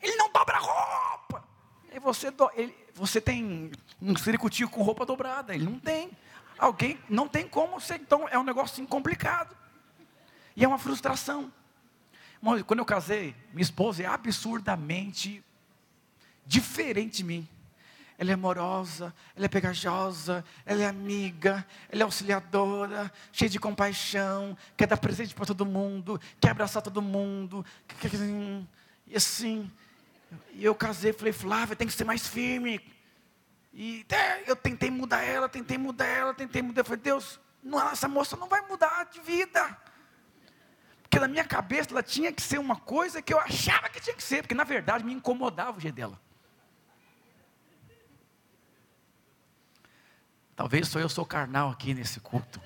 Ele 0.00 0.16
não 0.16 0.32
dobra 0.32 0.56
a 0.56 0.60
roupa. 0.60 1.44
E 1.92 2.00
você, 2.00 2.30
do, 2.30 2.50
ele, 2.54 2.74
você 2.94 3.20
tem 3.20 3.70
um 4.00 4.16
circuito 4.16 4.66
com 4.70 4.82
roupa 4.82 5.04
dobrada. 5.04 5.54
Ele 5.54 5.66
não 5.66 5.78
tem. 5.78 6.10
Alguém 6.56 6.98
não 7.06 7.28
tem 7.28 7.46
como 7.46 7.78
ser. 7.78 8.00
Então 8.00 8.26
é 8.26 8.38
um 8.38 8.42
negócio 8.42 8.84
complicado. 8.86 9.54
E 10.56 10.64
é 10.64 10.68
uma 10.68 10.78
frustração. 10.78 11.52
Quando 12.66 12.78
eu 12.78 12.86
casei, 12.86 13.36
minha 13.52 13.62
esposa 13.62 14.04
é 14.04 14.06
absurdamente 14.06 15.44
diferente 16.46 17.18
de 17.18 17.24
mim 17.24 17.48
ela 18.18 18.30
é 18.30 18.34
amorosa, 18.34 19.14
ela 19.34 19.46
é 19.46 19.48
pegajosa, 19.48 20.44
ela 20.64 20.82
é 20.82 20.86
amiga, 20.86 21.66
ela 21.90 22.02
é 22.02 22.04
auxiliadora, 22.04 23.12
cheia 23.32 23.48
de 23.48 23.58
compaixão, 23.58 24.56
quer 24.76 24.86
dar 24.86 24.96
presente 24.96 25.34
para 25.34 25.46
todo 25.46 25.66
mundo, 25.66 26.20
quer 26.40 26.50
abraçar 26.50 26.82
todo 26.82 27.02
mundo, 27.02 27.64
e 29.06 29.16
assim, 29.16 29.70
eu 30.54 30.74
casei, 30.74 31.12
falei, 31.12 31.32
Flávia, 31.32 31.76
tem 31.76 31.86
que 31.86 31.92
ser 31.92 32.04
mais 32.04 32.26
firme, 32.26 32.80
e 33.72 34.06
é, 34.08 34.48
eu 34.48 34.54
tentei 34.54 34.90
mudar 34.90 35.22
ela, 35.22 35.48
tentei 35.48 35.76
mudar 35.76 36.06
ela, 36.06 36.32
tentei 36.32 36.62
mudar, 36.62 36.82
eu 36.82 36.84
falei, 36.84 37.00
Deus, 37.00 37.40
não, 37.62 37.90
essa 37.90 38.06
moça 38.06 38.36
não 38.36 38.48
vai 38.48 38.60
mudar 38.68 39.04
de 39.10 39.20
vida, 39.20 39.76
porque 41.02 41.18
na 41.18 41.26
minha 41.26 41.44
cabeça 41.44 41.90
ela 41.90 42.02
tinha 42.02 42.32
que 42.32 42.42
ser 42.42 42.58
uma 42.58 42.76
coisa 42.76 43.20
que 43.20 43.34
eu 43.34 43.40
achava 43.40 43.88
que 43.88 44.00
tinha 44.00 44.14
que 44.14 44.22
ser, 44.22 44.42
porque 44.42 44.54
na 44.54 44.64
verdade 44.64 45.04
me 45.04 45.12
incomodava 45.12 45.78
o 45.78 45.80
jeito 45.80 45.94
dela. 45.94 46.20
Talvez 50.56 50.88
só 50.88 51.00
eu 51.00 51.08
sou 51.08 51.26
carnal 51.26 51.70
aqui 51.70 51.94
nesse 51.94 52.20
culto. 52.20 52.60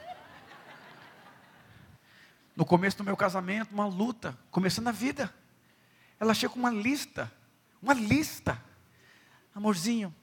No 2.54 2.64
começo 2.64 2.98
do 2.98 3.04
meu 3.04 3.16
casamento, 3.16 3.72
uma 3.72 3.86
luta, 3.86 4.36
começando 4.50 4.88
a 4.88 4.92
vida. 4.92 5.32
Ela 6.18 6.34
chega 6.34 6.52
com 6.52 6.58
uma 6.58 6.70
lista, 6.70 7.32
uma 7.80 7.94
lista. 7.94 8.60
Amorzinho, 9.54 10.14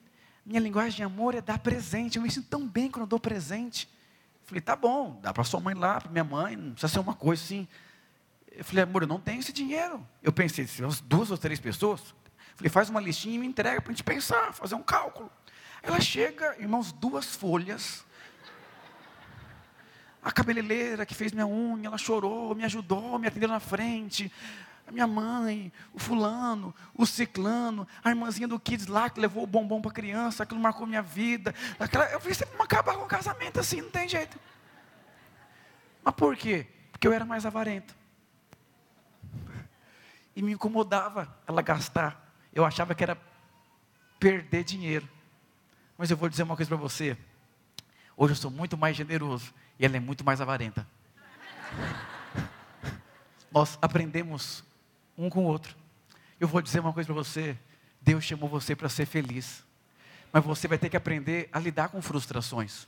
minha 0.45 0.59
linguagem 0.59 0.97
de 0.97 1.03
amor 1.03 1.33
é 1.33 1.41
dar 1.41 1.59
presente. 1.59 2.17
Eu 2.17 2.21
me 2.21 2.29
sinto 2.29 2.47
tão 2.47 2.67
bem 2.67 2.91
quando 2.91 3.03
eu 3.03 3.07
dou 3.07 3.19
presente. 3.19 3.89
Falei, 4.43 4.61
tá 4.61 4.75
bom, 4.75 5.19
dá 5.21 5.33
para 5.33 5.43
sua 5.43 5.59
mãe 5.59 5.73
lá, 5.73 5.99
para 5.99 6.11
minha 6.11 6.23
mãe, 6.23 6.55
não 6.55 6.71
precisa 6.73 6.93
ser 6.93 6.99
uma 6.99 7.15
coisa 7.15 7.43
assim. 7.43 7.67
Eu 8.51 8.63
falei, 8.63 8.83
amor, 8.83 9.01
eu 9.01 9.07
não 9.07 9.19
tenho 9.19 9.39
esse 9.39 9.51
dinheiro. 9.51 10.05
Eu 10.21 10.31
pensei, 10.31 10.67
se 10.67 10.81
duas 11.03 11.31
ou 11.31 11.37
três 11.37 11.59
pessoas. 11.59 12.13
Falei, 12.55 12.69
faz 12.69 12.89
uma 12.89 13.01
listinha 13.01 13.35
e 13.35 13.39
me 13.39 13.47
entrega 13.47 13.81
para 13.81 13.91
a 13.91 13.93
gente 13.93 14.03
pensar, 14.03 14.53
fazer 14.53 14.75
um 14.75 14.83
cálculo. 14.83 15.31
Ela 15.85 16.01
chega, 16.01 16.55
irmãos, 16.59 16.91
duas 16.91 17.35
folhas. 17.35 18.03
A 20.21 20.31
cabeleireira 20.31 21.05
que 21.05 21.13
fez 21.13 21.31
minha 21.31 21.45
unha, 21.45 21.87
ela 21.87 21.97
chorou, 21.99 22.55
me 22.55 22.63
ajudou, 22.65 23.19
me 23.19 23.27
atendeu 23.27 23.47
na 23.47 23.59
frente. 23.59 24.31
A 24.87 24.91
minha 24.91 25.05
mãe, 25.05 25.71
o 25.93 25.99
fulano, 25.99 26.73
o 26.95 27.05
ciclano, 27.05 27.87
a 28.03 28.09
irmãzinha 28.09 28.47
do 28.47 28.59
Kids 28.59 28.87
lá 28.87 29.11
que 29.11 29.19
levou 29.19 29.43
o 29.43 29.47
bombom 29.47 29.79
para 29.79 29.91
a 29.91 29.93
criança, 29.93 30.41
aquilo 30.41 30.59
marcou 30.59 30.87
minha 30.87 31.03
vida. 31.03 31.53
Aquela, 31.79 32.05
eu 32.11 32.19
falei, 32.19 32.33
sempre 32.33 32.59
acabar 32.59 32.95
com 32.95 33.03
o 33.03 33.07
casamento 33.07 33.59
assim, 33.59 33.81
não 33.81 33.91
tem 33.91 34.09
jeito. 34.09 34.39
Mas 36.03 36.15
por 36.15 36.35
quê? 36.35 36.65
Porque 36.91 37.07
eu 37.07 37.13
era 37.13 37.25
mais 37.25 37.45
avarento. 37.45 37.95
E 40.35 40.41
me 40.41 40.51
incomodava 40.51 41.35
ela 41.47 41.61
gastar. 41.61 42.33
Eu 42.51 42.65
achava 42.65 42.95
que 42.95 43.03
era 43.03 43.17
perder 44.19 44.63
dinheiro. 44.63 45.14
Mas 45.97 46.11
eu 46.11 46.17
vou 46.17 46.27
dizer 46.27 46.43
uma 46.43 46.55
coisa 46.55 46.67
para 46.67 46.77
você. 46.77 47.17
Hoje 48.17 48.33
eu 48.33 48.37
sou 48.37 48.51
muito 48.51 48.77
mais 48.77 48.95
generoso 48.95 49.53
e 49.79 49.85
ela 49.85 49.95
é 49.95 49.99
muito 49.99 50.23
mais 50.25 50.41
avarenta. 50.41 50.85
Nós 53.51 53.77
aprendemos 53.81 54.63
um 55.17 55.29
com 55.29 55.45
o 55.45 55.47
outro. 55.47 55.75
Eu 56.39 56.47
vou 56.47 56.61
dizer 56.61 56.81
uma 56.81 56.91
coisa 56.91 57.07
para 57.07 57.15
você: 57.15 57.57
Deus 58.01 58.23
chamou 58.23 58.49
você 58.49 58.75
para 58.75 58.89
ser 58.89 59.05
feliz, 59.05 59.63
mas 60.31 60.43
você 60.43 60.67
vai 60.67 60.77
ter 60.77 60.89
que 60.89 60.97
aprender 60.97 61.49
a 61.51 61.59
lidar 61.59 61.89
com 61.89 62.01
frustrações. 62.01 62.87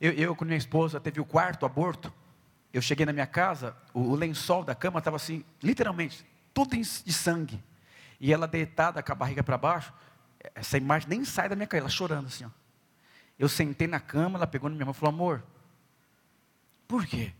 Eu, 0.00 0.12
eu 0.12 0.34
com 0.34 0.46
minha 0.46 0.56
esposa, 0.56 0.98
teve 0.98 1.20
o 1.20 1.24
quarto 1.24 1.66
aborto. 1.66 2.12
Eu 2.72 2.80
cheguei 2.80 3.04
na 3.04 3.12
minha 3.12 3.26
casa, 3.26 3.76
o, 3.92 4.00
o 4.00 4.14
lençol 4.14 4.64
da 4.64 4.74
cama 4.74 5.00
estava 5.00 5.16
assim, 5.16 5.44
literalmente, 5.62 6.24
tudo 6.54 6.76
de 6.76 7.12
sangue. 7.12 7.62
E 8.18 8.32
ela 8.32 8.46
deitada 8.46 9.02
com 9.02 9.12
a 9.12 9.14
barriga 9.14 9.42
para 9.42 9.58
baixo, 9.58 9.92
essa 10.54 10.76
imagem 10.76 11.08
nem 11.08 11.24
sai 11.24 11.48
da 11.48 11.56
minha 11.56 11.66
cara, 11.66 11.82
ela 11.82 11.90
chorando 11.90 12.26
assim. 12.26 12.44
Ó. 12.44 12.50
Eu 13.38 13.48
sentei 13.48 13.86
na 13.86 14.00
cama, 14.00 14.38
ela 14.38 14.46
pegou 14.46 14.68
na 14.68 14.74
minha 14.74 14.86
mão 14.86 14.92
e 14.92 14.96
falou: 14.96 15.14
Amor, 15.14 15.42
por 16.86 17.06
quê? 17.06 17.32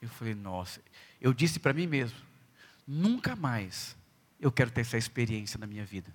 Eu 0.00 0.08
falei: 0.08 0.34
Nossa. 0.34 0.80
Eu 1.20 1.32
disse 1.32 1.58
para 1.58 1.72
mim 1.72 1.86
mesmo: 1.86 2.18
Nunca 2.86 3.34
mais 3.34 3.96
eu 4.40 4.52
quero 4.52 4.70
ter 4.70 4.82
essa 4.82 4.96
experiência 4.96 5.58
na 5.58 5.66
minha 5.66 5.84
vida. 5.84 6.14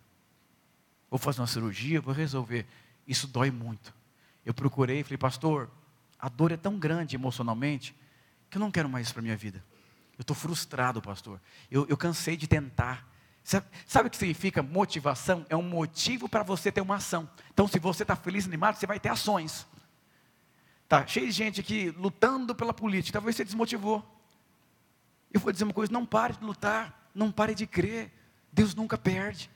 Vou 1.09 1.19
fazer 1.19 1.41
uma 1.41 1.47
cirurgia, 1.47 2.01
vou 2.01 2.13
resolver. 2.13 2.65
Isso 3.07 3.27
dói 3.27 3.51
muito. 3.51 3.93
Eu 4.45 4.53
procurei 4.53 5.01
e 5.01 5.03
falei: 5.03 5.17
Pastor, 5.17 5.69
a 6.17 6.29
dor 6.29 6.51
é 6.51 6.57
tão 6.57 6.79
grande 6.79 7.15
emocionalmente 7.15 7.95
que 8.49 8.57
eu 8.57 8.59
não 8.59 8.71
quero 8.71 8.87
mais 8.87 9.07
isso 9.07 9.13
para 9.13 9.21
minha 9.21 9.35
vida. 9.37 9.63
Eu 10.17 10.21
estou 10.21 10.35
frustrado, 10.35 11.01
pastor. 11.01 11.41
Eu, 11.69 11.85
eu 11.87 11.97
cansei 11.97 12.37
de 12.37 12.47
tentar. 12.47 13.07
Sabe, 13.43 14.07
o 14.07 14.09
que 14.09 14.17
significa 14.17 14.63
motivação? 14.63 15.45
É 15.49 15.55
um 15.55 15.61
motivo 15.61 16.29
para 16.29 16.43
você 16.43 16.71
ter 16.71 16.79
uma 16.79 16.95
ação. 16.95 17.29
Então, 17.53 17.67
se 17.67 17.77
você 17.77 18.03
está 18.03 18.15
feliz, 18.15 18.45
animado, 18.45 18.75
você 18.75 18.87
vai 18.87 18.99
ter 18.99 19.09
ações. 19.09 19.67
Tá 20.87 21.05
cheio 21.05 21.25
de 21.25 21.31
gente 21.33 21.59
aqui 21.59 21.89
lutando 21.97 22.55
pela 22.55 22.73
política. 22.73 23.19
Talvez 23.19 23.35
você 23.35 23.43
desmotivou. 23.43 24.03
Eu 25.31 25.41
vou 25.41 25.51
dizer 25.51 25.65
uma 25.65 25.73
coisa: 25.73 25.91
não 25.91 26.05
pare 26.05 26.33
de 26.33 26.43
lutar, 26.43 27.09
não 27.13 27.31
pare 27.31 27.53
de 27.53 27.67
crer. 27.67 28.11
Deus 28.51 28.73
nunca 28.73 28.97
perde. 28.97 29.49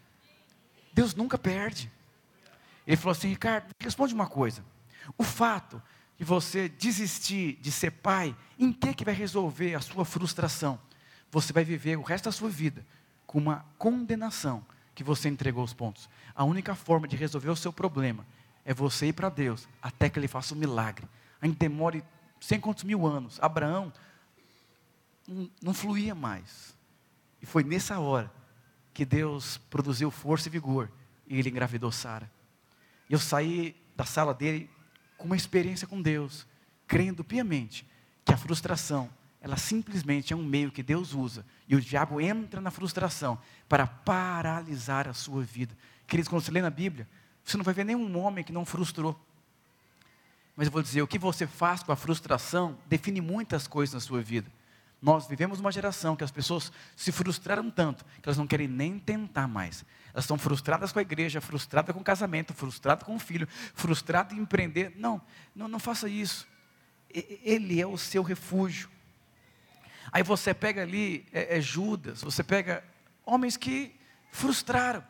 Deus 0.91 1.15
nunca 1.15 1.37
perde. 1.37 1.89
Ele 2.85 2.97
falou 2.97 3.13
assim: 3.13 3.29
Ricardo, 3.29 3.73
responde 3.79 4.13
uma 4.13 4.27
coisa. 4.27 4.65
O 5.17 5.23
fato 5.23 5.81
de 6.17 6.25
você 6.25 6.67
desistir 6.67 7.53
de 7.61 7.71
ser 7.71 7.91
pai, 7.91 8.35
em 8.59 8.73
que 8.73 8.93
que 8.93 9.05
vai 9.05 9.13
resolver 9.13 9.75
a 9.75 9.79
sua 9.79 10.03
frustração? 10.03 10.79
Você 11.31 11.53
vai 11.53 11.63
viver 11.63 11.97
o 11.97 12.01
resto 12.01 12.25
da 12.25 12.31
sua 12.31 12.49
vida 12.49 12.85
com 13.27 13.37
uma 13.37 13.65
condenação 13.77 14.65
que 14.95 15.03
você 15.03 15.29
entregou 15.29 15.63
os 15.63 15.73
pontos. 15.73 16.09
A 16.33 16.43
única 16.43 16.73
forma 16.73 17.07
de 17.07 17.15
resolver 17.15 17.49
o 17.49 17.55
seu 17.55 17.71
problema 17.71 18.25
é 18.65 18.73
você 18.73 19.07
ir 19.07 19.13
para 19.13 19.29
Deus 19.29 19.67
até 19.81 20.09
que 20.09 20.17
Ele 20.17 20.27
faça 20.27 20.55
um 20.55 20.57
milagre. 20.57 21.07
Ainda 21.39 21.55
demore 21.55 22.03
sem 22.39 22.59
quantos 22.59 22.83
mil 22.83 23.05
anos. 23.05 23.37
Abraão 23.41 23.93
não, 25.27 25.49
não 25.61 25.73
fluía 25.73 26.15
mais. 26.15 26.75
E 27.41 27.45
foi 27.45 27.63
nessa 27.63 27.99
hora 27.99 28.31
que 28.93 29.05
Deus 29.05 29.57
produziu 29.69 30.09
força 30.09 30.47
e 30.47 30.51
vigor 30.51 30.89
e 31.27 31.37
ele 31.37 31.49
engravidou 31.49 31.91
Sara. 31.91 32.31
Eu 33.09 33.19
saí 33.19 33.75
da 33.95 34.05
sala 34.05 34.33
dele 34.33 34.69
com 35.17 35.25
uma 35.25 35.35
experiência 35.35 35.87
com 35.87 36.01
Deus, 36.01 36.47
crendo 36.87 37.23
piamente 37.23 37.85
que 38.25 38.33
a 38.33 38.37
frustração 38.37 39.09
ela 39.47 39.55
simplesmente 39.55 40.33
é 40.33 40.35
um 40.35 40.43
meio 40.43 40.69
que 40.69 40.83
Deus 40.83 41.13
usa 41.13 41.45
e 41.69 41.75
o 41.75 41.81
diabo 41.81 42.19
entra 42.19 42.59
na 42.59 42.69
frustração 42.69 43.39
para 43.69 43.87
paralisar 43.87 45.07
a 45.07 45.13
sua 45.13 45.41
vida. 45.41 45.75
Queridos, 46.05 46.27
quando 46.27 46.43
você 46.43 46.51
lê 46.51 46.61
na 46.61 46.69
Bíblia, 46.69 47.07
você 47.43 47.55
não 47.55 47.63
vai 47.63 47.73
ver 47.73 47.85
nenhum 47.85 48.17
homem 48.17 48.43
que 48.43 48.51
não 48.51 48.65
frustrou. 48.65 49.17
Mas 50.53 50.67
eu 50.67 50.71
vou 50.71 50.81
dizer, 50.81 51.01
o 51.01 51.07
que 51.07 51.17
você 51.17 51.47
faz 51.47 51.81
com 51.81 51.93
a 51.93 51.95
frustração 51.95 52.77
define 52.87 53.21
muitas 53.21 53.67
coisas 53.67 53.93
na 53.93 53.99
sua 54.01 54.21
vida. 54.21 54.51
Nós 55.01 55.27
vivemos 55.27 55.61
uma 55.61 55.71
geração 55.71 56.15
que 56.15 56.25
as 56.25 56.31
pessoas 56.31 56.71
se 56.95 57.11
frustraram 57.13 57.71
tanto 57.71 58.03
que 58.03 58.27
elas 58.27 58.37
não 58.37 58.47
querem 58.47 58.67
nem 58.67 58.99
tentar 58.99 59.47
mais. 59.47 59.85
Elas 60.11 60.25
estão 60.25 60.37
frustradas 60.37 60.91
com 60.91 60.99
a 60.99 61.03
igreja, 61.03 61.39
frustradas 61.39 61.93
com 61.93 62.01
o 62.01 62.03
casamento, 62.03 62.53
frustradas 62.53 63.05
com 63.05 63.15
o 63.15 63.19
filho, 63.19 63.47
frustradas 63.73 64.37
em 64.37 64.41
empreender. 64.41 64.91
Não, 64.97 65.21
não, 65.55 65.69
não 65.69 65.79
faça 65.79 66.09
isso. 66.09 66.45
Ele 67.09 67.79
é 67.79 67.87
o 67.87 67.97
seu 67.97 68.23
refúgio. 68.23 68.96
Aí 70.11 70.23
você 70.23 70.53
pega 70.53 70.81
ali 70.81 71.25
é, 71.31 71.57
é 71.57 71.61
Judas, 71.61 72.21
você 72.21 72.43
pega 72.43 72.83
homens 73.25 73.57
que 73.57 73.95
frustraram 74.31 75.03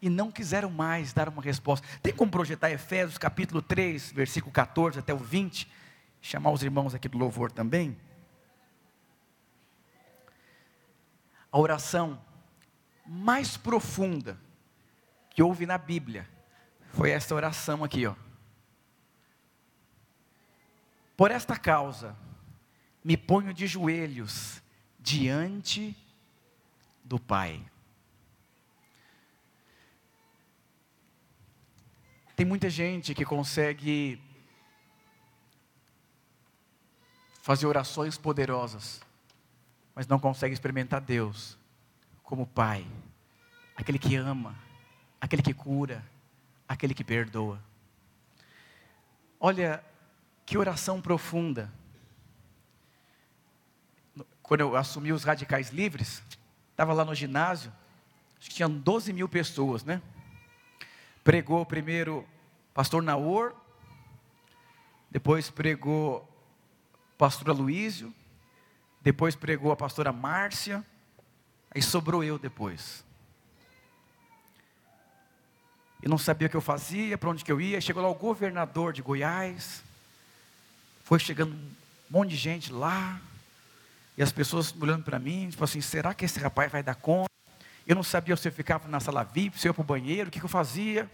e 0.00 0.10
não 0.10 0.30
quiseram 0.30 0.70
mais 0.70 1.12
dar 1.12 1.28
uma 1.28 1.42
resposta. 1.42 1.86
Tem 2.02 2.12
como 2.12 2.30
projetar 2.30 2.70
Efésios 2.70 3.16
capítulo 3.16 3.62
3, 3.62 4.12
versículo 4.12 4.52
14 4.52 4.98
até 4.98 5.14
o 5.14 5.18
20? 5.18 5.70
Chamar 6.20 6.50
os 6.50 6.62
irmãos 6.62 6.94
aqui 6.94 7.08
do 7.08 7.18
louvor 7.18 7.50
também. 7.50 7.96
A 11.50 11.58
oração 11.58 12.20
mais 13.06 13.56
profunda 13.56 14.38
que 15.30 15.42
houve 15.42 15.66
na 15.66 15.78
Bíblia 15.78 16.28
foi 16.92 17.10
essa 17.10 17.34
oração 17.34 17.84
aqui, 17.84 18.06
ó. 18.06 18.14
Por 21.16 21.30
esta 21.30 21.56
causa, 21.56 22.16
me 23.04 23.18
ponho 23.18 23.52
de 23.52 23.66
joelhos 23.66 24.62
diante 24.98 25.94
do 27.04 27.20
Pai. 27.20 27.62
Tem 32.34 32.46
muita 32.46 32.70
gente 32.70 33.14
que 33.14 33.24
consegue 33.24 34.20
fazer 37.42 37.66
orações 37.66 38.16
poderosas, 38.16 39.02
mas 39.94 40.06
não 40.06 40.18
consegue 40.18 40.54
experimentar 40.54 41.02
Deus 41.02 41.58
como 42.22 42.46
Pai, 42.46 42.86
aquele 43.76 43.98
que 43.98 44.16
ama, 44.16 44.58
aquele 45.20 45.42
que 45.42 45.52
cura, 45.52 46.02
aquele 46.66 46.94
que 46.94 47.04
perdoa. 47.04 47.62
Olha 49.38 49.84
que 50.46 50.56
oração 50.56 51.02
profunda 51.02 51.70
quando 54.44 54.60
eu 54.60 54.76
assumi 54.76 55.10
os 55.10 55.24
radicais 55.24 55.70
livres, 55.70 56.22
estava 56.70 56.92
lá 56.92 57.02
no 57.02 57.14
ginásio, 57.14 57.72
acho 58.38 58.50
que 58.50 58.56
tinham 58.56 58.70
12 58.70 59.10
mil 59.10 59.26
pessoas, 59.26 59.82
né? 59.84 60.02
Pregou 61.24 61.64
primeiro 61.64 62.26
pastor 62.74 63.02
Naor, 63.02 63.54
depois 65.10 65.48
pregou 65.48 66.28
pastor 67.16 67.48
Aloísio, 67.48 68.14
depois 69.00 69.34
pregou 69.34 69.72
a 69.72 69.76
pastora 69.76 70.12
Márcia, 70.12 70.84
aí 71.70 71.80
sobrou 71.80 72.22
eu 72.22 72.38
depois. 72.38 73.02
Eu 76.02 76.10
não 76.10 76.18
sabia 76.18 76.48
o 76.48 76.50
que 76.50 76.56
eu 76.56 76.60
fazia, 76.60 77.16
para 77.16 77.30
onde 77.30 77.42
que 77.42 77.50
eu 77.50 77.62
ia, 77.62 77.80
chegou 77.80 78.02
lá 78.02 78.10
o 78.10 78.14
governador 78.14 78.92
de 78.92 79.00
Goiás, 79.00 79.82
foi 81.02 81.18
chegando 81.18 81.54
um 81.54 81.74
monte 82.10 82.30
de 82.30 82.36
gente 82.36 82.70
lá, 82.70 83.18
e 84.16 84.22
as 84.22 84.30
pessoas 84.30 84.74
olhando 84.80 85.02
para 85.02 85.18
mim, 85.18 85.48
tipo 85.50 85.64
assim, 85.64 85.80
será 85.80 86.14
que 86.14 86.24
esse 86.24 86.38
rapaz 86.38 86.70
vai 86.70 86.82
dar 86.82 86.94
conta? 86.94 87.28
Eu 87.86 87.96
não 87.96 88.02
sabia 88.02 88.36
se 88.36 88.48
eu 88.48 88.52
ficava 88.52 88.88
na 88.88 89.00
sala 89.00 89.24
VIP, 89.24 89.58
se 89.58 89.66
eu 89.66 89.70
ia 89.70 89.74
para 89.74 89.82
o 89.82 89.84
banheiro, 89.84 90.28
o 90.28 90.32
que, 90.32 90.38
que 90.38 90.44
eu 90.44 90.48
fazia. 90.50 91.10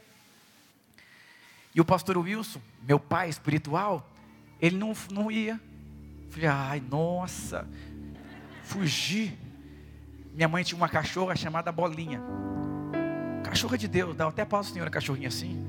E 1.74 1.80
o 1.80 1.84
pastor 1.84 2.18
Wilson, 2.18 2.60
meu 2.82 3.00
pai 3.00 3.28
espiritual, 3.28 4.08
ele 4.60 4.76
não, 4.76 4.92
não 5.10 5.30
ia. 5.30 5.60
Falei, 6.30 6.46
ai, 6.46 6.80
nossa, 6.80 7.66
fugi. 8.64 9.36
Minha 10.32 10.48
mãe 10.48 10.62
tinha 10.62 10.76
uma 10.76 10.88
cachorra 10.88 11.34
chamada 11.34 11.72
Bolinha. 11.72 12.22
Cachorra 13.42 13.76
de 13.76 13.88
Deus, 13.88 14.14
dá 14.14 14.28
até 14.28 14.46
a 14.48 14.62
senhora 14.62 14.90
cachorrinha 14.90 15.28
assim. 15.28 15.66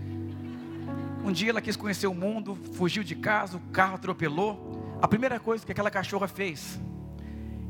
Um 1.23 1.31
dia 1.31 1.49
ela 1.51 1.61
quis 1.61 1.75
conhecer 1.75 2.07
o 2.07 2.13
mundo, 2.13 2.57
fugiu 2.73 3.03
de 3.03 3.15
casa, 3.15 3.57
o 3.57 3.59
carro 3.71 3.95
atropelou. 3.95 4.99
A 5.01 5.07
primeira 5.07 5.39
coisa 5.39 5.65
que 5.65 5.71
aquela 5.71 5.89
cachorra 5.89 6.27
fez, 6.27 6.79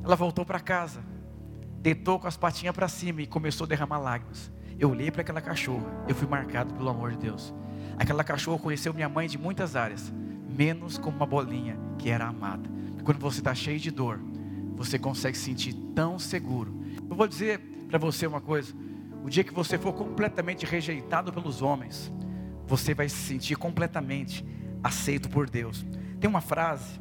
ela 0.04 0.16
voltou 0.16 0.45
para 0.45 0.60
casa, 0.60 1.04
deitou 1.80 2.20
com 2.20 2.28
as 2.28 2.38
patinhas 2.38 2.76
para 2.76 2.88
cima 2.88 3.22
e 3.22 3.28
começou 3.28 3.66
a 3.66 3.68
derramar 3.68 3.99
lágrimas. 3.99 4.52
Eu 4.80 4.89
olhei 4.89 5.12
para 5.12 5.22
aquela 5.22 5.41
cachorra, 5.41 6.06
eu 6.08 6.16
fui 6.16 6.28
marcado 6.28 6.74
pelo 6.74 6.89
amor 6.89 7.12
de 7.12 7.18
Deus. 7.18 7.54
Aquela 7.97 8.24
cachorra 8.24 8.60
conheceu 8.60 8.93
minha 8.93 9.10
mãe 9.10 9.28
de 9.28 9.38
muitas 9.38 9.76
áreas, 9.76 10.12
menos 10.49 10.97
como 10.97 11.18
uma 11.18 11.26
bolinha 11.26 11.78
que 11.97 12.10
era 12.10 12.26
amada. 12.26 12.70
Quando 13.04 13.20
você 13.20 13.39
está 13.39 13.54
cheio 13.54 13.80
de 13.80 13.91
dor, 13.91 14.20
você 14.76 14.97
consegue 14.97 15.38
se 15.38 15.45
sentir 15.45 15.74
tão 15.95 16.18
seguro. 16.18 16.74
Eu 17.10 17.16
vou 17.16 17.28
dizer 17.28 17.60
para 17.88 17.99
você 17.99 18.26
uma 18.26 18.41
coisa: 18.41 18.74
o 19.24 19.30
dia 19.30 19.43
que 19.43 19.54
você 19.54 19.78
for 19.78 19.93
completamente 19.93 20.66
rejeitado 20.66 21.32
pelos 21.32 21.62
homens, 21.62 22.12
você 22.66 22.93
vai 22.93 23.08
se 23.08 23.18
sentir 23.18 23.56
completamente 23.56 24.45
aceito 24.84 25.30
por 25.30 25.49
Deus. 25.49 25.86
Tem 26.20 26.30
uma 26.30 26.41
frase, 26.41 26.99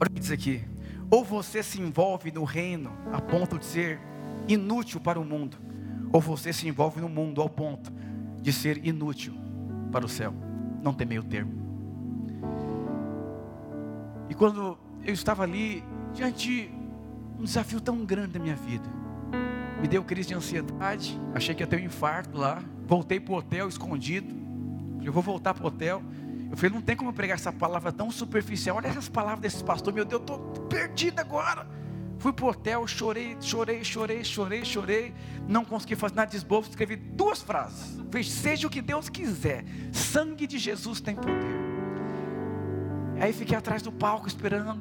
olha 0.00 0.08
o 0.08 0.12
que 0.12 0.20
diz 0.20 0.30
aqui: 0.30 0.64
ou 1.10 1.24
você 1.24 1.62
se 1.62 1.80
envolve 1.80 2.30
no 2.30 2.44
reino 2.44 2.92
a 3.12 3.20
ponto 3.20 3.58
de 3.58 3.64
ser 3.64 4.00
inútil 4.48 5.00
para 5.00 5.18
o 5.18 5.24
mundo, 5.24 5.56
ou 6.12 6.20
você 6.20 6.52
se 6.52 6.68
envolve 6.68 7.00
no 7.00 7.08
mundo 7.08 7.40
ao 7.40 7.48
ponto 7.48 7.92
de 8.40 8.52
ser 8.52 8.84
inútil 8.86 9.34
para 9.90 10.04
o 10.04 10.08
céu. 10.08 10.32
Não 10.82 10.92
tem 10.92 11.06
meio 11.06 11.22
termo. 11.22 11.52
E 14.28 14.34
quando 14.34 14.78
eu 15.04 15.14
estava 15.14 15.42
ali 15.42 15.82
diante 16.12 16.48
de 16.48 16.70
um 17.38 17.44
desafio 17.44 17.80
tão 17.80 18.04
grande 18.04 18.38
na 18.38 18.44
minha 18.44 18.56
vida, 18.56 18.88
me 19.80 19.86
deu 19.86 20.02
crise 20.02 20.28
de 20.28 20.34
ansiedade, 20.34 21.20
achei 21.34 21.54
que 21.54 21.62
ia 21.62 21.66
ter 21.66 21.76
um 21.76 21.84
infarto 21.84 22.36
lá, 22.38 22.62
voltei 22.86 23.20
para 23.20 23.34
o 23.34 23.36
hotel 23.36 23.68
escondido, 23.68 24.34
eu 25.06 25.12
vou 25.12 25.22
voltar 25.22 25.54
para 25.54 25.62
o 25.62 25.68
hotel. 25.68 26.02
Eu 26.56 26.60
falei, 26.60 26.74
não 26.74 26.80
tem 26.80 26.96
como 26.96 27.12
pregar 27.12 27.34
essa 27.34 27.52
palavra 27.52 27.92
tão 27.92 28.10
superficial. 28.10 28.78
Olha 28.78 28.88
essas 28.88 29.10
palavras 29.10 29.40
desse 29.40 29.62
pastor, 29.62 29.92
meu 29.92 30.06
Deus, 30.06 30.22
eu 30.26 30.34
estou 30.34 30.38
perdido 30.70 31.20
agora. 31.20 31.68
Fui 32.18 32.32
para 32.32 32.46
o 32.46 32.48
hotel, 32.48 32.86
chorei, 32.86 33.36
chorei, 33.42 33.84
chorei, 33.84 34.24
chorei, 34.24 34.64
chorei. 34.64 35.14
Não 35.46 35.66
consegui 35.66 35.94
fazer 35.94 36.14
nada 36.14 36.30
de 36.30 36.38
esboço. 36.38 36.70
Escrevi 36.70 36.96
duas 36.96 37.42
frases. 37.42 38.00
Falei, 38.10 38.24
seja 38.24 38.66
o 38.66 38.70
que 38.70 38.80
Deus 38.80 39.10
quiser. 39.10 39.66
Sangue 39.92 40.46
de 40.46 40.58
Jesus 40.58 40.98
tem 40.98 41.14
poder. 41.14 41.56
Aí 43.20 43.34
fiquei 43.34 43.54
atrás 43.54 43.82
do 43.82 43.92
palco 43.92 44.26
esperando. 44.26 44.80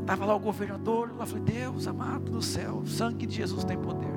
Estava 0.00 0.24
lá 0.24 0.34
o 0.34 0.40
governador. 0.40 1.16
Lá 1.16 1.26
falei, 1.26 1.44
Deus 1.44 1.86
amado 1.86 2.32
do 2.32 2.42
céu, 2.42 2.84
sangue 2.86 3.24
de 3.24 3.36
Jesus 3.36 3.62
tem 3.62 3.78
poder. 3.78 4.10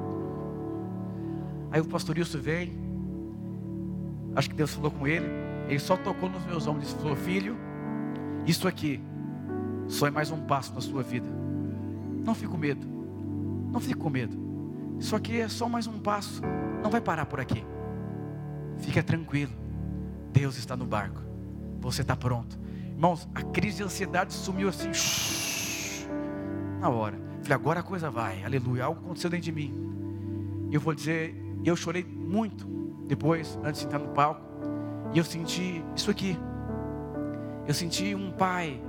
Aí 1.69 1.79
o 1.79 1.85
pastor 1.85 2.17
Wilson 2.17 2.39
veio. 2.39 2.73
Acho 4.35 4.49
que 4.49 4.55
Deus 4.55 4.73
falou 4.73 4.89
com 4.89 5.05
ele. 5.05 5.48
Ele 5.69 5.79
só 5.79 5.95
tocou 5.95 6.27
nos 6.27 6.43
meus 6.45 6.65
ombros 6.65 6.91
e 6.91 6.95
falou: 6.95 7.15
Filho, 7.15 7.55
isso 8.45 8.67
aqui 8.67 8.99
só 9.87 10.07
é 10.07 10.11
mais 10.11 10.31
um 10.31 10.41
passo 10.41 10.73
na 10.73 10.81
sua 10.81 11.03
vida. 11.03 11.27
Não 12.25 12.33
fique 12.33 12.47
com 12.47 12.57
medo. 12.57 12.85
Não 13.71 13.79
fique 13.79 13.93
com 13.93 14.09
medo. 14.09 14.37
Isso 14.99 15.15
aqui 15.15 15.39
é 15.39 15.47
só 15.47 15.69
mais 15.69 15.85
um 15.85 15.99
passo. 15.99 16.41
Não 16.81 16.89
vai 16.89 16.99
parar 16.99 17.27
por 17.27 17.39
aqui. 17.39 17.63
Fica 18.79 19.03
tranquilo. 19.03 19.53
Deus 20.33 20.57
está 20.57 20.75
no 20.75 20.85
barco. 20.85 21.21
Você 21.79 22.01
está 22.01 22.15
pronto. 22.15 22.59
Irmãos, 22.91 23.29
a 23.33 23.41
crise 23.43 23.77
de 23.77 23.83
ansiedade 23.83 24.33
sumiu 24.33 24.69
assim. 24.69 24.89
Na 26.81 26.89
hora. 26.89 27.17
Falei, 27.41 27.55
agora 27.55 27.79
a 27.79 27.83
coisa 27.83 28.09
vai. 28.09 28.43
Aleluia. 28.43 28.85
Algo 28.85 29.01
aconteceu 29.01 29.29
dentro 29.29 29.45
de 29.45 29.51
mim. 29.51 29.73
Eu 30.71 30.81
vou 30.81 30.93
dizer, 30.93 31.35
eu 31.63 31.75
chorei 31.75 32.03
muito 32.03 32.67
depois, 33.07 33.57
antes 33.63 33.81
de 33.81 33.87
entrar 33.87 33.99
no 33.99 34.09
palco. 34.09 34.41
E 35.13 35.17
eu 35.17 35.23
senti 35.23 35.83
isso 35.95 36.11
aqui. 36.11 36.37
Eu 37.67 37.73
senti 37.73 38.13
um 38.15 38.31
pai 38.31 38.81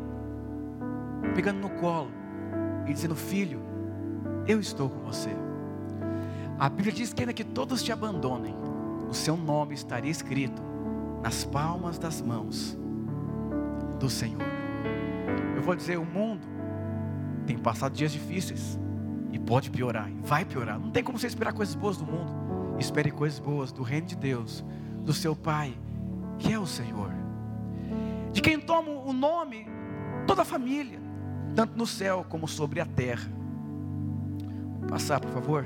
pegando 1.35 1.61
no 1.61 1.71
colo 1.71 2.11
e 2.87 2.93
dizendo: 2.93 3.15
Filho, 3.15 3.61
eu 4.47 4.61
estou 4.61 4.89
com 4.89 5.01
você. 5.01 5.31
A 6.59 6.69
Bíblia 6.69 6.93
diz 6.93 7.13
que 7.13 7.23
ainda 7.23 7.33
que 7.33 7.45
todos 7.45 7.83
te 7.83 7.91
abandonem, 7.91 8.55
o 9.09 9.15
seu 9.15 9.37
nome 9.37 9.75
estaria 9.75 10.11
escrito 10.11 10.63
nas 11.23 11.45
palmas 11.45 11.99
das 11.99 12.21
mãos 12.21 12.79
do 13.99 14.11
Senhor. 14.11 14.43
Eu 15.57 15.63
vou 15.63 15.75
dizer: 15.75 15.99
o 15.99 16.05
mundo 16.05 16.47
tem 17.47 17.57
passado 17.59 17.95
dias 17.95 18.13
difíceis 18.13 18.79
e 19.33 19.39
pode 19.39 19.71
piorar, 19.71 20.11
e 20.11 20.21
vai 20.21 20.45
piorar. 20.45 20.79
Não 20.79 20.91
tem 20.91 21.03
como 21.03 21.19
você 21.19 21.27
esperar 21.27 21.53
coisas 21.53 21.75
boas 21.75 21.97
do 21.97 22.05
mundo. 22.05 22.31
Espere 22.79 23.11
coisas 23.11 23.39
boas 23.39 23.73
do 23.73 23.83
reino 23.83 24.07
de 24.07 24.17
Deus, 24.17 24.65
do 25.05 25.13
seu 25.13 25.37
Pai 25.37 25.75
que 26.41 26.53
é 26.53 26.59
o 26.59 26.67
Senhor, 26.67 27.13
de 28.33 28.41
quem 28.41 28.59
toma 28.59 28.91
o 28.91 29.13
nome 29.13 29.67
toda 30.27 30.43
a 30.43 30.45
família, 30.45 30.99
tanto 31.55 31.77
no 31.77 31.87
céu 31.87 32.25
como 32.29 32.49
sobre 32.49 32.81
a 32.81 32.87
terra. 32.87 33.31
Passar, 34.89 35.21
por 35.21 35.31
favor. 35.31 35.65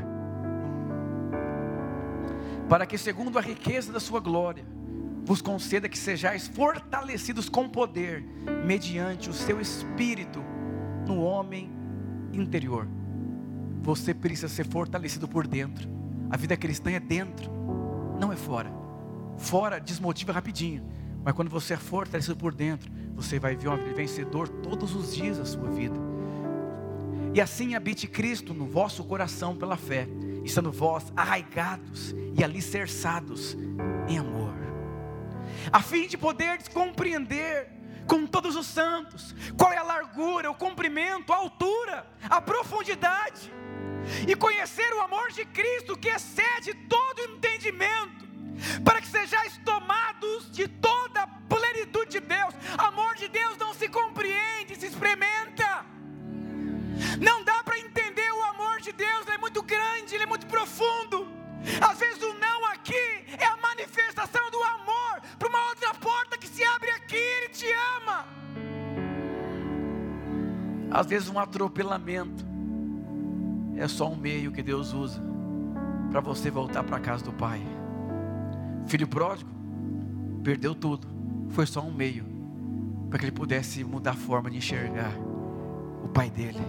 Para 2.68 2.85
que, 2.85 2.99
segundo 2.99 3.39
a 3.39 3.43
riqueza 3.43 3.93
da 3.93 4.01
sua 4.01 4.20
glória, 4.20 4.64
vos 5.25 5.41
conceda 5.41 5.89
que 5.89 5.97
sejais 5.97 6.49
fortalecidos 6.49 7.49
com 7.49 7.68
poder, 7.68 8.22
mediante 8.66 9.31
o 9.31 9.33
seu 9.33 9.61
espírito 9.61 10.43
no 11.07 11.22
homem 11.22 11.70
interior. 12.33 12.87
Você 13.83 14.12
precisa 14.12 14.49
ser 14.49 14.66
fortalecido 14.66 15.29
por 15.29 15.47
dentro. 15.47 15.89
A 16.31 16.37
vida 16.37 16.57
cristã 16.57 16.91
é 16.91 17.01
dentro, 17.01 17.51
não 18.18 18.33
é 18.33 18.37
fora. 18.37 18.84
Fora 19.37 19.80
desmotiva 19.80 20.32
rapidinho. 20.32 20.85
Mas 21.24 21.35
quando 21.35 21.51
você 21.51 21.74
é 21.74 21.76
fortalecido 21.78 22.37
por 22.37 22.55
dentro, 22.55 22.91
você 23.14 23.39
vai 23.39 23.57
ver 23.57 23.68
um 23.68 23.95
vencedor 23.95 24.49
todos 24.49 24.95
os 24.95 25.14
dias 25.14 25.39
da 25.39 25.45
sua 25.45 25.70
vida. 25.70 25.99
E 27.32 27.41
assim 27.41 27.74
habite 27.74 28.07
Cristo 28.07 28.53
no 28.53 28.66
vosso 28.66 29.03
coração 29.05 29.57
pela 29.57 29.76
fé, 29.76 30.07
estando 30.45 30.70
vós 30.70 31.12
arraigados 31.16 32.14
e 32.37 32.45
alicerçados 32.45 33.57
em 34.07 34.18
amor, 34.18 34.55
a 35.72 35.80
fim 35.80 36.07
de 36.07 36.16
poder 36.16 36.62
compreender 36.68 37.72
com 38.07 38.26
todos 38.26 38.55
os 38.55 38.66
santos 38.66 39.35
qual 39.57 39.72
é 39.72 39.78
a 39.78 39.82
largura, 39.82 40.51
o 40.51 40.55
comprimento, 40.55 41.32
a 41.32 41.37
altura, 41.37 42.07
a 42.28 42.41
profundidade, 42.41 43.53
e 44.28 44.37
conhecer 44.37 44.93
o 44.93 45.01
amor 45.01 45.32
de 45.32 45.45
Cristo 45.47 45.97
que 45.97 46.11
excede 46.11 46.74
todo 46.89 47.22
entendimento 47.22 48.24
para 48.84 49.00
que 49.00 49.09
sejais 49.09 49.59
tomados 49.64 50.50
de 50.50 50.68
toda 50.68 51.22
a 51.22 51.26
plenitude 51.26 52.12
de 52.12 52.20
Deus. 52.20 52.55
Amor 52.78 53.14
de 53.14 53.28
Deus 53.28 53.57
não 53.59 53.74
se 53.74 53.88
compreende, 53.88 54.76
se 54.76 54.86
experimenta. 54.86 55.84
Não 57.20 57.42
dá 57.44 57.62
para 57.62 57.78
entender 57.78 58.30
o 58.32 58.42
amor 58.44 58.80
de 58.80 58.92
Deus, 58.92 59.26
ele 59.26 59.36
é 59.36 59.38
muito 59.38 59.62
grande, 59.62 60.14
ele 60.14 60.24
é 60.24 60.26
muito 60.26 60.46
profundo. 60.46 61.28
Às 61.80 61.98
vezes 61.98 62.22
o 62.22 62.34
não 62.34 62.66
aqui 62.66 63.24
é 63.38 63.46
a 63.46 63.57
manifestação 63.57 64.50
do 64.50 64.62
amor 64.62 65.20
para 65.38 65.48
uma 65.48 65.68
outra 65.68 65.94
porta 65.94 66.36
que 66.36 66.46
se 66.46 66.62
abre 66.64 66.90
aqui, 66.90 67.16
ele 67.16 67.48
te 67.48 67.66
ama. 67.96 68.26
Às 70.90 71.07
vezes 71.07 71.28
um 71.28 71.38
atropelamento 71.38 72.44
é 73.76 73.88
só 73.88 74.09
um 74.09 74.16
meio 74.16 74.52
que 74.52 74.62
Deus 74.62 74.92
usa 74.92 75.20
para 76.11 76.20
você 76.20 76.50
voltar 76.50 76.84
para 76.84 76.98
a 76.98 77.00
casa 77.00 77.24
do 77.24 77.32
Pai. 77.32 77.61
Filho 78.87 79.09
pródigo 79.09 79.51
perdeu 80.43 80.74
tudo, 80.74 81.09
foi 81.51 81.66
só 81.66 81.80
um 81.80 81.93
meio 81.93 82.26
para 83.09 83.18
que 83.18 83.24
ele 83.24 83.32
pudesse 83.32 83.82
mudar 83.82 84.11
a 84.11 84.16
forma 84.16 84.51
de 84.51 84.59
enxergar 84.59 85.12
o 86.03 86.09
pai 86.09 86.28
dele. 86.28 86.61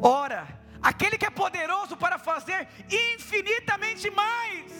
Ora, 0.00 0.48
aquele 0.80 1.18
que 1.18 1.26
é 1.26 1.30
poderoso 1.30 1.96
para 1.96 2.18
fazer 2.18 2.68
infinitamente 2.90 4.10
mais 4.10 4.72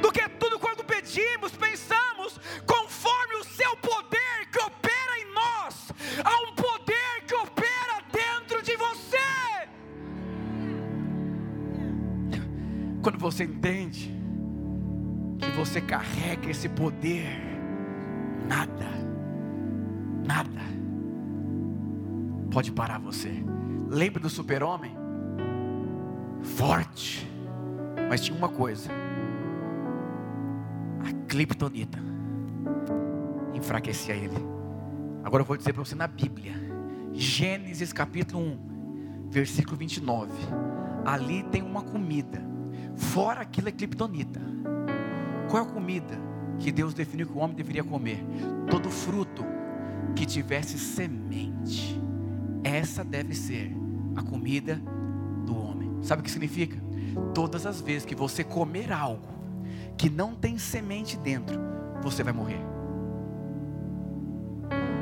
do 0.00 0.12
que 0.12 0.28
tudo 0.28 0.58
quando 0.58 0.84
pedimos, 0.84 1.52
pensamos, 1.52 2.38
conforme 2.66 3.36
o 3.36 3.44
seu 3.44 3.76
poder 3.78 4.46
que 4.52 4.58
opera 4.58 5.18
em 5.20 5.32
nós, 5.32 5.92
há 6.24 6.48
um 6.48 6.54
poder 6.54 7.24
que 7.26 7.34
opera 7.34 8.02
dentro 8.12 8.62
de 8.62 8.76
você. 8.76 9.18
Quando 13.02 13.18
você 13.18 13.44
entende 13.44 14.17
você 15.58 15.80
carrega 15.80 16.48
esse 16.48 16.68
poder, 16.68 17.26
nada, 18.48 18.86
nada 20.24 20.60
pode 22.48 22.70
parar 22.70 22.98
você. 22.98 23.32
Lembra 23.88 24.20
do 24.20 24.30
super-homem? 24.30 24.96
Forte, 26.42 27.28
mas 28.08 28.20
tinha 28.20 28.38
uma 28.38 28.48
coisa: 28.48 28.88
a 31.04 31.12
criptonita 31.26 31.98
enfraquecia 33.52 34.14
ele. 34.14 34.38
Agora 35.24 35.42
eu 35.42 35.46
vou 35.46 35.56
dizer 35.56 35.72
para 35.72 35.84
você 35.84 35.96
na 35.96 36.06
Bíblia, 36.06 36.54
Gênesis 37.12 37.92
capítulo 37.92 38.42
1, 38.44 39.28
versículo 39.28 39.76
29. 39.76 40.30
Ali 41.04 41.42
tem 41.42 41.62
uma 41.62 41.82
comida, 41.82 42.40
fora 42.94 43.40
aquilo 43.40 43.68
é 43.68 43.72
criptonita 43.72 44.57
qual 45.48 45.62
é 45.62 45.66
a 45.66 45.68
comida 45.68 46.18
que 46.58 46.70
Deus 46.70 46.92
definiu 46.92 47.26
que 47.26 47.32
o 47.32 47.38
homem 47.38 47.56
deveria 47.56 47.82
comer? 47.82 48.22
Todo 48.70 48.90
fruto 48.90 49.44
que 50.14 50.26
tivesse 50.26 50.78
semente. 50.78 51.98
Essa 52.62 53.02
deve 53.02 53.34
ser 53.34 53.74
a 54.14 54.22
comida 54.22 54.80
do 55.46 55.56
homem. 55.56 55.98
Sabe 56.02 56.20
o 56.20 56.24
que 56.24 56.30
significa? 56.30 56.76
Todas 57.32 57.64
as 57.64 57.80
vezes 57.80 58.04
que 58.04 58.14
você 58.14 58.44
comer 58.44 58.92
algo 58.92 59.26
que 59.96 60.10
não 60.10 60.34
tem 60.34 60.58
semente 60.58 61.16
dentro, 61.16 61.58
você 62.02 62.22
vai 62.22 62.32
morrer. 62.32 62.60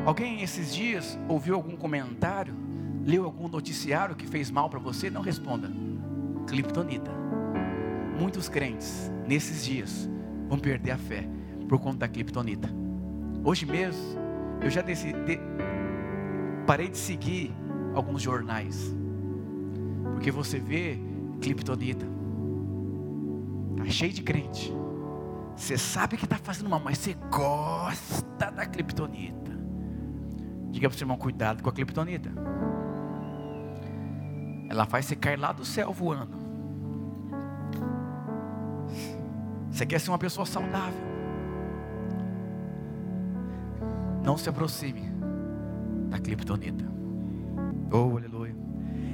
Alguém 0.05 0.43
esses 0.43 0.73
dias 0.73 1.19
ouviu 1.29 1.57
algum 1.57 1.77
comentário, 1.77 2.55
leu 3.05 3.25
algum 3.25 3.49
noticiário 3.49 4.15
que 4.15 4.27
fez 4.27 4.51
mal 4.51 4.71
para 4.71 4.79
você? 4.79 5.11
Não 5.11 5.23
responda. 5.23 5.71
Cliptonita. 6.47 7.11
Muitos 8.19 8.49
crentes 8.49 9.11
nesses 9.27 9.65
dias 9.65 10.09
vão 10.49 10.59
perder 10.59 10.93
a 10.93 10.99
fé 10.99 11.29
por 11.69 11.79
conta 11.79 11.99
da 11.99 12.09
cliptonita. 12.09 12.69
Hoje 13.45 13.67
mesmo 13.67 14.19
eu 14.61 14.71
já 14.71 14.83
decidi, 14.83 15.39
parei 16.67 16.89
de 16.89 16.99
seguir 16.99 17.55
alguns 17.95 18.23
jornais. 18.23 18.95
Porque 20.13 20.31
você 20.31 20.59
vê 20.59 20.99
cliptonita. 21.41 22.07
Tá 23.77 23.85
cheio 23.87 24.13
de 24.13 24.23
crente. 24.23 24.73
Você 25.55 25.79
sabe 25.79 26.17
que 26.17 26.25
está 26.25 26.37
fazendo 26.37 26.69
mal, 26.69 26.81
mas 26.81 26.99
você 26.99 27.15
gosta 27.31 28.51
da 28.51 28.67
cliptonita. 28.67 29.53
Diga 30.71 30.89
para 30.89 30.95
o 30.95 30.99
seu 30.99 31.05
irmão, 31.05 31.17
cuidado 31.17 31.63
com 31.63 31.71
a 31.71 31.73
cliptonita. 31.73 32.31
Ela 34.69 34.85
faz 34.85 35.07
você 35.07 35.17
cair 35.17 35.39
lá 35.39 35.53
do 35.53 35.65
céu 35.65 35.93
voando. 35.93 36.46
Você 39.77 39.85
quer 39.85 40.01
ser 40.01 40.11
uma 40.11 40.17
pessoa 40.17 40.47
saudável. 40.47 41.05
Não 44.25 44.39
se 44.39 44.49
aproxime 44.49 45.03
da 46.09 46.19
cliptonita. 46.19 46.83
Oh, 47.93 48.17
aleluia. 48.17 48.57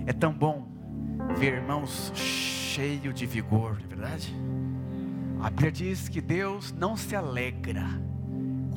É 0.07 0.13
tão 0.13 0.33
bom 0.33 0.69
ver 1.37 1.55
irmãos 1.55 2.13
cheios 2.15 3.13
de 3.13 3.27
vigor, 3.27 3.73
não 3.73 3.87
é 3.87 3.89
verdade? 3.89 4.33
A 5.41 5.51
Bíblia 5.51 5.73
diz 5.73 6.09
que 6.09 6.21
Deus 6.21 6.73
não 6.73 6.97
se 6.97 7.17
alegra 7.17 7.85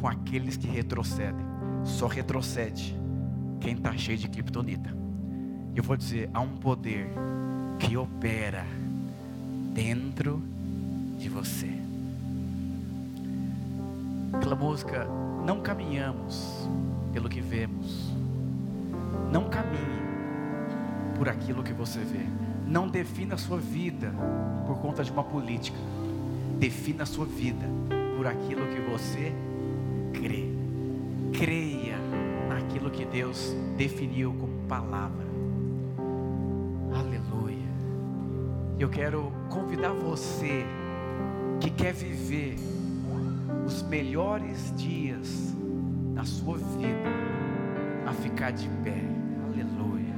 com 0.02 0.08
aqueles 0.08 0.58
que 0.58 0.66
retrocedem 0.66 1.46
só 1.84 2.08
retrocede 2.08 3.00
quem 3.62 3.76
está 3.76 3.96
cheio 3.96 4.18
de 4.18 4.28
criptonita. 4.28 4.90
Eu 5.76 5.84
vou 5.84 5.96
dizer, 5.96 6.32
há 6.34 6.42
um 6.42 6.58
poder 6.58 7.10
que 7.78 7.96
opera 7.96 8.66
dentro 9.72 10.55
de 11.26 11.30
você. 11.30 11.72
Aquela 14.32 14.56
música, 14.56 15.08
não 15.44 15.60
caminhamos 15.60 16.70
pelo 17.12 17.28
que 17.28 17.42
vemos. 17.42 18.12
Não 19.32 19.50
caminhe 19.50 20.06
por 21.18 21.28
aquilo 21.28 21.64
que 21.64 21.74
você 21.74 22.00
vê. 22.00 22.26
Não 22.68 22.88
defina 22.88 23.34
a 23.34 23.38
sua 23.40 23.58
vida 23.58 24.14
por 24.68 24.78
conta 24.78 25.04
de 25.04 25.12
uma 25.12 25.24
política. 25.24 25.78
Defina 26.60 27.04
a 27.04 27.06
sua 27.08 27.26
vida 27.26 27.66
por 28.16 28.28
aquilo 28.28 28.68
que 28.68 28.82
você 28.82 29.34
crê 30.14 30.54
creia 31.34 31.98
naquilo 32.48 32.90
que 32.90 33.04
Deus 33.04 33.54
definiu 33.76 34.32
como 34.34 34.68
palavra. 34.68 35.26
Aleluia. 36.94 37.68
Eu 38.80 38.90
quero 38.90 39.34
convidar 39.50 39.92
você 39.92 40.66
que 41.60 41.70
quer 41.70 41.94
viver 41.94 42.56
os 43.66 43.82
melhores 43.84 44.74
dias 44.76 45.54
da 46.14 46.24
sua 46.24 46.58
vida 46.58 47.10
a 48.06 48.14
ficar 48.14 48.52
de 48.52 48.68
pé. 48.84 49.02
Aleluia. 49.46 50.16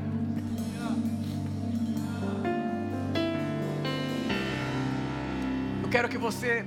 Eu 5.83 5.89
quero 5.89 6.09
que 6.09 6.17
você 6.17 6.65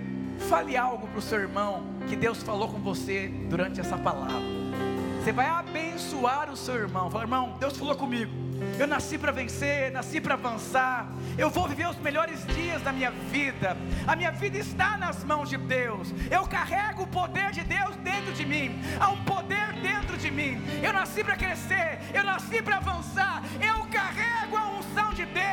fale 0.49 0.77
algo 0.77 1.07
para 1.09 1.19
o 1.19 1.23
seu 1.23 1.39
irmão 1.39 1.85
que 2.09 2.17
Deus 2.17 2.43
falou 2.43 2.69
com 2.69 2.79
você 2.79 3.29
durante 3.49 3.81
essa 3.81 3.97
palavra. 3.99 4.41
Você 5.23 5.33
vai 5.33 5.47
abençoar 5.47 6.51
o 6.51 6.57
seu 6.57 6.75
irmão. 6.77 7.11
Fala, 7.11 7.25
irmão, 7.25 7.57
Deus 7.61 7.77
falou 7.77 7.95
comigo. 7.95 8.50
Eu 8.79 8.87
nasci 8.87 9.19
para 9.19 9.33
vencer, 9.33 9.91
nasci 9.93 10.21
para 10.21 10.35
avançar. 10.35 11.09
Eu 11.37 11.51
vou 11.51 11.69
viver 11.69 11.89
os 11.89 11.99
melhores 11.99 12.45
dias 12.47 12.83
da 12.83 12.93
minha 12.93 13.11
vida. 13.11 13.77
A 14.07 14.15
minha 14.17 14.31
vida 14.31 14.59
está 14.59 14.97
nas 14.97 15.25
mãos 15.25 15.49
de 15.49 15.57
Deus. 15.57 16.13
Eu 16.31 16.47
carrego 16.47 17.03
o 17.03 17.07
poder 17.07 17.51
de 17.51 17.63
Deus 17.63 17.97
dentro 17.97 18.33
de 18.33 18.45
mim. 18.45 18.81
Há 18.99 19.11
um 19.11 19.25
poder 19.25 19.73
dentro 19.81 20.17
de 20.17 20.31
mim. 20.31 20.61
Eu 20.83 20.93
nasci 20.93 21.23
para 21.25 21.37
crescer, 21.37 21.99
eu 22.13 22.25
nasci 22.25 22.63
para 22.63 22.77
avançar. 22.77 23.43
Eu 23.61 23.87
carrego 23.87 24.57
a 24.57 24.69
unção 24.79 25.13
de 25.13 25.25
Deus. 25.27 25.50